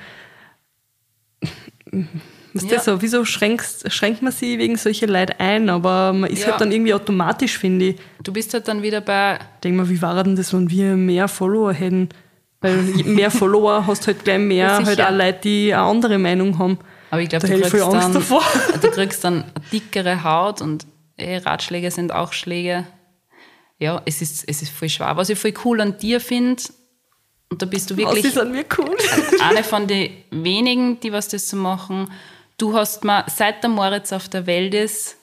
was 2.53 2.64
ja. 2.64 2.71
das 2.71 2.85
so? 2.85 3.03
Wieso 3.03 3.25
schränkst, 3.25 3.93
schränkt 3.93 4.23
man 4.23 4.33
sie 4.33 4.59
wegen 4.59 4.77
solcher 4.77 5.07
Leute 5.07 5.38
ein? 5.38 5.69
Aber 5.69 6.12
man 6.12 6.31
ist 6.31 6.43
ja. 6.43 6.49
halt 6.49 6.61
dann 6.61 6.73
irgendwie 6.73 6.95
automatisch, 6.95 7.59
finde 7.59 7.87
ich. 7.87 7.97
Du 8.23 8.33
bist 8.33 8.55
halt 8.55 8.66
dann 8.69 8.83
wieder 8.83 9.01
bei. 9.01 9.38
Denk 9.62 9.77
mal, 9.77 9.88
wie 9.88 10.03
war 10.03 10.23
denn 10.23 10.37
das, 10.37 10.53
wenn 10.53 10.71
wir 10.71 10.97
mehr 10.97 11.29
Follower 11.29 11.73
hätten? 11.73 12.09
Weil 12.61 12.77
mehr 12.77 13.31
Follower 13.31 13.87
hast 13.87 14.07
halt 14.07 14.25
gleich 14.25 14.38
mehr 14.38 14.66
ja, 14.66 14.85
halt 14.85 15.01
auch 15.01 15.11
Leute, 15.11 15.40
die 15.44 15.73
eine 15.73 15.83
andere 15.83 16.18
Meinung 16.18 16.59
haben. 16.59 16.79
Aber 17.11 17.23
ich 17.23 17.29
glaube, 17.29 17.49
du, 17.49 17.61
kriegst 17.61 17.75
dann, 17.75 18.12
du 18.83 18.90
kriegst 18.90 19.25
dann 19.25 19.42
eine 19.42 19.53
dickere 19.73 20.23
Haut 20.23 20.61
und 20.61 20.87
eh, 21.16 21.38
Ratschläge 21.38 21.90
sind 21.90 22.12
auch 22.12 22.33
Schläge. 22.33 22.87
Ja, 23.79 24.03
es 24.05 24.20
ist, 24.20 24.44
es 24.46 24.62
ist 24.62 24.70
voll 24.70 24.90
schwer. 24.90 25.16
Was 25.16 25.31
ich 25.31 25.38
voll 25.38 25.55
cool 25.64 25.81
an 25.81 25.96
dir 25.96 26.20
finde, 26.20 26.62
und 27.51 27.62
da 27.62 27.66
bist 27.66 27.90
du 27.90 27.96
wirklich 27.96 28.25
ist 28.25 28.38
an 28.38 28.53
mir 28.53 28.64
cool? 28.79 28.96
eine 29.42 29.64
von 29.64 29.87
den 29.87 30.12
wenigen, 30.31 31.01
die 31.01 31.12
was 31.12 31.29
das 31.29 31.49
so 31.49 31.57
machen, 31.57 32.11
du 32.59 32.77
hast 32.77 33.05
mir, 33.05 33.25
seit 33.27 33.62
der 33.62 33.70
Moritz 33.70 34.12
auf 34.12 34.29
der 34.29 34.46
Welt 34.46 34.75
ist, 34.75 35.16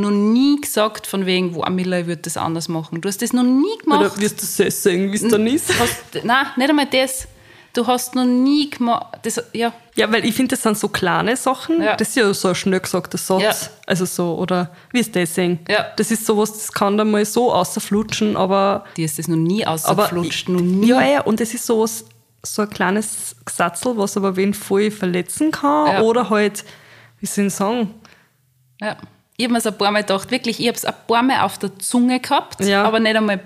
noch 0.00 0.10
nie 0.10 0.60
gesagt, 0.60 1.06
von 1.06 1.26
wegen, 1.26 1.54
wo 1.54 1.62
Amila, 1.62 2.00
ich 2.00 2.06
würde 2.06 2.22
das 2.22 2.36
anders 2.36 2.68
machen. 2.68 3.00
Du 3.00 3.08
hast 3.08 3.22
das 3.22 3.32
noch 3.32 3.42
nie 3.42 3.78
gemacht. 3.82 4.00
Oder 4.00 4.20
wirst 4.20 4.42
du 4.42 4.46
selbst 4.46 4.82
sagen, 4.82 5.12
wie 5.12 5.16
es 5.16 5.28
dann 5.28 5.46
ist? 5.46 5.68
Hast, 5.78 6.24
nein, 6.24 6.46
nicht 6.56 6.70
einmal 6.70 6.86
das. 6.86 7.28
Du 7.74 7.84
hast 7.88 8.14
noch 8.14 8.24
nie 8.24 8.70
gemacht. 8.70 9.18
Das, 9.22 9.42
ja. 9.52 9.72
ja, 9.96 10.12
weil 10.12 10.24
ich 10.24 10.34
finde, 10.34 10.50
das 10.50 10.62
sind 10.62 10.78
so 10.78 10.86
kleine 10.88 11.36
Sachen. 11.36 11.82
Ja. 11.82 11.96
Das 11.96 12.10
ist 12.10 12.14
ja 12.14 12.32
so 12.32 12.48
ein 12.48 12.54
schnell 12.54 12.78
gesagter 12.78 13.18
Satz. 13.18 13.42
Ja. 13.42 13.52
Also 13.86 14.04
so, 14.04 14.36
oder 14.36 14.70
wie 14.92 15.00
ist 15.00 15.14
das 15.16 15.34
sehen? 15.34 15.58
Ja. 15.68 15.86
Das 15.96 16.12
ist 16.12 16.24
sowas, 16.24 16.52
das 16.52 16.72
kann 16.72 16.96
dann 16.96 17.10
mal 17.10 17.24
so 17.24 17.52
außerflutschen, 17.52 18.36
aber. 18.36 18.84
Die 18.96 19.02
ist 19.02 19.18
das 19.18 19.26
noch 19.26 19.36
nie 19.36 19.66
außerflutscht, 19.66 20.48
noch 20.48 20.60
nie. 20.60 20.86
Ja, 20.86 21.02
ja, 21.02 21.20
und 21.22 21.40
es 21.40 21.52
ist 21.52 21.66
sowas, 21.66 22.04
so 22.44 22.62
ein 22.62 22.70
kleines 22.70 23.34
Gesatzel, 23.44 23.96
was 23.96 24.16
aber 24.16 24.36
wen 24.36 24.54
voll 24.54 24.92
verletzen 24.92 25.50
kann. 25.50 25.86
Ja. 25.88 26.02
Oder 26.02 26.30
halt, 26.30 26.64
wie 27.18 27.26
soll 27.26 27.46
ich 27.46 27.54
sagen? 27.54 27.92
Ja. 28.80 28.96
Ich 29.36 29.44
habe 29.44 29.52
mir 29.52 29.58
es 29.58 29.66
ein 29.66 29.76
paar 29.76 29.90
Mal 29.90 30.02
gedacht, 30.02 30.30
wirklich, 30.30 30.60
ich 30.60 30.66
habe 30.68 30.76
es 30.76 30.84
ein 30.84 30.94
paar 31.06 31.22
Mal 31.22 31.40
auf 31.40 31.58
der 31.58 31.76
Zunge 31.78 32.20
gehabt, 32.20 32.60
ja. 32.60 32.84
aber 32.84 33.00
nicht 33.00 33.16
einmal 33.16 33.40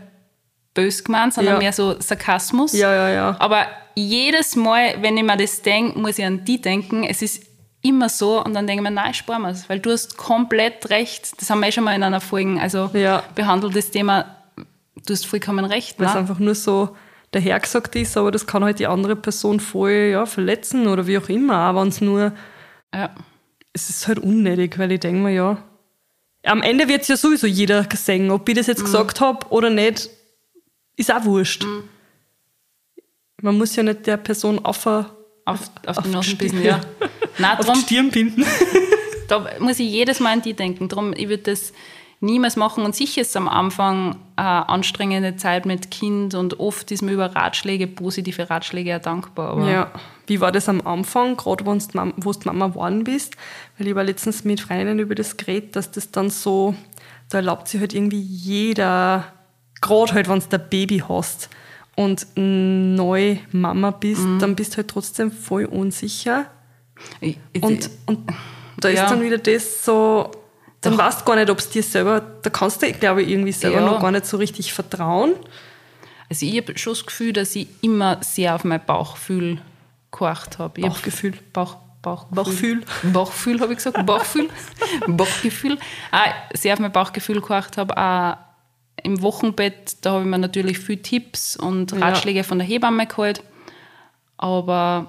bös 0.74 1.02
gemeint, 1.02 1.34
sondern 1.34 1.54
ja. 1.54 1.58
mehr 1.58 1.72
so 1.72 2.00
Sarkasmus. 2.00 2.72
Ja, 2.72 2.94
ja, 2.94 3.10
ja. 3.10 3.36
Aber 3.38 3.66
jedes 3.94 4.54
Mal, 4.54 5.00
wenn 5.00 5.16
ich 5.16 5.24
mir 5.24 5.36
das 5.36 5.62
denke, 5.62 5.98
muss 5.98 6.18
ich 6.18 6.24
an 6.24 6.44
die 6.44 6.60
denken. 6.60 7.04
Es 7.04 7.22
ist 7.22 7.44
immer 7.82 8.08
so 8.08 8.44
und 8.44 8.54
dann 8.54 8.66
denke 8.66 8.82
ich 8.82 8.88
mir, 8.88 8.94
nein, 8.94 9.14
sparen 9.14 9.42
wir 9.42 9.50
es, 9.50 9.68
weil 9.68 9.80
du 9.80 9.90
hast 9.90 10.16
komplett 10.16 10.90
recht. 10.90 11.40
Das 11.40 11.50
haben 11.50 11.60
wir 11.60 11.68
eh 11.68 11.72
schon 11.72 11.84
mal 11.84 11.94
in 11.94 12.02
einer 12.02 12.20
Folge 12.20 12.60
also 12.60 12.90
ja. 12.92 13.22
behandelt, 13.34 13.74
das 13.74 13.90
Thema, 13.90 14.36
du 15.06 15.12
hast 15.12 15.26
vollkommen 15.26 15.64
recht. 15.64 15.98
Weil 15.98 16.08
es 16.08 16.16
einfach 16.16 16.38
nur 16.38 16.54
so 16.54 16.96
dahergesagt 17.30 17.94
ist, 17.96 18.16
aber 18.16 18.30
das 18.30 18.46
kann 18.46 18.64
halt 18.64 18.78
die 18.78 18.86
andere 18.86 19.16
Person 19.16 19.60
voll 19.60 20.10
ja, 20.12 20.26
verletzen 20.26 20.86
oder 20.86 21.06
wie 21.06 21.18
auch 21.18 21.28
immer, 21.28 21.54
aber 21.54 21.82
wenn 21.82 21.88
es 21.88 22.00
nur. 22.00 22.32
Ja. 22.94 23.10
Es 23.72 23.90
ist 23.90 24.08
halt 24.08 24.18
unnötig, 24.18 24.78
weil 24.78 24.92
ich 24.92 25.00
denke 25.00 25.20
mir, 25.20 25.32
ja. 25.32 25.58
Am 26.48 26.62
Ende 26.62 26.88
wird 26.88 27.02
es 27.02 27.08
ja 27.08 27.16
sowieso 27.16 27.46
jeder 27.46 27.86
sehen, 27.94 28.30
ob 28.30 28.48
ich 28.48 28.54
das 28.54 28.66
jetzt 28.66 28.80
mhm. 28.80 28.84
gesagt 28.84 29.20
habe 29.20 29.46
oder 29.50 29.70
nicht, 29.70 30.08
ist 30.96 31.12
auch 31.12 31.24
wurscht. 31.24 31.64
Mhm. 31.64 31.84
man 33.42 33.56
muss 33.56 33.76
ja 33.76 33.82
nicht 33.82 34.06
der 34.06 34.16
Person 34.16 34.58
auf, 34.64 34.86
auf, 34.86 35.06
auf, 35.44 35.70
auf 35.86 36.02
die 36.02 36.08
Nase 36.08 36.36
bissen, 36.36 36.62
ja. 36.62 36.80
Nein, 37.38 37.56
drum, 37.58 37.70
auf 37.70 37.74
die 37.74 37.82
Stirn 37.82 38.10
binden. 38.10 38.44
da 39.28 39.46
muss 39.60 39.78
ich 39.78 39.90
jedes 39.90 40.20
Mal 40.20 40.32
an 40.32 40.42
die 40.42 40.54
denken. 40.54 40.88
Darum, 40.88 41.12
ich 41.12 41.28
würde 41.28 41.44
das 41.44 41.72
niemals 42.20 42.56
machen. 42.56 42.84
Und 42.84 42.96
sicher 42.96 43.20
ist 43.20 43.28
es 43.28 43.36
am 43.36 43.48
Anfang 43.48 44.16
eine 44.36 44.68
anstrengende 44.68 45.36
Zeit 45.36 45.66
mit 45.66 45.90
Kind 45.90 46.34
und 46.34 46.58
oft 46.58 46.90
ist 46.90 47.02
man 47.02 47.14
über 47.14 47.34
Ratschläge, 47.34 47.86
positive 47.86 48.50
Ratschläge 48.50 48.90
ja 48.90 48.98
dankbar. 48.98 49.50
Aber 49.50 49.70
ja. 49.70 49.92
Wie 50.28 50.40
war 50.40 50.52
das 50.52 50.68
am 50.68 50.86
Anfang, 50.86 51.36
gerade 51.36 51.64
wo 51.64 52.32
du 52.32 52.38
Mama 52.44 52.68
geworden 52.68 53.04
bist? 53.04 53.34
Weil 53.76 53.88
ich 53.88 53.94
war 53.94 54.04
letztens 54.04 54.44
mit 54.44 54.60
Freundinnen 54.60 54.98
über 54.98 55.14
das 55.14 55.36
geredet, 55.36 55.74
dass 55.74 55.90
das 55.90 56.10
dann 56.10 56.30
so, 56.30 56.74
da 57.30 57.38
erlaubt 57.38 57.68
sich 57.68 57.80
halt 57.80 57.94
irgendwie 57.94 58.20
jeder, 58.20 59.32
gerade 59.80 60.12
halt, 60.12 60.28
wenn 60.28 60.40
du 60.40 60.46
ein 60.50 60.68
Baby 60.68 61.02
hast 61.08 61.48
und 61.96 62.26
neu 62.36 63.38
Mama 63.52 63.90
bist, 63.90 64.22
mhm. 64.22 64.38
dann 64.38 64.54
bist 64.54 64.74
du 64.74 64.76
halt 64.78 64.88
trotzdem 64.88 65.32
voll 65.32 65.64
unsicher. 65.64 66.46
Ich, 67.20 67.38
ich, 67.52 67.62
und, 67.62 67.90
und 68.06 68.30
da 68.80 68.88
ja. 68.88 69.04
ist 69.04 69.10
dann 69.10 69.22
wieder 69.22 69.38
das 69.38 69.84
so, 69.84 70.30
dann 70.80 70.96
Doch. 70.96 71.04
weißt 71.04 71.22
du 71.22 71.24
gar 71.24 71.36
nicht, 71.36 71.50
ob 71.50 71.58
es 71.58 71.70
dir 71.70 71.82
selber, 71.82 72.20
da 72.42 72.50
kannst 72.50 72.82
du, 72.82 72.92
glaube 72.92 73.22
ich, 73.22 73.30
irgendwie 73.30 73.52
selber 73.52 73.80
ja. 73.80 73.86
noch 73.86 74.00
gar 74.00 74.10
nicht 74.10 74.26
so 74.26 74.36
richtig 74.36 74.72
vertrauen. 74.72 75.34
Also 76.30 76.44
ich 76.44 76.56
habe 76.58 76.76
schon 76.76 76.92
das 76.92 77.06
Gefühl, 77.06 77.32
dass 77.32 77.56
ich 77.56 77.68
immer 77.80 78.22
sehr 78.22 78.54
auf 78.54 78.64
mein 78.64 78.84
Bauchgefühl 78.84 79.60
gehorcht 80.10 80.58
habe. 80.58 80.80
Bauchgefühl. 80.80 81.34
Bauch, 81.52 81.76
Bauchgefühl. 82.02 82.84
Bauchgefühl 83.12 83.60
habe 83.60 83.72
ich 83.72 83.78
gesagt. 83.78 84.04
Bauchgefühl. 84.06 84.48
Bauchgefühl. 85.06 85.78
Auch 86.12 86.56
sehr 86.56 86.74
auf 86.74 86.80
mein 86.80 86.92
Bauchgefühl 86.92 87.40
gehorcht 87.40 87.76
habe. 87.76 87.96
Auch 87.96 88.36
im 89.02 89.22
Wochenbett, 89.22 90.04
da 90.04 90.12
habe 90.12 90.22
ich 90.22 90.28
mir 90.28 90.38
natürlich 90.38 90.78
viele 90.78 91.02
Tipps 91.02 91.56
und 91.56 91.92
Ratschläge 92.00 92.38
ja. 92.38 92.42
von 92.42 92.58
der 92.58 92.66
Hebamme 92.66 93.06
geholt. 93.06 93.42
Aber 94.36 95.08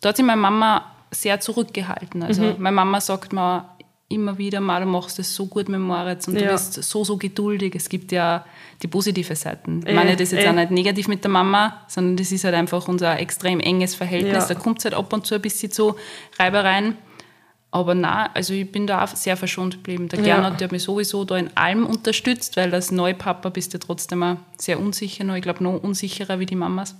da 0.00 0.10
hat 0.10 0.16
sich 0.16 0.26
meine 0.26 0.40
Mama 0.40 0.84
sehr 1.10 1.40
zurückgehalten. 1.40 2.22
Also 2.22 2.42
mhm. 2.42 2.54
meine 2.58 2.74
Mama 2.74 3.00
sagt 3.00 3.32
mir 3.32 3.68
immer 4.08 4.38
wieder 4.38 4.60
mal, 4.60 4.82
du 4.82 4.86
machst 4.86 5.18
es 5.18 5.34
so 5.34 5.46
gut 5.46 5.68
mit 5.68 5.80
Moritz 5.80 6.26
und 6.28 6.34
ja. 6.34 6.46
du 6.46 6.52
bist 6.52 6.82
so, 6.82 7.04
so 7.04 7.16
geduldig. 7.18 7.74
Es 7.74 7.88
gibt 7.88 8.10
ja 8.10 8.44
die 8.82 8.86
positive 8.86 9.36
Seiten. 9.36 9.84
Ich 9.86 9.94
meine 9.94 10.12
das 10.12 10.22
ist 10.22 10.32
jetzt 10.32 10.46
äh. 10.46 10.48
auch 10.48 10.54
nicht 10.54 10.70
negativ 10.70 11.08
mit 11.08 11.22
der 11.24 11.30
Mama, 11.30 11.82
sondern 11.88 12.16
das 12.16 12.32
ist 12.32 12.44
halt 12.44 12.54
einfach 12.54 12.88
unser 12.88 13.18
extrem 13.18 13.60
enges 13.60 13.94
Verhältnis. 13.94 14.48
Ja. 14.48 14.54
Da 14.54 14.54
kommt 14.54 14.78
es 14.78 14.86
halt 14.86 14.94
ab 14.94 15.12
und 15.12 15.26
zu 15.26 15.34
ein 15.34 15.42
bisschen 15.42 15.70
zu 15.70 15.96
Reibereien. 16.38 16.96
Aber 17.70 17.94
na, 17.94 18.30
also 18.32 18.54
ich 18.54 18.72
bin 18.72 18.86
da 18.86 19.04
auch 19.04 19.08
sehr 19.08 19.36
verschont 19.36 19.74
geblieben. 19.74 20.08
Der 20.08 20.22
Gernot, 20.22 20.52
ja. 20.52 20.56
der 20.56 20.64
hat 20.66 20.72
mich 20.72 20.84
sowieso 20.84 21.24
da 21.26 21.36
in 21.36 21.54
allem 21.54 21.84
unterstützt, 21.84 22.56
weil 22.56 22.72
als 22.72 22.90
Neupapa 22.90 23.50
bist 23.50 23.74
du 23.74 23.78
trotzdem 23.78 24.22
auch 24.22 24.36
sehr 24.56 24.80
unsicher 24.80 25.24
noch. 25.24 25.34
Ich 25.34 25.42
glaube, 25.42 25.62
noch 25.62 25.82
unsicherer 25.82 26.38
wie 26.38 26.46
die 26.46 26.56
Mamas. 26.56 26.96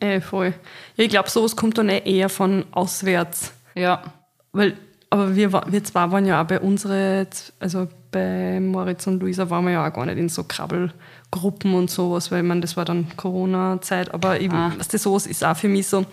Äh, 0.00 0.22
voll. 0.22 0.54
Ja, 0.96 1.04
ich 1.04 1.10
glaube, 1.10 1.28
sowas 1.28 1.56
kommt 1.56 1.76
dann 1.76 1.90
eh 1.90 2.00
eher 2.04 2.30
von 2.30 2.64
auswärts. 2.70 3.52
Ja. 3.74 4.14
Weil 4.52 4.78
aber 5.10 5.34
wir, 5.34 5.52
wir 5.52 5.84
zwei 5.84 6.10
waren 6.10 6.26
ja 6.26 6.42
auch 6.42 6.46
bei 6.46 6.60
unseren, 6.60 7.26
also 7.60 7.88
bei 8.10 8.60
Moritz 8.60 9.06
und 9.06 9.20
Luisa 9.20 9.48
waren 9.50 9.64
wir 9.64 9.72
ja 9.72 9.86
auch 9.86 9.92
gar 9.92 10.06
nicht 10.06 10.18
in 10.18 10.28
so 10.28 10.44
Krabbelgruppen 10.44 11.74
und 11.74 11.90
sowas, 11.90 12.30
weil 12.30 12.42
ich 12.42 12.48
meine, 12.48 12.60
das 12.60 12.76
war 12.76 12.84
dann 12.84 13.06
Corona-Zeit, 13.16 14.12
aber 14.12 14.40
ich, 14.40 14.50
ah. 14.50 14.72
du, 14.76 14.98
sowas 14.98 15.26
ist 15.26 15.44
auch 15.44 15.56
für 15.56 15.68
mich 15.68 15.86
so, 15.86 16.04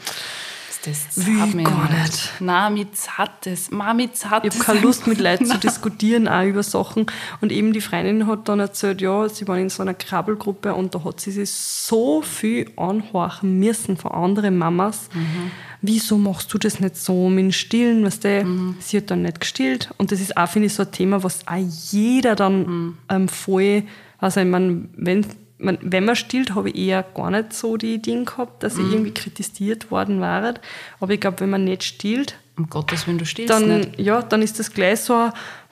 das 0.85 1.25
Wie 1.25 1.63
gar 1.63 1.89
nicht. 1.91 2.33
Nein, 2.39 2.73
mit 2.73 3.17
hat 3.17 3.47
es. 3.47 3.71
mit 3.71 3.81
hat 4.25 4.45
Ich 4.45 4.53
habe 4.53 4.59
keine 4.59 4.79
Lust, 4.79 5.07
mit 5.07 5.19
Leuten 5.19 5.45
zu 5.45 5.57
diskutieren, 5.57 6.27
auch 6.27 6.43
über 6.43 6.63
Sachen. 6.63 7.05
Und 7.41 7.51
eben 7.51 7.73
die 7.73 7.81
Freundin 7.81 8.27
hat 8.27 8.47
dann 8.47 8.59
erzählt, 8.59 9.01
ja, 9.01 9.27
sie 9.29 9.47
waren 9.47 9.59
in 9.59 9.69
so 9.69 9.81
einer 9.81 9.93
Krabbelgruppe 9.93 10.73
und 10.73 10.95
da 10.95 11.03
hat 11.03 11.19
sie 11.19 11.31
sich 11.31 11.51
so 11.51 12.21
viel 12.21 12.71
anhorchen 12.77 13.59
müssen 13.59 13.97
von 13.97 14.11
anderen 14.11 14.57
Mamas. 14.57 15.09
Mhm. 15.13 15.51
Wieso 15.81 16.17
machst 16.17 16.53
du 16.53 16.57
das 16.57 16.79
nicht 16.79 16.97
so 16.97 17.29
mit 17.29 17.45
dem 17.45 17.51
Stillen? 17.51 18.05
Weißt 18.05 18.23
du? 18.23 18.43
Mhm. 18.43 18.75
Sie 18.79 18.97
hat 18.97 19.11
dann 19.11 19.21
nicht 19.21 19.39
gestillt. 19.39 19.91
Und 19.97 20.11
das 20.11 20.19
ist 20.21 20.35
auch, 20.37 20.47
finde 20.47 20.67
ich, 20.67 20.73
so 20.73 20.83
ein 20.83 20.91
Thema, 20.91 21.23
was 21.23 21.47
auch 21.47 21.55
jeder 21.91 22.35
dann 22.35 22.65
mhm. 22.65 22.97
ähm, 23.09 23.27
voll, 23.27 23.83
also 24.19 24.39
ich 24.39 24.47
meine, 24.47 24.87
wenn 24.95 25.25
man, 25.57 25.77
wenn 25.81 26.05
man 26.05 26.15
stillt, 26.15 26.55
habe 26.55 26.69
ich 26.69 26.75
eher 26.75 27.03
gar 27.03 27.31
nicht 27.31 27.53
so 27.53 27.77
die 27.77 27.95
Ideen 27.95 28.25
gehabt, 28.25 28.63
dass 28.63 28.73
ich 28.73 28.83
mhm. 28.83 28.91
irgendwie 28.91 29.13
kritisiert 29.13 29.91
worden 29.91 30.21
wäre. 30.21 30.55
Aber 30.99 31.13
ich 31.13 31.19
glaube, 31.19 31.39
wenn 31.39 31.49
man 31.49 31.63
nicht 31.63 31.83
stillt, 31.83 32.37
um 32.57 32.69
Gottes 32.69 33.05
Willen, 33.05 33.17
du 33.17 33.25
stillst 33.25 33.53
dann, 33.53 33.79
nicht. 33.79 33.99
Ja, 33.99 34.21
dann 34.21 34.41
ist 34.41 34.59
das 34.59 34.71
gleich 34.71 35.01
so, 35.01 35.29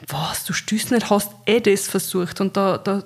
was, 0.08 0.43
du 0.46 0.54
stillst 0.54 0.91
nicht, 0.91 1.10
hast 1.10 1.32
eh 1.46 1.60
das 1.60 1.88
versucht. 1.88 2.41
Und 2.41 2.58
da, 2.58 2.78
da 2.78 3.04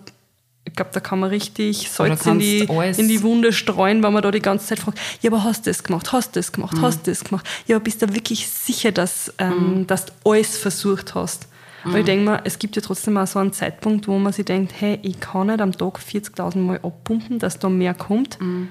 ich 0.66 0.74
glaube, 0.74 0.92
da 0.94 1.00
kann 1.00 1.20
man 1.20 1.30
richtig 1.30 1.90
Salz 1.90 2.26
in 2.26 2.40
die, 2.40 2.60
in 2.60 3.08
die 3.08 3.24
Wunde 3.24 3.54
streuen, 3.54 4.04
weil 4.04 4.12
man 4.12 4.22
da 4.22 4.32
die 4.32 4.42
ganze 4.42 4.68
Zeit 4.68 4.80
fragt, 4.80 5.00
ja, 5.22 5.32
aber 5.32 5.44
hast 5.44 5.66
du 5.66 5.70
das 5.70 5.82
gemacht, 5.82 6.12
hast 6.12 6.36
du 6.36 6.40
das 6.40 6.52
gemacht, 6.52 6.76
mhm. 6.76 6.82
hast 6.82 7.08
du 7.08 7.12
das 7.12 7.24
gemacht? 7.24 7.48
Ja, 7.68 7.80
bist 7.80 8.02
du 8.02 8.13
wirklich 8.13 8.48
sicher, 8.50 8.92
dass, 8.92 9.34
ähm, 9.38 9.80
mhm. 9.80 9.88
dass 9.88 10.08
du 10.08 10.12
alles 10.26 10.58
versucht 10.58 11.16
hast? 11.16 11.48
Mhm. 11.84 11.94
Weil 11.94 12.00
ich 12.00 12.06
denke 12.06 12.26
mal, 12.26 12.42
es 12.44 12.60
gibt 12.60 12.76
ja 12.76 12.82
trotzdem 12.82 13.18
auch 13.18 13.28
so 13.28 13.40
einen 13.40 13.54
Zeitpunkt, 13.54 14.08
wo 14.08 14.18
man 14.18 14.34
sich 14.34 14.46
denkt, 14.46 14.74
hey, 14.80 15.00
ich 15.04 15.20
kann 15.20 15.48
nicht 15.48 15.62
am 15.62 15.72
Tag 15.72 16.00
40.000 16.00 16.58
Mal 16.60 16.80
abpumpen, 16.84 17.40
dass 17.40 17.60
da 17.60 17.70
mehr 17.70 17.94
kommt. 17.94 18.40
Mhm. 18.42 18.70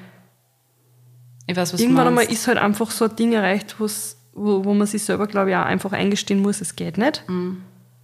Ich 1.47 1.57
weiß, 1.57 1.75
was 1.75 1.81
Irgendwann 1.81 2.09
einmal 2.09 2.25
ist 2.25 2.49
halt 2.49 2.59
einfach 2.59 2.90
so 2.90 3.05
ein 3.05 3.16
Ding 3.16 3.33
erreicht, 3.33 3.77
wo, 3.79 4.64
wo 4.64 4.75
man 4.75 4.87
sich 4.87 5.05
selber, 5.05 5.27
glaube 5.27 5.51
ich, 5.51 5.57
auch 5.57 5.64
einfach 5.64 5.92
eingestehen 5.92 6.40
muss, 6.40 6.61
es 6.61 6.75
geht 6.75 6.99
nicht. 6.99 7.25
Mhm. 7.29 7.62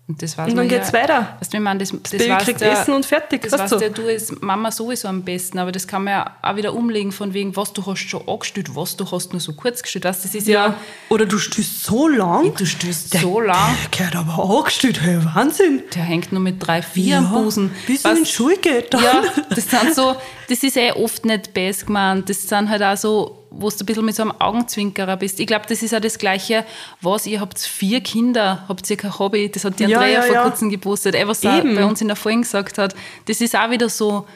Und, 0.08 0.20
das 0.20 0.34
und 0.34 0.56
dann 0.56 0.68
geht 0.68 0.82
es 0.82 0.92
weiter. 0.92 1.36
Weißt 1.38 1.52
du, 1.52 1.58
ich 1.58 1.62
meine, 1.62 1.78
das, 1.78 1.90
das, 1.90 2.00
das 2.02 2.10
Baby 2.10 2.36
kriegt 2.38 2.60
der, 2.60 2.72
Essen 2.72 2.92
und 2.92 3.06
fertig. 3.06 3.42
Das 3.42 3.52
weißt 3.52 3.72
du, 3.72 3.90
du 3.90 4.08
als 4.08 4.32
Mama 4.40 4.72
sowieso 4.72 5.06
am 5.06 5.22
besten, 5.22 5.60
aber 5.60 5.70
das 5.70 5.86
kann 5.86 6.04
man 6.04 6.12
ja 6.12 6.36
auch 6.42 6.56
wieder 6.56 6.74
umlegen 6.74 7.12
von 7.12 7.32
wegen, 7.32 7.54
was 7.54 7.72
du 7.72 7.86
hast 7.86 8.00
schon 8.00 8.26
angestellt, 8.26 8.74
was 8.74 8.96
du 8.96 9.08
hast 9.10 9.32
nur 9.32 9.40
so 9.40 9.52
kurz 9.52 9.80
gestellt. 9.80 10.04
Das 10.04 10.24
ist 10.24 10.48
ja, 10.48 10.66
ja 10.66 10.76
Oder 11.08 11.24
du 11.24 11.38
stößt 11.38 11.84
so 11.84 12.08
lang. 12.08 12.52
Du 12.56 12.66
stößt 12.66 13.20
so 13.20 13.40
lang. 13.40 13.76
Der 13.92 14.06
gehört 14.06 14.16
aber 14.16 14.58
angestellt, 14.58 15.00
hey, 15.00 15.24
Wahnsinn. 15.24 15.84
Der 15.94 16.02
hängt 16.02 16.32
nur 16.32 16.42
mit 16.42 16.56
drei, 16.58 16.82
vier 16.82 17.04
ja, 17.04 17.18
am 17.18 17.30
Busen. 17.30 17.70
Bis 17.86 18.04
er 18.04 18.16
in 18.16 18.24
die 18.24 18.30
Schule 18.30 18.56
geht. 18.56 18.92
Dann. 18.92 19.04
Ja, 19.04 19.22
das 19.50 19.70
sind 19.70 19.94
so, 19.94 20.16
das 20.48 20.62
ist 20.64 20.76
eh 20.76 20.90
oft 20.92 21.24
nicht 21.24 21.54
best 21.54 21.86
gemeint. 21.86 22.28
Das 22.28 22.42
sind 22.48 22.68
halt 22.68 22.82
auch 22.82 22.96
so 22.96 23.41
wo 23.54 23.70
du 23.70 23.76
ein 23.80 23.86
bisschen 23.86 24.04
mit 24.04 24.14
so 24.14 24.22
einem 24.22 24.32
Augenzwinkerer 24.38 25.16
bist. 25.16 25.40
Ich 25.40 25.46
glaube, 25.46 25.66
das 25.68 25.82
ist 25.82 25.94
auch 25.94 26.00
das 26.00 26.18
Gleiche, 26.18 26.64
was, 27.00 27.26
ihr 27.26 27.40
habt 27.40 27.58
vier 27.58 28.00
Kinder, 28.00 28.64
habt 28.68 28.88
ihr 28.88 28.96
kein 28.96 29.18
Hobby, 29.18 29.50
das 29.50 29.64
hat 29.64 29.78
die 29.78 29.84
Andrea 29.84 30.06
ja, 30.06 30.14
ja, 30.14 30.22
vor 30.22 30.34
ja. 30.34 30.42
kurzem 30.42 30.70
gepostet, 30.70 31.14
eh, 31.14 31.26
was 31.26 31.40
bei 31.40 31.84
uns 31.84 32.00
in 32.00 32.08
der 32.08 32.16
Folge 32.16 32.40
gesagt 32.40 32.78
hat. 32.78 32.94
Das 33.26 33.40
ist 33.40 33.56
auch 33.56 33.70
wieder 33.70 33.88
so, 33.88 34.26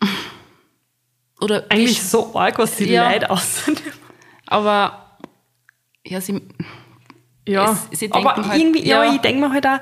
oder 1.40 1.64
Eigentlich 1.68 1.92
ich, 1.92 2.02
so 2.02 2.34
arg, 2.34 2.58
was 2.58 2.76
die 2.76 2.90
ja, 2.90 3.10
Leute 3.10 3.30
aussehen. 3.30 3.78
Aber, 4.46 5.16
ja, 6.04 6.20
sie, 6.20 6.40
ja, 7.46 7.76
es, 7.90 7.98
sie 7.98 8.10
aber 8.12 8.36
halt, 8.36 8.60
irgendwie, 8.60 8.86
ja, 8.86 9.12
ich 9.12 9.20
denke 9.20 9.40
mir 9.40 9.52
halt 9.52 9.66
auch, 9.66 9.80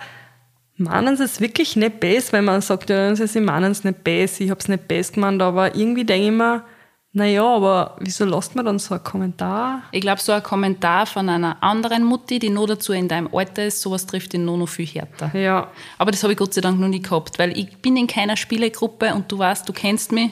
meinen 0.76 1.16
sie 1.16 1.24
es 1.24 1.40
wirklich 1.40 1.76
nicht 1.76 2.00
besser, 2.00 2.34
weil 2.34 2.42
man 2.42 2.60
sagt, 2.60 2.90
ja, 2.90 3.14
sie 3.14 3.40
meinen 3.40 3.72
es 3.72 3.84
nicht 3.84 4.04
besser, 4.04 4.44
ich 4.44 4.50
habe 4.50 4.60
es 4.60 4.68
nicht 4.68 4.88
besser 4.88 5.14
gemeint, 5.14 5.42
aber 5.42 5.74
irgendwie 5.74 6.04
denke 6.04 6.26
ich 6.26 6.32
mir, 6.32 6.64
naja, 7.12 7.42
aber 7.42 7.96
wieso 8.00 8.26
lasst 8.26 8.54
man 8.54 8.66
dann 8.66 8.78
so 8.78 8.94
einen 8.94 9.02
Kommentar? 9.02 9.82
Ich 9.92 10.02
glaube, 10.02 10.20
so 10.20 10.32
ein 10.32 10.42
Kommentar 10.42 11.06
von 11.06 11.28
einer 11.28 11.62
anderen 11.62 12.04
Mutti, 12.04 12.38
die 12.38 12.50
nur 12.50 12.66
dazu 12.66 12.92
in 12.92 13.08
deinem 13.08 13.34
Alter 13.34 13.64
ist, 13.64 13.80
sowas 13.80 14.06
trifft 14.06 14.34
ihn 14.34 14.44
nur 14.44 14.58
noch 14.58 14.68
viel 14.68 14.86
härter. 14.86 15.34
Ja. 15.36 15.70
Aber 15.96 16.10
das 16.10 16.22
habe 16.22 16.34
ich 16.34 16.38
Gott 16.38 16.52
sei 16.52 16.60
Dank 16.60 16.78
noch 16.78 16.88
nie 16.88 17.00
gehabt, 17.00 17.38
weil 17.38 17.56
ich 17.56 17.78
bin 17.78 17.96
in 17.96 18.06
keiner 18.06 18.36
Spielegruppe 18.36 19.14
und 19.14 19.32
du 19.32 19.38
weißt, 19.38 19.66
du 19.68 19.72
kennst 19.72 20.12
mich. 20.12 20.30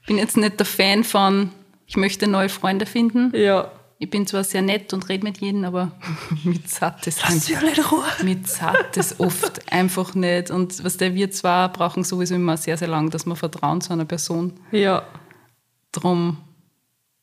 Ich 0.00 0.06
bin 0.08 0.18
jetzt 0.18 0.36
nicht 0.36 0.58
der 0.58 0.66
Fan 0.66 1.04
von, 1.04 1.50
ich 1.86 1.96
möchte 1.96 2.26
neue 2.26 2.48
Freunde 2.48 2.86
finden. 2.86 3.32
Ja. 3.34 3.70
Ich 3.98 4.10
bin 4.10 4.26
zwar 4.26 4.44
sehr 4.44 4.60
nett 4.62 4.92
und 4.92 5.08
rede 5.08 5.24
mit 5.24 5.38
jedem, 5.38 5.64
aber 5.64 5.92
mit 6.44 6.68
satt 6.68 7.06
ist 7.06 7.22
Lass 7.22 7.48
einfach, 7.48 7.62
nicht 7.62 7.92
Ruhe. 7.92 8.04
Mit 8.24 8.48
satt 8.48 8.96
ist 8.96 9.20
oft 9.20 9.72
einfach 9.72 10.14
nicht. 10.14 10.50
Und 10.50 10.84
was 10.84 10.96
der 10.96 11.14
wir 11.14 11.30
zwar 11.30 11.72
brauchen 11.72 12.04
sowieso 12.04 12.34
immer 12.34 12.56
sehr, 12.56 12.76
sehr 12.76 12.88
lang, 12.88 13.10
dass 13.10 13.26
wir 13.26 13.36
vertrauen 13.36 13.80
zu 13.80 13.92
einer 13.92 14.04
Person. 14.04 14.52
Ja. 14.70 15.04
Darum 15.96 16.36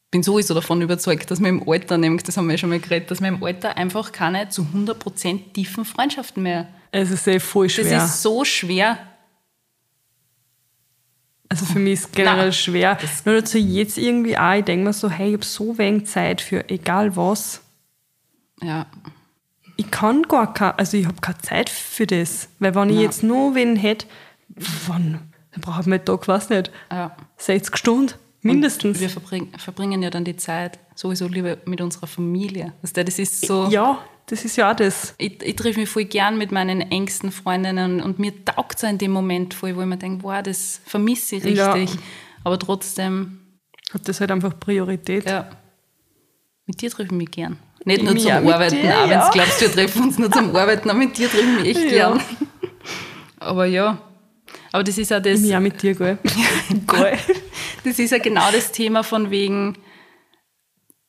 bin 0.10 0.24
sowieso 0.24 0.54
davon 0.54 0.82
überzeugt, 0.82 1.32
dass 1.32 1.40
wir 1.40 1.50
im 1.50 1.68
Alter, 1.68 1.98
nämlich 1.98 2.24
das 2.24 2.38
haben 2.38 2.50
wir 2.50 2.58
schon 2.58 2.70
mal 2.70 2.80
geredet, 2.80 3.10
dass 3.12 3.22
wir 3.22 3.28
im 3.28 3.44
Alter 3.44 3.78
einfach 3.78 4.12
keine 4.12 4.50
zu 4.50 4.64
100% 4.64 5.54
tiefen 5.54 5.86
Freundschaften 5.86 6.44
mehr. 6.44 6.68
Es 6.92 7.12
ist 7.12 7.28
eh 7.28 7.40
voll 7.40 7.70
schwer. 7.70 8.00
Das 8.00 8.16
ist 8.16 8.22
so 8.22 8.44
schwer. 8.46 8.98
Also 11.50 11.66
für 11.66 11.80
mich 11.80 11.94
ist 11.94 12.06
es 12.06 12.12
generell 12.12 12.46
Nein, 12.46 12.54
schwer. 12.54 12.98
Nur 13.26 13.36
dazu 13.36 13.58
jetzt 13.58 13.98
irgendwie 13.98 14.38
auch, 14.38 14.54
ich 14.54 14.66
denke 14.66 14.86
mir 14.86 14.94
so, 14.94 15.10
hey, 15.10 15.30
ich 15.30 15.34
habe 15.34 15.46
so 15.46 15.78
wenig 15.78 16.08
Zeit 16.08 16.42
für 16.42 16.68
egal 16.70 17.16
was. 17.16 17.62
Ja. 18.62 18.88
Ich 19.78 19.90
kann 19.92 20.24
gar 20.24 20.54
keine, 20.54 20.78
also 20.80 20.98
ich 20.98 21.06
habe 21.06 21.22
keine 21.22 21.40
Zeit 21.40 21.70
für 21.70 22.08
das. 22.08 22.50
Weil 22.60 22.74
wenn 22.76 22.90
ich 22.90 22.96
Nein. 22.96 23.04
jetzt 23.04 23.24
nur 23.24 23.56
wen 23.56 23.76
hätte, 23.76 24.08
wann, 24.88 25.32
dann 25.52 25.62
brauche 25.62 25.82
ich 25.82 25.86
mir 25.88 26.04
Tag, 26.04 26.28
weiß 26.28 26.50
nicht, 26.50 26.72
ja. 26.92 27.16
60 27.38 27.78
Stunden. 27.78 28.14
Mindestens. 28.44 28.98
Und 28.98 29.02
wir 29.02 29.10
verbringen, 29.10 29.52
verbringen 29.58 30.02
ja 30.02 30.10
dann 30.10 30.26
die 30.26 30.36
Zeit 30.36 30.78
sowieso 30.96 31.28
lieber 31.28 31.58
mit 31.66 31.82
unserer 31.82 32.08
Familie. 32.08 32.74
Das 32.82 33.18
ist 33.18 33.46
so. 33.46 33.68
Ja, 33.70 34.04
das 34.26 34.46
ist 34.46 34.58
ja 34.58 34.72
auch 34.72 34.76
das. 34.76 35.16
Ich, 35.18 35.42
ich 35.42 35.56
treffe 35.56 35.80
mich 35.80 35.90
voll 35.90 36.06
gern 36.06 36.38
mit 36.38 36.52
meinen 36.52 36.82
engsten 36.82 37.32
Freundinnen 37.32 38.02
und 38.02 38.20
mir 38.20 38.34
taugt 38.46 38.78
es 38.78 38.84
in 38.84 38.98
dem 38.98 39.12
Moment 39.12 39.54
voll, 39.54 39.76
wo 39.76 39.82
ich 39.82 39.88
mir 39.88 39.98
denke, 39.98 40.24
wow, 40.24 40.42
das 40.44 40.82
vermisse 40.86 41.38
ich 41.38 41.46
richtig. 41.46 41.58
Ja. 41.96 42.02
Aber 42.44 42.60
trotzdem. 42.60 43.40
Hat 43.94 44.08
das 44.08 44.20
halt 44.20 44.32
einfach 44.32 44.60
Priorität. 44.60 45.26
Ja. 45.26 45.50
Mit 46.66 46.82
dir 46.82 46.90
treffe 46.90 47.08
ich 47.08 47.18
mich 47.18 47.32
gern. 47.32 47.58
Nicht 47.86 48.04
nur 48.04 48.18
zum 48.18 48.32
Arbeiten, 48.32 48.82
dir, 48.82 48.98
auch 48.98 49.10
wenn 49.10 49.20
du 49.20 49.30
glaubst, 49.32 49.62
wir 49.62 49.72
treffen 49.72 50.04
uns 50.04 50.18
nur 50.18 50.32
zum 50.32 50.56
Arbeiten, 50.56 50.90
aber 50.90 51.00
mit 51.00 51.18
dir 51.18 51.30
treffe 51.30 51.44
ich 51.44 51.60
mich 51.60 51.78
echt 51.78 51.92
ja. 51.92 52.12
gern. 52.12 52.22
Aber 53.40 53.66
ja. 53.66 54.02
Aber 54.72 54.84
das 54.84 54.98
ist 54.98 55.12
ja 55.12 55.20
das. 55.20 55.44
Ja, 55.44 55.60
mit 55.60 55.82
dir, 55.82 55.94
gell? 55.94 56.18
geil. 56.88 57.20
Das 57.84 58.00
ist 58.00 58.12
ja 58.12 58.18
genau 58.18 58.52
das 58.52 58.72
Thema 58.72 59.04
von 59.04 59.30
wegen, 59.32 59.78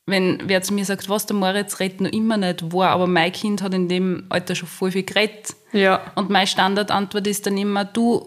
wenn 0.06 0.42
wer 0.44 0.62
zu 0.62 0.74
mir 0.74 0.84
sagt, 0.84 1.08
was 1.08 1.26
der 1.26 1.36
Moritz 1.36 1.80
redet, 1.80 2.00
noch 2.00 2.12
immer 2.12 2.36
nicht 2.36 2.72
wahr, 2.72 2.90
aber 2.90 3.06
mein 3.06 3.32
Kind 3.32 3.62
hat 3.62 3.74
in 3.74 3.88
dem 3.88 4.26
Alter 4.28 4.54
schon 4.54 4.68
voll 4.68 4.90
viel 4.90 5.04
geredet. 5.04 5.54
Ja. 5.72 6.12
Und 6.14 6.30
meine 6.30 6.46
Standardantwort 6.46 7.26
ist 7.26 7.46
dann 7.46 7.56
immer, 7.56 7.84
du. 7.84 8.26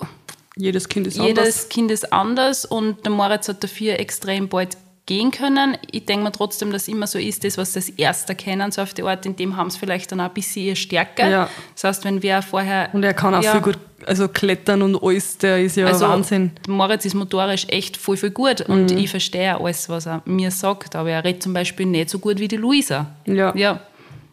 Jedes 0.56 0.90
Kind 0.90 1.06
ist 1.06 1.18
jedes 1.18 1.30
anders. 1.30 1.46
Jedes 1.46 1.70
Kind 1.70 1.92
ist 1.92 2.14
anders 2.14 2.66
und 2.66 3.06
der 3.06 3.12
Moritz 3.12 3.48
hat 3.48 3.64
dafür 3.64 4.00
extrem 4.00 4.50
bald 4.50 4.76
gehen 5.08 5.32
können. 5.32 5.78
Ich 5.90 6.06
denke 6.06 6.26
mir 6.26 6.32
trotzdem, 6.32 6.72
dass 6.72 6.84
es 6.84 6.88
immer 6.90 7.08
so 7.08 7.18
ist, 7.18 7.44
das, 7.44 7.58
was 7.58 7.74
sie 7.74 7.80
als 7.80 7.90
erster 7.90 8.36
kennen, 8.36 8.72
so 8.72 8.84
auf 8.84 8.94
die 8.94 9.02
Art, 9.02 9.26
in 9.26 9.36
dem 9.36 9.58
haben 9.58 9.72
sie 9.72 9.80
vielleicht 9.80 10.12
dann 10.12 10.20
auch 10.20 10.26
ein 10.26 10.34
bisschen 10.34 10.64
ihre 10.64 10.76
Stärke. 10.76 11.24
Ja. 11.24 11.50
Das 11.74 11.86
heißt, 11.86 12.06
wenn 12.06 12.22
wer 12.22 12.44
vorher... 12.44 12.90
Und 12.94 13.04
er 13.04 13.16
kann 13.16 13.34
auch 13.34 13.42
ja, 13.42 13.54
viel 13.54 13.62
gut 13.62 13.80
also 14.06 14.28
klettern 14.28 14.84
und 14.84 15.02
alles, 15.02 15.40
der 15.40 15.64
ist 15.64 15.76
ja 15.76 15.88
also, 15.88 16.08
Wahnsinn. 16.08 16.52
Moritz 16.68 17.06
ist 17.06 17.16
motorisch 17.16 17.66
echt 17.70 17.98
voll, 17.98 18.16
voll 18.16 18.30
gut 18.30 18.62
und 18.62 18.92
mhm. 18.92 18.98
ich 18.98 19.10
verstehe 19.10 19.60
alles, 19.60 19.90
was 19.90 20.06
er 20.06 20.22
mir 20.26 20.52
sagt, 20.52 20.96
aber 20.96 21.10
er 21.10 21.24
redet 21.24 21.42
zum 21.42 21.54
Beispiel 21.54 21.88
nicht 21.88 22.12
so 22.12 22.20
gut 22.20 22.40
wie 22.40 22.48
die 22.48 22.58
Luisa. 22.58 23.08
Ja. 23.26 23.56
Ja, 23.56 23.80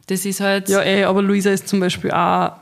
das 0.07 0.27
ist 0.27 0.41
halt... 0.41 0.69
Ja, 0.69 0.81
ey, 0.81 1.05
aber 1.05 1.23
Luisa 1.23 1.51
ist 1.51 1.67
zum 1.67 1.81
Beispiel 1.81 2.11
auch 2.11 2.53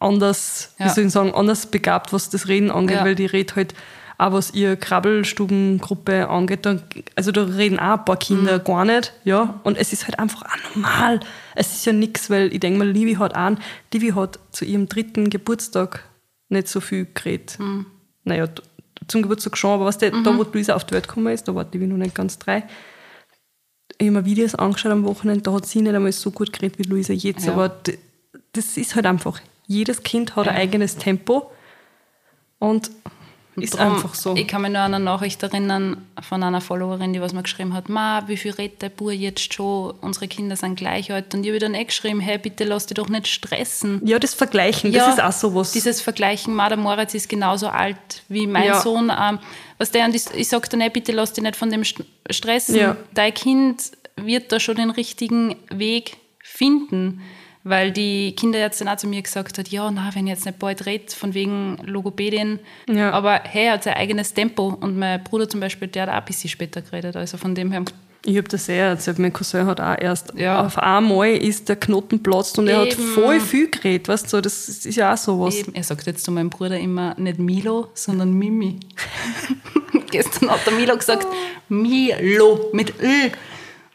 anders, 0.00 0.74
ja. 0.78 0.86
wie 0.86 0.88
soll 0.88 1.04
ich 1.04 1.12
sagen, 1.12 1.34
anders 1.34 1.66
begabt, 1.66 2.12
was 2.12 2.30
das 2.30 2.48
Reden 2.48 2.70
angeht, 2.70 2.96
ja. 2.96 3.04
weil 3.04 3.14
die 3.14 3.26
redet 3.26 3.54
halt 3.54 3.74
auch 4.20 4.32
was 4.32 4.52
ihr 4.52 4.76
Krabbelstubengruppe 4.76 6.28
angeht, 6.28 6.66
da, 6.66 6.78
also 7.16 7.32
da 7.32 7.44
reden 7.44 7.78
auch 7.78 7.98
ein 7.98 8.04
paar 8.04 8.18
Kinder 8.18 8.58
mhm. 8.58 8.64
gar 8.64 8.84
nicht, 8.84 9.14
ja. 9.24 9.60
Und 9.64 9.78
es 9.78 9.94
ist 9.94 10.04
halt 10.04 10.18
einfach 10.18 10.42
auch 10.42 10.74
normal. 10.74 11.20
Es 11.54 11.72
ist 11.72 11.86
ja 11.86 11.94
nichts, 11.94 12.28
weil 12.28 12.52
ich 12.52 12.60
denke 12.60 12.78
mal, 12.78 12.88
Livi 12.88 13.14
hat 13.14 13.34
auch, 13.34 13.56
Livi 13.92 14.10
hat 14.10 14.38
zu 14.52 14.66
ihrem 14.66 14.88
dritten 14.88 15.30
Geburtstag 15.30 16.04
nicht 16.50 16.68
so 16.68 16.80
viel 16.80 17.06
geredet. 17.14 17.58
Mhm. 17.58 17.86
Naja, 18.24 18.46
zum 19.08 19.22
Geburtstag 19.22 19.56
schon, 19.56 19.70
aber 19.70 19.86
was 19.86 19.96
der, 19.96 20.14
mhm. 20.14 20.22
da, 20.22 20.36
wo 20.36 20.42
Luisa 20.42 20.74
auf 20.74 20.84
die 20.84 20.92
Welt 20.92 21.08
gekommen 21.08 21.32
ist, 21.32 21.48
da 21.48 21.54
war 21.54 21.66
Livi 21.72 21.86
noch 21.86 21.96
nicht 21.96 22.14
ganz 22.14 22.38
drei. 22.38 22.64
Ich 23.96 24.06
habe 24.06 24.18
mir 24.18 24.24
Videos 24.26 24.54
angeschaut 24.54 24.92
am 24.92 25.04
Wochenende, 25.04 25.42
da 25.42 25.52
hat 25.52 25.64
sie 25.64 25.80
nicht 25.80 25.94
einmal 25.94 26.12
so 26.12 26.30
gut 26.30 26.52
geredet 26.52 26.78
wie 26.78 26.82
Luisa 26.82 27.14
jetzt, 27.14 27.46
ja. 27.46 27.52
aber 27.52 27.74
das 28.52 28.76
ist 28.76 28.94
halt 28.94 29.06
einfach, 29.06 29.40
jedes 29.66 30.02
Kind 30.02 30.36
hat 30.36 30.46
ein 30.46 30.56
eigenes 30.56 30.96
Tempo 30.96 31.50
und 32.58 32.90
ist 33.62 33.78
einfach 33.78 34.14
so. 34.14 34.34
Ich 34.34 34.46
kann 34.46 34.62
mich 34.62 34.70
nur 34.70 34.80
an 34.80 34.94
eine 34.94 35.04
Nachricht 35.04 35.42
erinnern 35.42 36.06
von 36.20 36.42
einer 36.42 36.60
Followerin, 36.60 37.12
die 37.12 37.20
was 37.20 37.32
mir 37.32 37.42
geschrieben 37.42 37.74
hat, 37.74 37.88
Ma, 37.88 38.24
wie 38.26 38.36
viel 38.36 38.52
redet 38.52 38.82
der 38.82 38.88
Bur 38.88 39.12
jetzt 39.12 39.52
schon? 39.52 39.94
Unsere 40.00 40.28
Kinder 40.28 40.56
sind 40.56 40.76
gleich 40.76 41.12
alt. 41.12 41.34
Und 41.34 41.44
ich 41.44 41.50
habe 41.50 41.58
dann 41.58 41.74
eh 41.74 41.84
geschrieben, 41.84 42.20
hey, 42.20 42.38
bitte 42.38 42.64
lass 42.64 42.86
dich 42.86 42.94
doch 42.94 43.08
nicht 43.08 43.28
stressen. 43.28 44.00
Ja, 44.04 44.18
das 44.18 44.34
Vergleichen, 44.34 44.92
ja, 44.92 45.06
das 45.06 45.14
ist 45.14 45.22
auch 45.22 45.32
sowas. 45.32 45.72
Dieses 45.72 46.00
Vergleichen, 46.00 46.54
Ma, 46.54 46.68
der 46.68 46.78
Moritz 46.78 47.14
ist 47.14 47.28
genauso 47.28 47.68
alt 47.68 47.96
wie 48.28 48.46
mein 48.46 48.64
ja. 48.64 48.80
Sohn. 48.80 49.10
Ähm, 49.10 49.38
was 49.78 49.90
der, 49.90 50.04
und 50.04 50.14
ich, 50.14 50.24
ich 50.34 50.48
sage 50.48 50.68
dann, 50.68 50.80
hey, 50.80 50.90
bitte 50.90 51.12
lass 51.12 51.32
dich 51.32 51.42
nicht 51.42 51.56
von 51.56 51.70
dem 51.70 51.84
stressen. 51.84 52.76
Ja. 52.76 52.96
Dein 53.14 53.34
Kind 53.34 53.82
wird 54.16 54.52
da 54.52 54.60
schon 54.60 54.76
den 54.76 54.90
richtigen 54.90 55.56
Weg 55.70 56.16
finden 56.42 57.22
weil 57.62 57.92
die 57.92 58.34
Kinderärztin 58.34 58.88
auch 58.88 58.96
zu 58.96 59.06
mir 59.06 59.22
gesagt 59.22 59.58
hat, 59.58 59.68
ja, 59.68 59.90
na, 59.90 60.10
wenn 60.14 60.26
ich 60.26 60.32
jetzt 60.32 60.46
nicht 60.46 60.58
bald 60.58 60.86
redet, 60.86 61.12
von 61.12 61.34
wegen 61.34 61.76
Logopädin, 61.84 62.58
ja. 62.88 63.10
aber 63.10 63.40
hey, 63.44 63.66
er 63.66 63.72
hat 63.74 63.84
sein 63.84 63.94
eigenes 63.94 64.32
Tempo 64.32 64.78
und 64.80 64.96
mein 64.98 65.22
Bruder 65.22 65.48
zum 65.48 65.60
Beispiel, 65.60 65.88
der 65.88 66.02
hat 66.02 66.08
auch 66.08 66.14
ein 66.14 66.24
bisschen 66.24 66.48
später 66.48 66.80
geredet, 66.80 67.16
also 67.16 67.36
von 67.36 67.54
dem 67.54 67.70
her... 67.70 67.84
Ich 68.26 68.36
habe 68.36 68.48
das 68.48 68.66
sehr 68.66 68.84
erzählt, 68.86 69.18
mein 69.18 69.32
Cousin 69.32 69.64
hat 69.64 69.80
auch 69.80 69.96
erst 69.98 70.34
ja. 70.36 70.64
auf 70.64 70.78
einmal 70.78 71.30
ist 71.30 71.70
der 71.70 71.76
Knoten 71.76 72.22
platzt 72.22 72.58
und 72.58 72.68
Eben. 72.68 72.76
er 72.76 72.82
hat 72.82 72.92
voll 72.92 73.40
viel 73.40 73.70
geredet, 73.70 74.08
weißt 74.08 74.30
du, 74.30 74.42
das 74.42 74.68
ist 74.68 74.94
ja 74.94 75.14
auch 75.14 75.16
sowas. 75.16 75.54
Eben. 75.54 75.74
Er 75.74 75.84
sagt 75.84 76.06
jetzt 76.06 76.24
zu 76.24 76.30
meinem 76.30 76.50
Bruder 76.50 76.78
immer 76.78 77.14
nicht 77.18 77.38
Milo, 77.38 77.88
sondern 77.94 78.34
Mimi. 78.34 78.78
Gestern 80.10 80.50
hat 80.50 80.66
der 80.66 80.74
Milo 80.74 80.96
gesagt, 80.96 81.26
Milo 81.70 82.68
mit 82.74 82.92
Ö. 83.00 83.30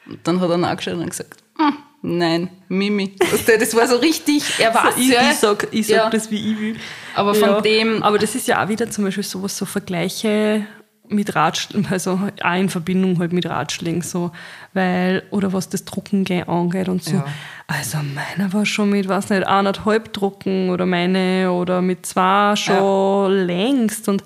Und 0.08 0.20
dann 0.24 0.40
hat 0.40 0.50
er 0.50 0.58
nachgeschaut 0.58 0.96
und 0.96 1.10
gesagt, 1.10 1.38
hm, 1.58 1.78
Nein, 2.08 2.50
Mimi. 2.70 3.16
Das 3.60 3.76
war 3.76 3.88
so 3.88 3.96
richtig, 3.96 4.44
er 4.60 4.76
war 4.76 4.92
so, 4.92 5.00
ich, 5.00 5.10
ich 5.10 5.36
sag, 5.40 5.68
ich 5.72 5.88
sag 5.88 5.96
ja. 5.96 6.10
das, 6.12 6.30
wie 6.30 6.52
ich 6.52 6.60
will. 6.60 6.76
Aber 7.16 7.34
von 7.34 7.50
ja. 7.50 7.62
dem... 7.62 8.04
Aber 8.04 8.20
das 8.20 8.36
ist 8.36 8.48
ja 8.48 8.64
auch 8.64 8.70
wieder 8.70 8.92
zum 8.92 9.06
Beispiel 9.06 9.24
sowas, 9.24 9.58
so 9.58 9.66
Vergleiche 9.66 10.68
mit 11.08 11.36
Ratschlägen, 11.36 11.88
also 11.92 12.20
auch 12.44 12.56
in 12.56 12.70
Verbindung 12.70 13.18
halt 13.18 13.34
mit 13.34 13.48
Ratschlägen 13.48 14.04
so, 14.04 14.32
weil, 14.74 15.24
oder 15.32 15.52
was 15.52 15.70
das 15.70 15.84
Drucken 15.86 16.28
angeht 16.48 16.90
und 16.90 17.04
so. 17.04 17.16
Ja. 17.16 17.26
Also 17.66 17.98
meiner 17.98 18.54
war 18.54 18.68
schon 18.68 18.92
mit, 18.92 19.08
weiß 19.08 19.32
nicht, 19.32 19.48
anderthalb 19.48 20.14
Drucken 20.14 20.70
oder 20.70 20.86
meine 20.86 21.52
oder 21.52 21.82
mit 21.82 22.06
zwei 22.06 22.56
schon 22.56 23.48
längst 23.48 24.08
und 24.10 24.24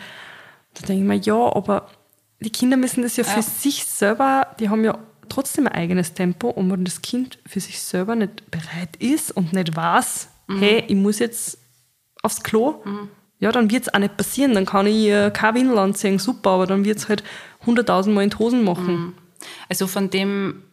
da 0.74 0.86
denke 0.86 1.02
ich 1.02 1.08
mir, 1.08 1.16
ja, 1.16 1.56
aber 1.56 1.88
die 2.42 2.50
Kinder 2.50 2.76
müssen 2.76 3.04
das 3.04 3.16
ja 3.16 3.24
für 3.24 3.42
sich 3.42 3.86
selber, 3.86 4.48
die 4.60 4.70
haben 4.70 4.84
ja 4.84 4.98
trotzdem 5.30 5.68
ein 5.68 5.74
eigenes 5.74 6.14
Tempo 6.14 6.50
und 6.50 6.72
wenn 6.72 6.86
das 6.86 7.02
Kind 7.02 7.40
für 7.46 7.60
sich 7.60 7.82
selber 7.82 8.16
nicht 8.16 8.50
bereit 8.52 8.96
ist 9.00 9.32
und 9.32 9.54
nicht 9.54 9.76
weiß, 9.76 10.30
mhm. 10.48 10.60
hey, 10.60 10.84
ich 10.88 10.96
muss 10.96 11.20
jetzt 11.20 11.60
aufs 12.22 12.44
Klo, 12.44 12.82
mhm. 12.84 13.10
ja, 13.40 13.52
dann 13.52 13.72
wird 13.72 13.84
es 13.84 13.94
auch 13.94 14.00
nicht 14.00 14.18
passieren. 14.18 14.54
Dann 14.54 14.66
kann 14.66 14.88
ich 14.88 15.08
äh, 15.08 15.32
kein 15.32 15.56
Windel 15.56 15.78
anziehen, 15.78 16.20
super, 16.20 16.52
aber 16.52 16.68
dann 16.68 16.86
wird 16.86 16.98
es 16.98 17.10
halt 17.10 17.24
hunderttausendmal 17.66 18.24
in 18.24 18.30
die 18.30 18.38
Hosen 18.38 18.64
machen. 18.64 18.94
Mhm. 18.94 19.14
Also 19.70 19.88
von 19.88 20.10
dem, 20.10 20.64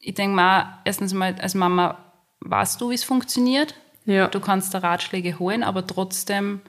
ich 0.00 0.14
denke 0.14 0.36
mal, 0.36 0.78
erstens 0.84 1.12
mal 1.12 1.34
als 1.40 1.54
Mama 1.54 1.98
weißt 2.40 2.80
du, 2.80 2.90
wie 2.90 2.94
es 2.94 3.04
funktioniert. 3.04 3.74
Ja. 4.04 4.26
Du 4.28 4.40
kannst 4.40 4.74
da 4.74 4.78
Ratschläge 4.78 5.38
holen, 5.38 5.62
aber 5.62 5.86
trotzdem 5.86 6.60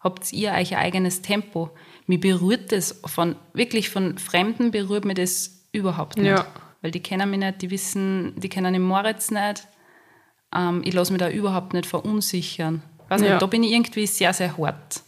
habt 0.00 0.32
ihr 0.32 0.52
euch 0.52 0.76
ein 0.76 0.82
eigenes 0.82 1.22
Tempo. 1.22 1.70
Mir 2.06 2.20
berührt 2.20 2.72
das 2.72 3.00
von, 3.04 3.36
wirklich 3.52 3.90
von 3.90 4.16
Fremden 4.18 4.70
berührt 4.70 5.04
mir 5.04 5.14
das 5.14 5.66
überhaupt 5.72 6.16
nicht. 6.16 6.26
Ja 6.26 6.46
weil 6.82 6.90
die 6.90 7.00
kennen 7.00 7.30
mich 7.30 7.40
nicht, 7.40 7.62
die 7.62 7.70
wissen, 7.70 8.34
die 8.36 8.48
kennen 8.48 8.72
den 8.72 8.82
Moritz 8.82 9.30
nicht. 9.30 9.66
Ähm, 10.54 10.82
ich 10.84 10.94
lasse 10.94 11.12
mich 11.12 11.20
da 11.20 11.28
überhaupt 11.28 11.74
nicht 11.74 11.86
verunsichern. 11.86 12.82
Weiß 13.08 13.20
nicht, 13.20 13.30
ja. 13.30 13.38
da 13.38 13.46
bin 13.46 13.62
ich 13.62 13.72
irgendwie 13.72 14.06
sehr, 14.06 14.32
sehr 14.32 14.56
hart. 14.56 15.02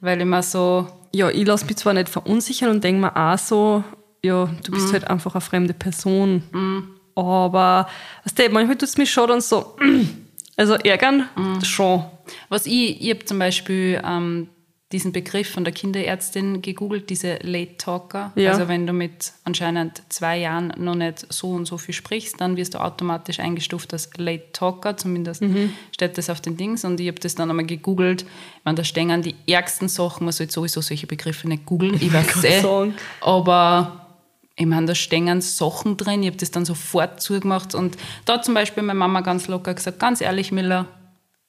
Weil 0.00 0.20
ich 0.20 0.26
mir 0.26 0.42
so. 0.42 0.86
Ja, 1.12 1.30
ich 1.30 1.46
lasse 1.46 1.66
mich 1.66 1.76
zwar 1.76 1.94
nicht 1.94 2.08
verunsichern 2.08 2.70
und 2.70 2.84
denke 2.84 3.00
mir 3.00 3.16
auch 3.16 3.38
so, 3.38 3.82
ja, 4.22 4.50
du 4.64 4.72
bist 4.72 4.90
mm. 4.90 4.92
halt 4.92 5.08
einfach 5.08 5.34
eine 5.34 5.40
fremde 5.40 5.72
Person. 5.72 6.42
Mm. 6.52 6.98
Aber 7.14 7.88
weißt 8.24 8.38
du, 8.38 8.50
manchmal 8.50 8.76
tut 8.76 8.88
es 8.88 8.98
mich 8.98 9.10
schon 9.10 9.28
dann 9.28 9.40
so, 9.40 9.76
also 10.56 10.74
ärgern, 10.74 11.28
mm. 11.34 11.64
schon. 11.64 12.04
Was 12.50 12.66
ich, 12.66 13.00
ich 13.00 13.10
habe 13.10 13.24
zum 13.24 13.38
Beispiel 13.38 14.02
ähm, 14.04 14.48
diesen 14.92 15.10
Begriff 15.10 15.50
von 15.50 15.64
der 15.64 15.72
Kinderärztin 15.72 16.62
gegoogelt, 16.62 17.10
diese 17.10 17.38
Late 17.42 17.76
Talker. 17.76 18.32
Ja. 18.36 18.52
Also 18.52 18.68
wenn 18.68 18.86
du 18.86 18.92
mit 18.92 19.32
anscheinend 19.42 20.00
zwei 20.10 20.38
Jahren 20.38 20.72
noch 20.76 20.94
nicht 20.94 21.26
so 21.32 21.50
und 21.50 21.66
so 21.66 21.76
viel 21.76 21.94
sprichst, 21.94 22.40
dann 22.40 22.56
wirst 22.56 22.74
du 22.74 22.78
automatisch 22.78 23.40
eingestuft 23.40 23.92
als 23.92 24.10
Late 24.16 24.44
Talker, 24.52 24.96
zumindest 24.96 25.42
mhm. 25.42 25.72
steht 25.90 26.16
das 26.18 26.30
auf 26.30 26.40
den 26.40 26.56
Dings. 26.56 26.84
Und 26.84 27.00
ich 27.00 27.08
habe 27.08 27.18
das 27.18 27.34
dann 27.34 27.50
einmal 27.50 27.66
gegoogelt. 27.66 28.22
Ich 28.22 28.64
meine, 28.64 28.76
da 28.76 28.84
stehen 28.84 29.22
die 29.22 29.34
ärgsten 29.48 29.88
Sachen, 29.88 30.24
man 30.24 30.32
sollte 30.32 30.52
sowieso 30.52 30.80
solche 30.80 31.08
Begriffe 31.08 31.48
nicht 31.48 31.66
googeln, 31.66 31.94
ich 31.94 32.12
weiß 32.12 32.44
eh. 32.44 32.92
Aber 33.22 34.06
ich 34.54 34.66
meine, 34.66 34.86
da 34.86 34.94
stehen 34.94 35.40
Sachen 35.40 35.96
drin, 35.96 36.22
ich 36.22 36.28
habe 36.28 36.38
das 36.38 36.52
dann 36.52 36.64
sofort 36.64 37.20
zugemacht. 37.20 37.74
Und 37.74 37.96
da 38.24 38.40
zum 38.40 38.54
Beispiel 38.54 38.84
meine 38.84 39.00
Mama 39.00 39.20
ganz 39.22 39.48
locker 39.48 39.74
gesagt, 39.74 39.98
ganz 39.98 40.20
ehrlich, 40.20 40.52
Miller, 40.52 40.86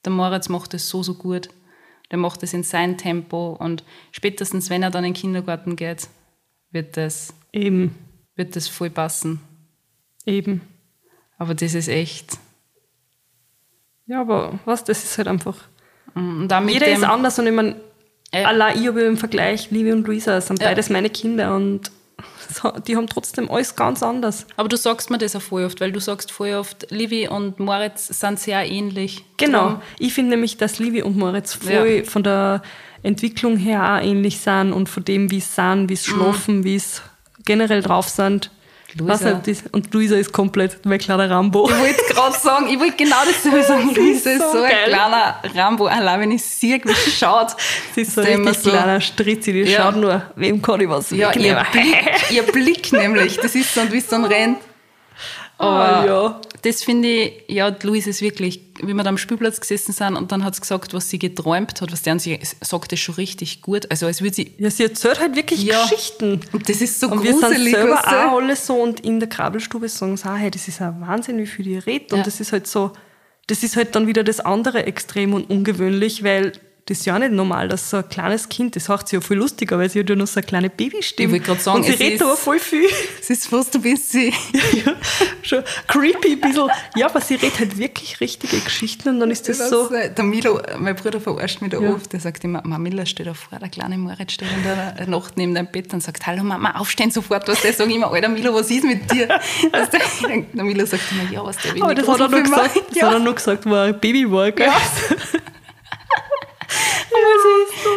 der 0.04 0.10
Moritz 0.10 0.48
macht 0.48 0.74
das 0.74 0.88
so, 0.88 1.04
so 1.04 1.14
gut 1.14 1.48
der 2.10 2.18
macht 2.18 2.42
es 2.42 2.54
in 2.54 2.62
sein 2.62 2.96
Tempo 2.96 3.56
und 3.58 3.84
spätestens, 4.12 4.70
wenn 4.70 4.82
er 4.82 4.90
dann 4.90 5.04
in 5.04 5.12
den 5.12 5.20
Kindergarten 5.20 5.76
geht, 5.76 6.08
wird 6.70 6.96
das, 6.96 7.34
Eben. 7.52 7.94
Wird 8.36 8.56
das 8.56 8.68
voll 8.68 8.90
passen. 8.90 9.40
Eben. 10.24 10.60
Aber 11.38 11.54
das 11.54 11.74
ist 11.74 11.88
echt. 11.88 12.38
Ja, 14.06 14.20
aber 14.20 14.58
was, 14.64 14.84
das 14.84 15.04
ist 15.04 15.18
halt 15.18 15.28
einfach. 15.28 15.56
Und 16.14 16.52
Jeder 16.68 16.88
ist 16.88 17.04
anders 17.04 17.38
und 17.38 17.46
ich 17.46 17.52
meine, 17.52 17.76
äh, 18.32 18.44
allein 18.44 18.78
ich 18.78 18.86
habe 18.88 19.02
im 19.02 19.16
Vergleich, 19.16 19.70
Livi 19.70 19.92
und 19.92 20.06
Luisa 20.06 20.40
sind 20.40 20.60
ja. 20.60 20.68
beides 20.68 20.90
meine 20.90 21.10
Kinder 21.10 21.54
und 21.54 21.90
die 22.86 22.96
haben 22.96 23.06
trotzdem 23.06 23.50
alles 23.50 23.76
ganz 23.76 24.02
anders. 24.02 24.46
Aber 24.56 24.68
du 24.68 24.76
sagst 24.76 25.10
mir 25.10 25.18
das 25.18 25.36
auch 25.36 25.42
voll 25.42 25.64
oft, 25.64 25.80
weil 25.80 25.92
du 25.92 26.00
sagst 26.00 26.30
voll 26.32 26.54
oft, 26.54 26.90
Livi 26.90 27.28
und 27.28 27.60
Moritz 27.60 28.08
sind 28.08 28.38
sehr 28.38 28.68
ähnlich. 28.68 29.24
Genau. 29.36 29.70
Drum. 29.70 29.82
Ich 29.98 30.14
finde 30.14 30.30
nämlich, 30.30 30.56
dass 30.56 30.78
Livi 30.78 31.02
und 31.02 31.16
Moritz 31.16 31.54
voll 31.54 31.88
ja. 31.88 32.04
von 32.04 32.22
der 32.22 32.62
Entwicklung 33.02 33.56
her 33.56 33.82
auch 33.82 34.04
ähnlich 34.04 34.40
sind 34.40 34.72
und 34.72 34.88
von 34.88 35.04
dem, 35.04 35.30
wie 35.30 35.40
sie 35.40 35.52
sind, 35.52 35.88
wie 35.88 35.96
sie 35.96 36.10
mhm. 36.10 36.16
schlafen, 36.16 36.64
wie 36.64 36.78
sie 36.78 37.00
generell 37.44 37.82
drauf 37.82 38.08
sind. 38.08 38.50
Luisa. 38.94 39.42
und 39.72 39.92
Luisa 39.92 40.16
ist 40.16 40.32
komplett 40.32 40.84
mein 40.86 40.98
kleiner 40.98 41.28
Rambo. 41.28 41.68
Ich 41.68 41.78
wollte 41.78 42.02
gerade 42.08 42.38
sagen, 42.38 42.68
ich 42.68 42.80
wollte 42.80 42.96
genau 42.96 43.16
dasselbe 43.26 43.62
sagen. 43.62 43.90
Luisa 43.94 44.30
ist 44.30 44.40
so, 44.40 44.58
so 44.58 44.62
ein 44.62 44.72
kleiner 44.86 45.36
Rambo. 45.54 45.86
Allein 45.86 46.20
wenn 46.20 46.30
ich 46.30 46.42
sehe, 46.42 46.80
wie 46.82 46.92
sie 46.94 47.10
schaut. 47.10 47.54
Sie 47.94 48.02
ist 48.02 48.14
so 48.14 48.22
ein 48.22 48.54
so, 48.54 48.70
kleiner 48.70 49.00
Stritzi, 49.00 49.52
die 49.52 49.60
ja. 49.62 49.82
schaut 49.82 49.96
nur, 49.96 50.22
wem 50.36 50.62
kann 50.62 50.80
ich 50.80 50.88
was 50.88 51.10
Ja, 51.10 51.32
ihr 51.32 51.62
Blick, 51.70 52.30
ihr 52.30 52.42
Blick 52.52 52.92
nämlich, 52.92 53.36
das 53.36 53.54
ist 53.54 53.74
so, 53.74 53.82
und 53.82 53.92
wie 53.92 53.98
es 53.98 54.06
dann 54.06 54.24
rennt. 54.24 54.58
Aber 55.58 55.98
ah, 55.98 56.06
ja. 56.06 56.40
das 56.62 56.84
finde 56.84 57.08
ich, 57.08 57.44
ja, 57.48 57.74
Luisa 57.82 58.10
ist 58.10 58.22
wirklich, 58.22 58.60
wie 58.80 58.94
wir 58.94 59.02
da 59.02 59.10
am 59.10 59.18
Spielplatz 59.18 59.60
gesessen 59.60 59.92
sind 59.92 60.16
und 60.16 60.30
dann 60.30 60.44
hat 60.44 60.54
sie 60.54 60.60
gesagt, 60.60 60.94
was 60.94 61.10
sie 61.10 61.18
geträumt 61.18 61.80
hat, 61.80 61.90
was 61.90 62.02
der 62.02 62.12
an 62.12 62.20
sie 62.20 62.38
sagt, 62.60 62.92
das 62.92 63.00
schon 63.00 63.16
richtig 63.16 63.60
gut. 63.60 63.90
Also 63.90 64.06
als 64.06 64.22
würde 64.22 64.36
sie... 64.36 64.54
Ja, 64.58 64.70
sie 64.70 64.84
erzählt 64.84 65.18
halt 65.18 65.34
wirklich 65.34 65.64
ja. 65.64 65.82
Geschichten. 65.82 66.40
Und 66.52 66.68
das 66.68 66.80
ist 66.80 67.00
so 67.00 67.08
und 67.08 67.18
gruselig. 67.18 67.40
wir 67.40 67.50
sind 67.50 67.70
selber 67.72 67.98
auch 67.98 68.38
alle 68.38 68.54
so 68.54 68.74
und 68.76 69.00
in 69.00 69.18
der 69.18 69.28
Krabbelstube 69.28 69.88
sagen 69.88 70.16
sie 70.16 70.30
auch, 70.30 70.36
hey, 70.36 70.50
das 70.50 70.68
ist 70.68 70.80
ein 70.80 71.00
Wahnsinn, 71.00 71.38
wie 71.38 71.46
viel 71.46 71.64
die 71.64 71.78
redet. 71.78 72.12
Und 72.12 72.18
ja. 72.18 72.24
das 72.24 72.38
ist 72.38 72.52
halt 72.52 72.68
so, 72.68 72.92
das 73.48 73.64
ist 73.64 73.76
halt 73.76 73.96
dann 73.96 74.06
wieder 74.06 74.22
das 74.22 74.38
andere 74.38 74.86
Extrem 74.86 75.34
und 75.34 75.50
ungewöhnlich, 75.50 76.22
weil 76.22 76.52
das 76.88 77.00
ist 77.00 77.04
ja 77.04 77.18
nicht 77.18 77.32
normal, 77.32 77.68
dass 77.68 77.90
so 77.90 77.98
ein 77.98 78.08
kleines 78.08 78.48
Kind, 78.48 78.74
das 78.74 78.88
hört 78.88 79.06
sich 79.06 79.18
ja 79.18 79.20
voll 79.20 79.36
lustiger, 79.36 79.78
weil 79.78 79.90
sie 79.90 80.00
hat 80.00 80.08
ja 80.08 80.16
noch 80.16 80.26
so 80.26 80.40
eine 80.40 80.46
kleine 80.46 80.70
Babystimme. 80.70 81.36
Ich 81.36 81.42
gerade 81.42 81.60
sagen, 81.60 81.78
und 81.78 81.84
sie 81.84 81.92
redet 81.92 82.22
aber 82.22 82.36
voll 82.36 82.58
viel. 82.58 82.88
Es 83.20 83.28
ist 83.28 83.46
fast 83.48 83.74
ein 83.74 83.82
bisschen... 83.82 84.32
ja, 84.86 84.94
schon 85.42 85.62
creepy 85.86 86.32
ein 86.32 86.40
bisschen. 86.40 86.70
Ja, 86.96 87.08
aber 87.10 87.20
sie 87.20 87.34
redet 87.34 87.58
halt 87.58 87.76
wirklich 87.76 88.20
richtige 88.20 88.58
Geschichten 88.60 89.10
und 89.10 89.20
dann 89.20 89.30
ist 89.30 89.46
das, 89.50 89.68
so... 89.68 89.90
Der 89.90 90.24
Milo, 90.24 90.62
mein 90.78 90.96
Bruder 90.96 91.20
verarscht 91.20 91.60
mich 91.60 91.70
da 91.70 91.78
ja. 91.78 91.90
oft, 91.90 92.10
der 92.10 92.20
sagt 92.20 92.42
immer, 92.44 92.62
Mama 92.64 93.04
steht 93.04 93.26
da 93.26 93.34
vor, 93.34 93.58
der 93.58 93.68
kleine 93.68 93.98
Moritz 93.98 94.32
steht 94.32 94.48
in 94.50 94.62
der 94.62 95.06
Nacht 95.08 95.36
neben 95.36 95.54
deinem 95.54 95.70
Bett 95.70 95.92
und 95.92 96.02
sagt, 96.02 96.26
hallo 96.26 96.42
Mama, 96.42 96.70
aufstehen 96.76 97.10
sofort, 97.10 97.46
was 97.48 97.60
der 97.60 97.74
sagt 97.74 97.92
immer, 97.92 98.10
Alter 98.10 98.30
Milo, 98.30 98.54
was 98.54 98.70
ist 98.70 98.84
mit 98.84 99.12
dir? 99.12 99.26
der, 99.72 100.42
der 100.54 100.64
Milo 100.64 100.86
sagt 100.86 101.02
immer, 101.12 101.30
ja, 101.30 101.44
was 101.44 101.58
der 101.58 101.74
will. 101.74 101.82
Aber 101.82 101.94
das 101.94 102.08
hat 102.08 102.20
er 102.20 102.28
noch 102.28 102.42
gesagt, 102.42 102.76
das 102.88 102.96
ja. 102.96 103.06
hat 103.08 103.12
er 103.12 103.18
noch 103.18 103.34
gesagt, 103.34 103.66
wo 103.66 103.74
er 103.74 103.82
ein 103.82 104.00
Baby 104.00 104.30
war, 104.30 104.50
gell? 104.52 104.68
Ja. 104.68 104.80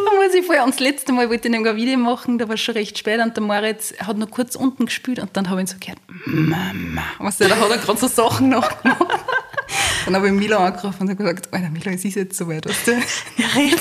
Da 0.05 0.15
muss 0.15 0.34
ich 0.34 0.45
vorher, 0.45 0.63
und 0.63 0.73
das 0.73 0.79
letzte 0.79 1.13
Mal 1.13 1.29
wollte 1.29 1.47
ich 1.47 1.51
nämlich 1.51 1.71
ein 1.71 1.77
Video 1.77 1.97
machen, 1.97 2.38
da 2.38 2.47
war 2.47 2.55
es 2.55 2.61
schon 2.61 2.75
recht 2.75 2.97
spät 2.97 3.19
und 3.19 3.36
der 3.36 3.43
Moritz 3.43 3.93
hat 3.99 4.17
noch 4.17 4.29
kurz 4.29 4.55
unten 4.55 4.86
gespielt 4.86 5.19
und 5.19 5.36
dann 5.36 5.49
habe 5.49 5.61
ich 5.61 5.69
ihn 5.69 5.73
so 5.73 5.77
gehört, 5.79 5.99
Mama, 6.25 7.03
was 7.19 7.38
der, 7.38 7.49
da 7.49 7.57
hat 7.57 7.69
er 7.69 7.77
gerade 7.77 7.99
so 7.99 8.07
Sachen 8.07 8.49
nachgemacht. 8.49 9.19
Dann 10.05 10.15
habe 10.15 10.27
ich 10.27 10.34
Milo 10.34 10.57
angerufen 10.57 11.07
und 11.07 11.15
gesagt, 11.15 11.53
Alter 11.53 11.69
Milo, 11.69 11.91
es 11.91 12.03
ist 12.03 12.15
jetzt 12.15 12.38
soweit, 12.38 12.67
weißt 12.67 12.88
du? 12.88 12.91
Er 12.91 13.55
redet, 13.55 13.79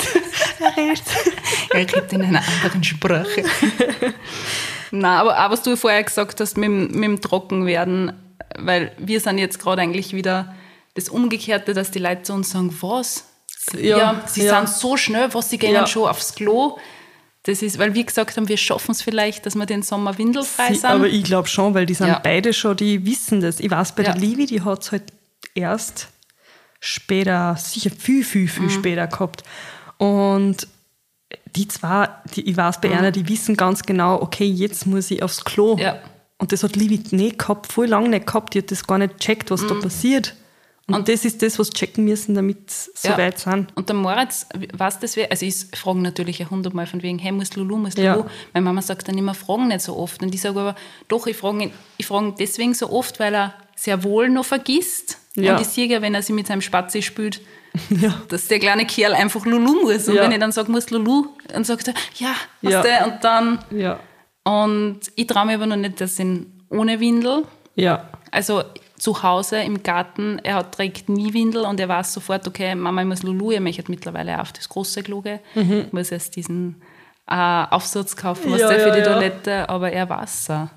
er 0.59 0.77
redet. 0.77 1.03
er 1.71 1.79
redet 1.79 2.13
in 2.13 2.21
einer 2.21 2.43
anderen 2.63 2.83
Sprache. 2.83 3.43
Nein, 4.91 5.05
aber 5.05 5.45
auch 5.45 5.51
was 5.51 5.63
du 5.63 5.75
vorher 5.75 6.03
gesagt 6.03 6.39
hast 6.39 6.57
mit, 6.57 6.69
mit 6.69 7.03
dem 7.03 7.21
Trockenwerden, 7.21 8.13
weil 8.59 8.91
wir 8.97 9.19
sind 9.19 9.37
jetzt 9.37 9.59
gerade 9.59 9.81
eigentlich 9.81 10.13
wieder 10.13 10.55
das 10.93 11.09
Umgekehrte, 11.09 11.73
dass 11.73 11.91
die 11.91 11.99
Leute 11.99 12.23
zu 12.23 12.33
uns 12.33 12.51
sagen, 12.51 12.75
was? 12.81 13.30
Ja, 13.73 13.97
ja 13.97 14.23
sie 14.27 14.43
ja. 14.43 14.59
sind 14.59 14.75
so 14.75 14.97
schnell, 14.97 15.33
was 15.33 15.49
sie 15.49 15.57
gehen 15.57 15.73
ja. 15.73 15.87
schon 15.87 16.07
aufs 16.07 16.35
Klo. 16.35 16.77
Das 17.43 17.63
ist, 17.63 17.79
weil 17.79 17.95
wir 17.95 18.03
gesagt 18.03 18.37
haben, 18.37 18.47
wir 18.47 18.57
schaffen 18.57 18.91
es 18.91 19.01
vielleicht, 19.01 19.45
dass 19.45 19.55
wir 19.55 19.65
den 19.65 19.81
Sommer 19.81 20.17
windelfrei 20.17 20.73
sind. 20.73 20.85
Aber 20.85 21.07
ich 21.07 21.23
glaube 21.23 21.47
schon, 21.47 21.73
weil 21.73 21.87
die 21.87 21.95
sind 21.95 22.21
beide 22.21 22.53
schon, 22.53 22.77
die 22.77 23.03
wissen 23.05 23.41
das. 23.41 23.59
Ich 23.59 23.71
weiß, 23.71 23.93
bei 23.93 24.03
der 24.03 24.15
Livi, 24.15 24.45
die 24.45 24.61
hat 24.61 24.83
es 24.83 24.91
halt 24.91 25.03
erst 25.55 26.09
später, 26.79 27.55
sicher 27.57 27.89
viel, 27.89 28.23
viel, 28.23 28.47
viel 28.47 28.63
mhm. 28.63 28.69
später 28.69 29.07
gehabt. 29.07 29.43
Und 29.97 30.67
die 31.55 31.67
zwei, 31.67 32.09
die, 32.35 32.47
ich 32.47 32.57
weiß 32.57 32.79
bei 32.79 32.89
mhm. 32.89 32.97
einer, 32.97 33.11
die 33.11 33.27
wissen 33.27 33.57
ganz 33.57 33.83
genau, 33.83 34.21
okay, 34.21 34.45
jetzt 34.45 34.85
muss 34.85 35.09
ich 35.09 35.23
aufs 35.23 35.43
Klo. 35.43 35.79
Und 36.37 36.51
das 36.51 36.63
hat 36.63 36.75
Livi 36.75 37.01
nicht 37.15 37.39
gehabt, 37.39 37.71
voll 37.71 37.87
lange 37.87 38.09
nicht 38.09 38.27
gehabt. 38.27 38.53
Die 38.53 38.59
hat 38.59 38.71
das 38.71 38.85
gar 38.85 38.97
nicht 38.97 39.19
gecheckt, 39.19 39.49
was 39.51 39.61
mhm. 39.61 39.67
da 39.69 39.75
passiert. 39.75 40.35
Und, 40.93 41.09
das 41.09 41.25
ist 41.25 41.41
das, 41.41 41.57
was 41.59 41.69
checken 41.69 42.05
müssen, 42.05 42.35
damit 42.35 42.69
sie 42.69 42.91
so 42.93 43.09
ja. 43.09 43.17
weit 43.17 43.39
sind. 43.39 43.75
Und 43.75 43.89
der 43.89 43.95
Moritz, 43.95 44.47
was 44.73 44.99
das 44.99 45.15
wäre, 45.15 45.31
also 45.31 45.45
ich 45.45 45.65
frage 45.73 45.99
natürlich 45.99 46.39
ja 46.39 46.49
hundertmal 46.49 46.87
von 46.87 47.01
wegen, 47.03 47.19
hey, 47.19 47.31
muss 47.31 47.55
Lulu, 47.55 47.77
muss 47.77 47.95
Lulu. 47.95 48.05
Ja. 48.05 48.25
Meine 48.53 48.63
Mama 48.63 48.81
sagt 48.81 49.07
dann 49.07 49.17
immer, 49.17 49.33
fragen 49.33 49.67
nicht 49.67 49.81
so 49.81 49.97
oft. 49.97 50.21
Und 50.21 50.33
ich 50.33 50.41
sage 50.41 50.59
aber, 50.59 50.75
doch, 51.07 51.27
ich 51.27 51.37
frage 51.37 51.71
ich 51.97 52.05
frage 52.05 52.33
deswegen 52.39 52.73
so 52.73 52.91
oft, 52.91 53.19
weil 53.19 53.33
er 53.33 53.53
sehr 53.75 54.03
wohl 54.03 54.29
noch 54.29 54.45
vergisst. 54.45 55.17
Ja. 55.35 55.55
Und 55.55 55.61
ich 55.61 55.67
sehe 55.67 55.87
ja, 55.87 56.01
wenn 56.01 56.13
er 56.13 56.21
sich 56.21 56.35
mit 56.35 56.47
seinem 56.47 56.61
Spatzi 56.61 57.01
spielt, 57.01 57.41
ja. 57.89 58.21
dass 58.27 58.47
der 58.47 58.59
kleine 58.59 58.85
Kerl 58.85 59.13
einfach 59.13 59.45
Lulu 59.45 59.83
muss. 59.83 60.07
Und 60.07 60.15
wenn 60.15 60.31
ich 60.31 60.39
dann 60.39 60.51
sage, 60.51 60.71
muss 60.71 60.89
Lulu, 60.89 61.27
dann 61.47 61.63
sagt 61.63 61.87
er, 61.87 61.93
ja, 62.15 62.35
ja. 62.61 62.81
der? 62.81 63.07
Und 63.07 63.23
dann. 63.23 63.59
Ja. 63.71 63.99
Und 64.43 64.99
ich 65.15 65.27
traue 65.27 65.45
mir 65.45 65.55
aber 65.55 65.67
noch 65.67 65.75
nicht, 65.75 66.01
dass 66.01 66.19
ihn 66.19 66.63
ohne 66.69 66.99
Windel. 66.99 67.45
Ja. 67.75 68.09
Also 68.31 68.63
zu 69.01 69.23
Hause 69.23 69.57
im 69.63 69.81
Garten, 69.81 70.39
er 70.43 70.55
hat, 70.55 70.75
trägt 70.75 71.09
nie 71.09 71.33
Windel 71.33 71.63
und 71.63 71.79
er 71.79 71.89
weiß 71.89 72.13
sofort, 72.13 72.47
okay, 72.47 72.75
Mama, 72.75 73.01
ich 73.01 73.07
muss 73.07 73.23
Lulu, 73.23 73.49
er 73.49 73.59
möchte 73.59 73.83
mittlerweile 73.89 74.39
auf 74.39 74.51
das 74.51 74.69
große 74.69 75.01
Kluge, 75.01 75.39
mhm. 75.55 75.87
muss 75.91 76.11
erst 76.11 76.35
diesen 76.35 76.83
äh, 77.27 77.65
Aufsatz 77.71 78.15
kaufen, 78.15 78.51
was 78.51 78.61
ja, 78.61 78.69
der 78.69 78.79
für 78.79 78.89
ja, 78.89 78.95
die 78.95 79.01
Toilette, 79.01 79.69
aber 79.69 79.91
er 79.91 80.07
weiß 80.07 80.49
es 80.49 80.69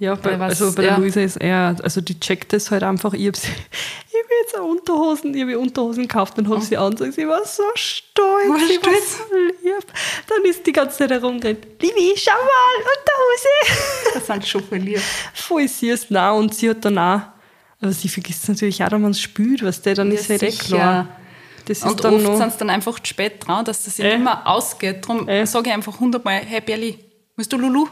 ja, 0.00 0.14
bei, 0.14 0.38
also 0.38 0.72
bei 0.74 0.82
der 0.82 0.92
ja. 0.92 0.96
Luisa 0.96 1.20
ist 1.20 1.36
er, 1.38 1.74
also 1.82 2.00
die 2.00 2.18
checkt 2.20 2.52
das 2.52 2.70
halt 2.70 2.84
einfach. 2.84 3.14
Ich 3.14 3.26
habe 3.26 3.38
hab 3.38 4.30
jetzt 4.42 4.56
auch 4.56 4.68
Unterhosen, 4.68 5.34
ich 5.34 5.42
habe 5.42 5.58
Unterhosen 5.58 6.02
gekauft 6.02 6.38
und 6.38 6.46
habe 6.46 6.58
oh. 6.58 6.60
sie 6.60 6.76
an 6.76 6.96
und 6.96 7.14
sie 7.14 7.26
war 7.26 7.44
so 7.44 7.64
stolz, 7.74 8.48
war 8.48 8.58
sie 8.58 8.78
war 8.80 8.92
so 8.92 9.34
lieb. 9.34 9.86
Dann 10.28 10.44
ist 10.44 10.64
die 10.64 10.72
ganze 10.72 10.98
Zeit 10.98 11.10
herumgerannt, 11.10 11.66
Livi, 11.80 12.14
schau 12.16 12.30
mal, 12.30 12.78
Unterhose. 12.78 14.14
Das 14.14 14.26
sind 14.26 14.46
schon 14.46 14.62
voll 14.62 14.78
lieb. 14.78 15.00
Voll 15.34 15.66
süß, 15.66 16.10
nein, 16.10 16.34
und 16.34 16.54
sie 16.54 16.70
hat 16.70 16.84
dann 16.84 16.98
auch, 16.98 17.20
aber 17.80 17.92
sie 17.92 18.08
vergisst 18.08 18.48
natürlich 18.48 18.82
auch, 18.84 18.92
wenn 18.92 19.02
man 19.02 19.10
es 19.10 19.20
spült, 19.20 19.64
was 19.64 19.82
der 19.82 19.94
dann 19.94 20.12
ja, 20.12 20.18
ist 20.18 20.30
halt 20.30 20.42
eh 20.44 20.52
klar. 20.52 21.08
Das 21.66 21.82
und 21.82 22.02
oft 22.04 22.38
sind 22.38 22.52
sie 22.52 22.58
dann 22.58 22.70
einfach 22.70 22.98
zu 23.00 23.06
spät 23.06 23.46
dran, 23.46 23.64
dass 23.64 23.84
das 23.84 23.98
äh. 23.98 24.14
immer 24.14 24.46
ausgeht. 24.46 25.04
Darum 25.04 25.28
äh. 25.28 25.44
sage 25.44 25.68
ich 25.68 25.74
einfach 25.74 25.98
hundertmal, 25.98 26.40
hey 26.46 26.60
Berli, 26.60 26.98
willst 27.36 27.52
du 27.52 27.58
Lulu? 27.58 27.88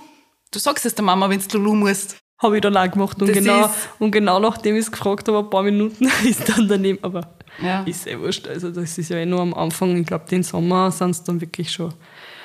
Du 0.51 0.59
sagst 0.59 0.87
es 0.87 0.95
der 0.95 1.05
Mama, 1.05 1.29
wenn 1.29 1.41
du 1.41 1.59
Lulu 1.59 1.75
musst. 1.75 2.17
Habe 2.39 2.57
ich 2.57 2.63
dann 2.63 2.77
auch 2.77 2.91
gemacht. 2.91 3.21
Und 3.21 3.33
genau, 3.33 3.71
und 3.99 4.11
genau 4.11 4.39
nachdem 4.39 4.77
ich 4.77 4.83
es 4.83 4.93
gefragt 4.93 5.27
habe, 5.29 5.39
ein 5.39 5.51
paar 5.51 5.63
Minuten 5.63 6.11
ist 6.25 6.49
dann 6.49 6.69
daneben. 6.69 6.99
Aber 7.03 7.37
ja. 7.63 7.83
ist 7.85 8.07
eh 8.07 8.19
wurscht. 8.19 8.47
Also 8.47 8.71
das 8.71 8.99
ist 8.99 9.09
ja 9.09 9.17
eh 9.17 9.27
nur 9.27 9.41
am 9.41 9.55
Anfang. 9.55 9.97
Ich 9.97 10.07
glaube, 10.07 10.27
den 10.31 10.43
Sommer 10.43 10.91
sind 10.91 11.11
es 11.11 11.25
dann 11.25 11.41
wirklich 11.41 11.71
schon 11.71 11.95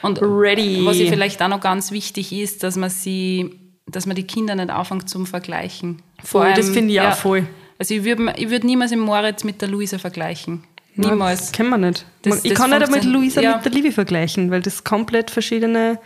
und 0.02 0.22
ready. 0.22 0.86
Was 0.86 0.98
vielleicht 0.98 1.42
auch 1.42 1.48
noch 1.48 1.62
ganz 1.62 1.92
wichtig 1.92 2.32
ist, 2.34 2.64
dass 2.64 2.76
man 2.76 2.90
sie, 2.90 3.60
dass 3.88 4.06
man 4.06 4.16
die 4.16 4.24
Kinder 4.24 4.56
nicht 4.56 4.70
anfängt 4.70 5.10
zum 5.10 5.26
Vergleichen. 5.26 6.02
Vor 6.24 6.42
voll, 6.42 6.48
allem, 6.48 6.56
das 6.56 6.70
finde 6.70 6.90
ich 6.90 6.96
ja, 6.96 7.12
auch 7.12 7.16
voll. 7.16 7.48
Also 7.78 7.94
ich 7.94 8.04
würde 8.04 8.34
ich 8.38 8.50
würd 8.50 8.64
niemals 8.64 8.92
den 8.92 9.00
Moritz 9.00 9.44
mit 9.44 9.62
der 9.62 9.70
Luisa 9.70 9.98
vergleichen. 9.98 10.64
Niemals. 10.96 11.40
das 11.40 11.52
kennen 11.54 11.70
wir 11.70 11.78
nicht. 11.78 12.06
Das, 12.24 12.44
ich 12.44 12.52
das 12.52 12.60
kann 12.60 12.70
nicht 12.70 12.84
einmal 12.84 13.04
Luisa 13.06 13.42
ja. 13.42 13.56
mit 13.56 13.66
der 13.66 13.72
Liebe 13.72 13.92
vergleichen, 13.92 14.52
weil 14.52 14.62
das 14.62 14.84
komplett 14.84 15.32
verschiedene 15.32 16.00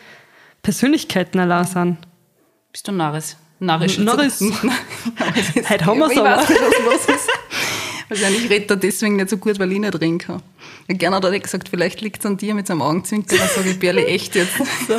Persönlichkeiten 0.65 1.39
allein 1.39 1.65
sind. 1.65 1.97
Bist 2.71 2.87
du 2.87 2.91
Narres? 2.91 3.37
Narrisch. 3.59 3.99
Narris. 3.99 4.41
Heute 5.69 5.85
haben 5.85 5.99
wir 5.99 6.07
es 6.07 6.17
aber. 6.17 6.41
Ich 6.41 7.15
ist. 7.15 7.29
Wahrscheinlich 8.09 8.49
redet 8.49 8.71
er 8.71 8.77
deswegen 8.77 9.15
nicht 9.17 9.29
so 9.29 9.37
gut, 9.37 9.59
weil 9.59 9.71
ich 9.71 9.77
nicht 9.77 9.93
reden 10.01 10.17
kann. 10.17 10.41
Gerne 10.87 11.17
hat 11.17 11.23
er 11.23 11.39
gesagt, 11.39 11.69
vielleicht 11.69 12.01
liegt 12.01 12.19
es 12.19 12.25
an 12.25 12.37
dir 12.37 12.55
mit 12.55 12.65
seinem 12.65 12.81
Augenzwinkern. 12.81 13.37
Dann 13.37 13.47
sage 13.47 13.69
ich, 13.69 13.79
Berle, 13.79 14.07
echt 14.07 14.33
jetzt. 14.33 14.55
So. 14.87 14.95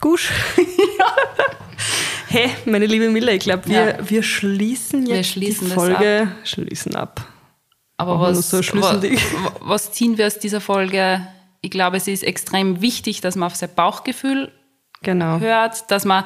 Gusch. 0.00 0.30
ja. 0.56 1.16
Hey, 2.28 2.50
meine 2.64 2.86
liebe 2.86 3.10
Mille, 3.10 3.32
ich 3.32 3.40
glaube, 3.40 3.66
wir, 3.66 3.98
ja. 3.98 4.08
wir 4.08 4.22
schließen 4.22 5.04
jetzt 5.06 5.16
wir 5.16 5.24
schließen 5.24 5.66
die 5.66 5.74
Folge 5.74 6.28
ab. 6.30 6.46
schließen 6.46 6.94
ab. 6.94 7.26
Aber 7.96 8.20
was, 8.20 8.50
so 8.50 8.58
was 9.60 9.90
ziehen 9.90 10.16
wir 10.16 10.28
aus 10.28 10.38
dieser 10.38 10.60
Folge? 10.60 11.26
Ich 11.60 11.72
glaube, 11.72 11.96
es 11.96 12.06
ist 12.06 12.22
extrem 12.22 12.80
wichtig, 12.80 13.20
dass 13.20 13.34
man 13.34 13.48
auf 13.48 13.56
sein 13.56 13.70
Bauchgefühl 13.74 14.52
genau. 15.02 15.38
hört, 15.40 15.90
dass 15.90 16.04
man 16.04 16.24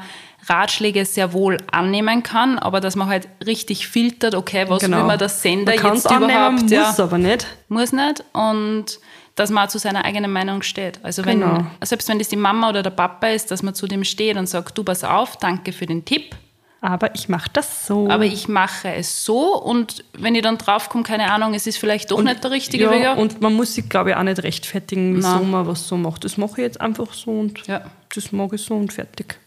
Ratschläge 0.48 1.04
sehr 1.04 1.32
wohl 1.32 1.58
annehmen 1.70 2.22
kann, 2.22 2.58
aber 2.58 2.80
dass 2.80 2.96
man 2.96 3.08
halt 3.08 3.28
richtig 3.44 3.88
filtert, 3.88 4.34
okay, 4.34 4.66
was 4.68 4.80
genau. 4.80 4.98
will 4.98 5.04
man 5.04 5.18
das 5.18 5.42
Sender 5.42 5.74
man 5.74 5.94
jetzt 5.94 6.06
überhaupt? 6.06 6.30
Annehmen, 6.30 6.68
ja, 6.68 6.86
muss 6.86 7.00
aber 7.00 7.18
nicht. 7.18 7.46
Muss 7.68 7.92
nicht. 7.92 8.24
Und 8.32 9.00
dass 9.34 9.50
man 9.50 9.66
auch 9.66 9.70
zu 9.70 9.78
seiner 9.78 10.04
eigenen 10.04 10.32
Meinung 10.32 10.62
steht. 10.62 10.98
Also 11.02 11.24
wenn, 11.24 11.40
genau. 11.40 11.66
selbst 11.84 12.08
wenn 12.08 12.18
das 12.18 12.28
die 12.28 12.36
Mama 12.36 12.70
oder 12.70 12.82
der 12.82 12.90
Papa 12.90 13.28
ist, 13.28 13.50
dass 13.50 13.62
man 13.62 13.74
zu 13.74 13.86
dem 13.86 14.02
steht 14.02 14.36
und 14.36 14.48
sagt, 14.48 14.76
du 14.78 14.82
pass 14.82 15.04
auf, 15.04 15.36
danke 15.36 15.72
für 15.72 15.86
den 15.86 16.04
Tipp. 16.04 16.34
Aber 16.80 17.14
ich 17.14 17.28
mache 17.28 17.50
das 17.52 17.86
so. 17.86 18.08
Aber 18.08 18.24
ich 18.24 18.48
mache 18.48 18.92
es 18.92 19.24
so 19.24 19.60
und 19.60 20.04
wenn 20.12 20.34
ich 20.34 20.42
dann 20.42 20.58
draufkomme, 20.58 21.04
keine 21.04 21.32
Ahnung, 21.32 21.54
es 21.54 21.66
ist 21.66 21.78
vielleicht 21.78 22.10
doch 22.10 22.18
und, 22.18 22.24
nicht 22.24 22.44
der 22.44 22.50
richtige 22.50 22.84
ja, 22.84 22.90
Weg. 22.90 23.16
Und 23.18 23.40
man 23.40 23.54
muss 23.54 23.74
sich, 23.74 23.88
glaube 23.88 24.10
ich, 24.10 24.16
auch 24.16 24.22
nicht 24.22 24.42
rechtfertigen, 24.42 25.16
wieso 25.16 25.42
man 25.42 25.66
was 25.66 25.88
so 25.88 25.96
macht. 25.96 26.24
Das 26.24 26.36
mache 26.36 26.52
ich 26.52 26.58
jetzt 26.58 26.80
einfach 26.80 27.12
so 27.12 27.30
und 27.30 27.66
ja. 27.66 27.90
das 28.14 28.30
mag 28.32 28.52
ich 28.52 28.62
so 28.62 28.74
und 28.74 28.92
fertig. 28.92 29.38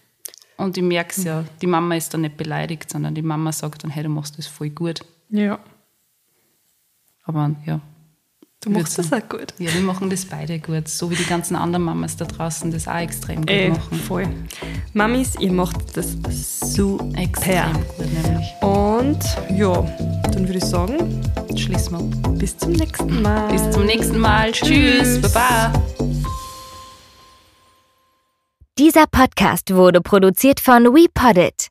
Und 0.58 0.76
ich 0.76 0.84
merke 0.84 1.14
es 1.16 1.24
ja, 1.24 1.46
die 1.62 1.68
Mama 1.68 1.96
ist 1.96 2.14
dann 2.14 2.22
nicht 2.22 2.36
beleidigt, 2.36 2.90
sondern 2.90 3.16
die 3.16 3.22
Mama 3.22 3.52
sagt 3.52 3.84
dann, 3.84 3.92
hey, 3.92 4.04
du 4.04 4.10
machst 4.10 4.38
das 4.38 4.48
voll 4.48 4.70
gut. 4.72 5.00
Ja. 5.30 5.60
Aber 7.24 7.52
ja. 7.66 7.80
Du 8.62 8.72
machst 8.72 8.98
das 8.98 9.14
auch 9.14 9.30
gut. 9.30 9.54
Ja, 9.58 9.74
wir 9.74 9.80
machen 9.80 10.10
das 10.10 10.26
beide 10.26 10.60
gut. 10.60 10.90
So 10.90 11.10
wie 11.10 11.16
die 11.16 11.24
ganzen 11.24 11.56
anderen 11.56 11.86
Mamas 11.86 12.18
da 12.18 12.26
draußen 12.26 12.70
das 12.72 12.90
auch 12.90 12.98
extrem 12.98 13.38
gut 13.38 13.50
äh, 13.50 13.70
machen. 13.70 13.98
Voll. 14.00 14.28
Mamis, 14.92 15.36
ihr 15.40 15.54
macht 15.54 15.96
das 15.96 16.18
super. 16.76 17.08
Extrem 17.16 17.72
gut, 17.74 18.06
nämlich. 18.26 18.54
Und 18.60 19.58
ja, 19.58 19.82
dann 20.34 20.46
würde 20.46 20.58
ich 20.58 20.66
sagen, 20.66 21.22
schließen 21.56 22.00
wir. 22.00 22.32
Bis 22.32 22.58
zum 22.58 22.74
nächsten 22.74 23.22
Mal. 23.22 23.50
Bis 23.50 23.72
zum 23.72 23.86
nächsten 23.86 24.20
Mal. 24.20 24.52
Tschüss. 24.52 24.68
Tschüss. 24.68 25.22
Baba. 25.22 25.72
Dieser 28.78 29.08
Podcast 29.08 29.74
wurde 29.74 30.02
produziert 30.02 30.60
von 30.60 30.84
WePoddit. 30.84 31.70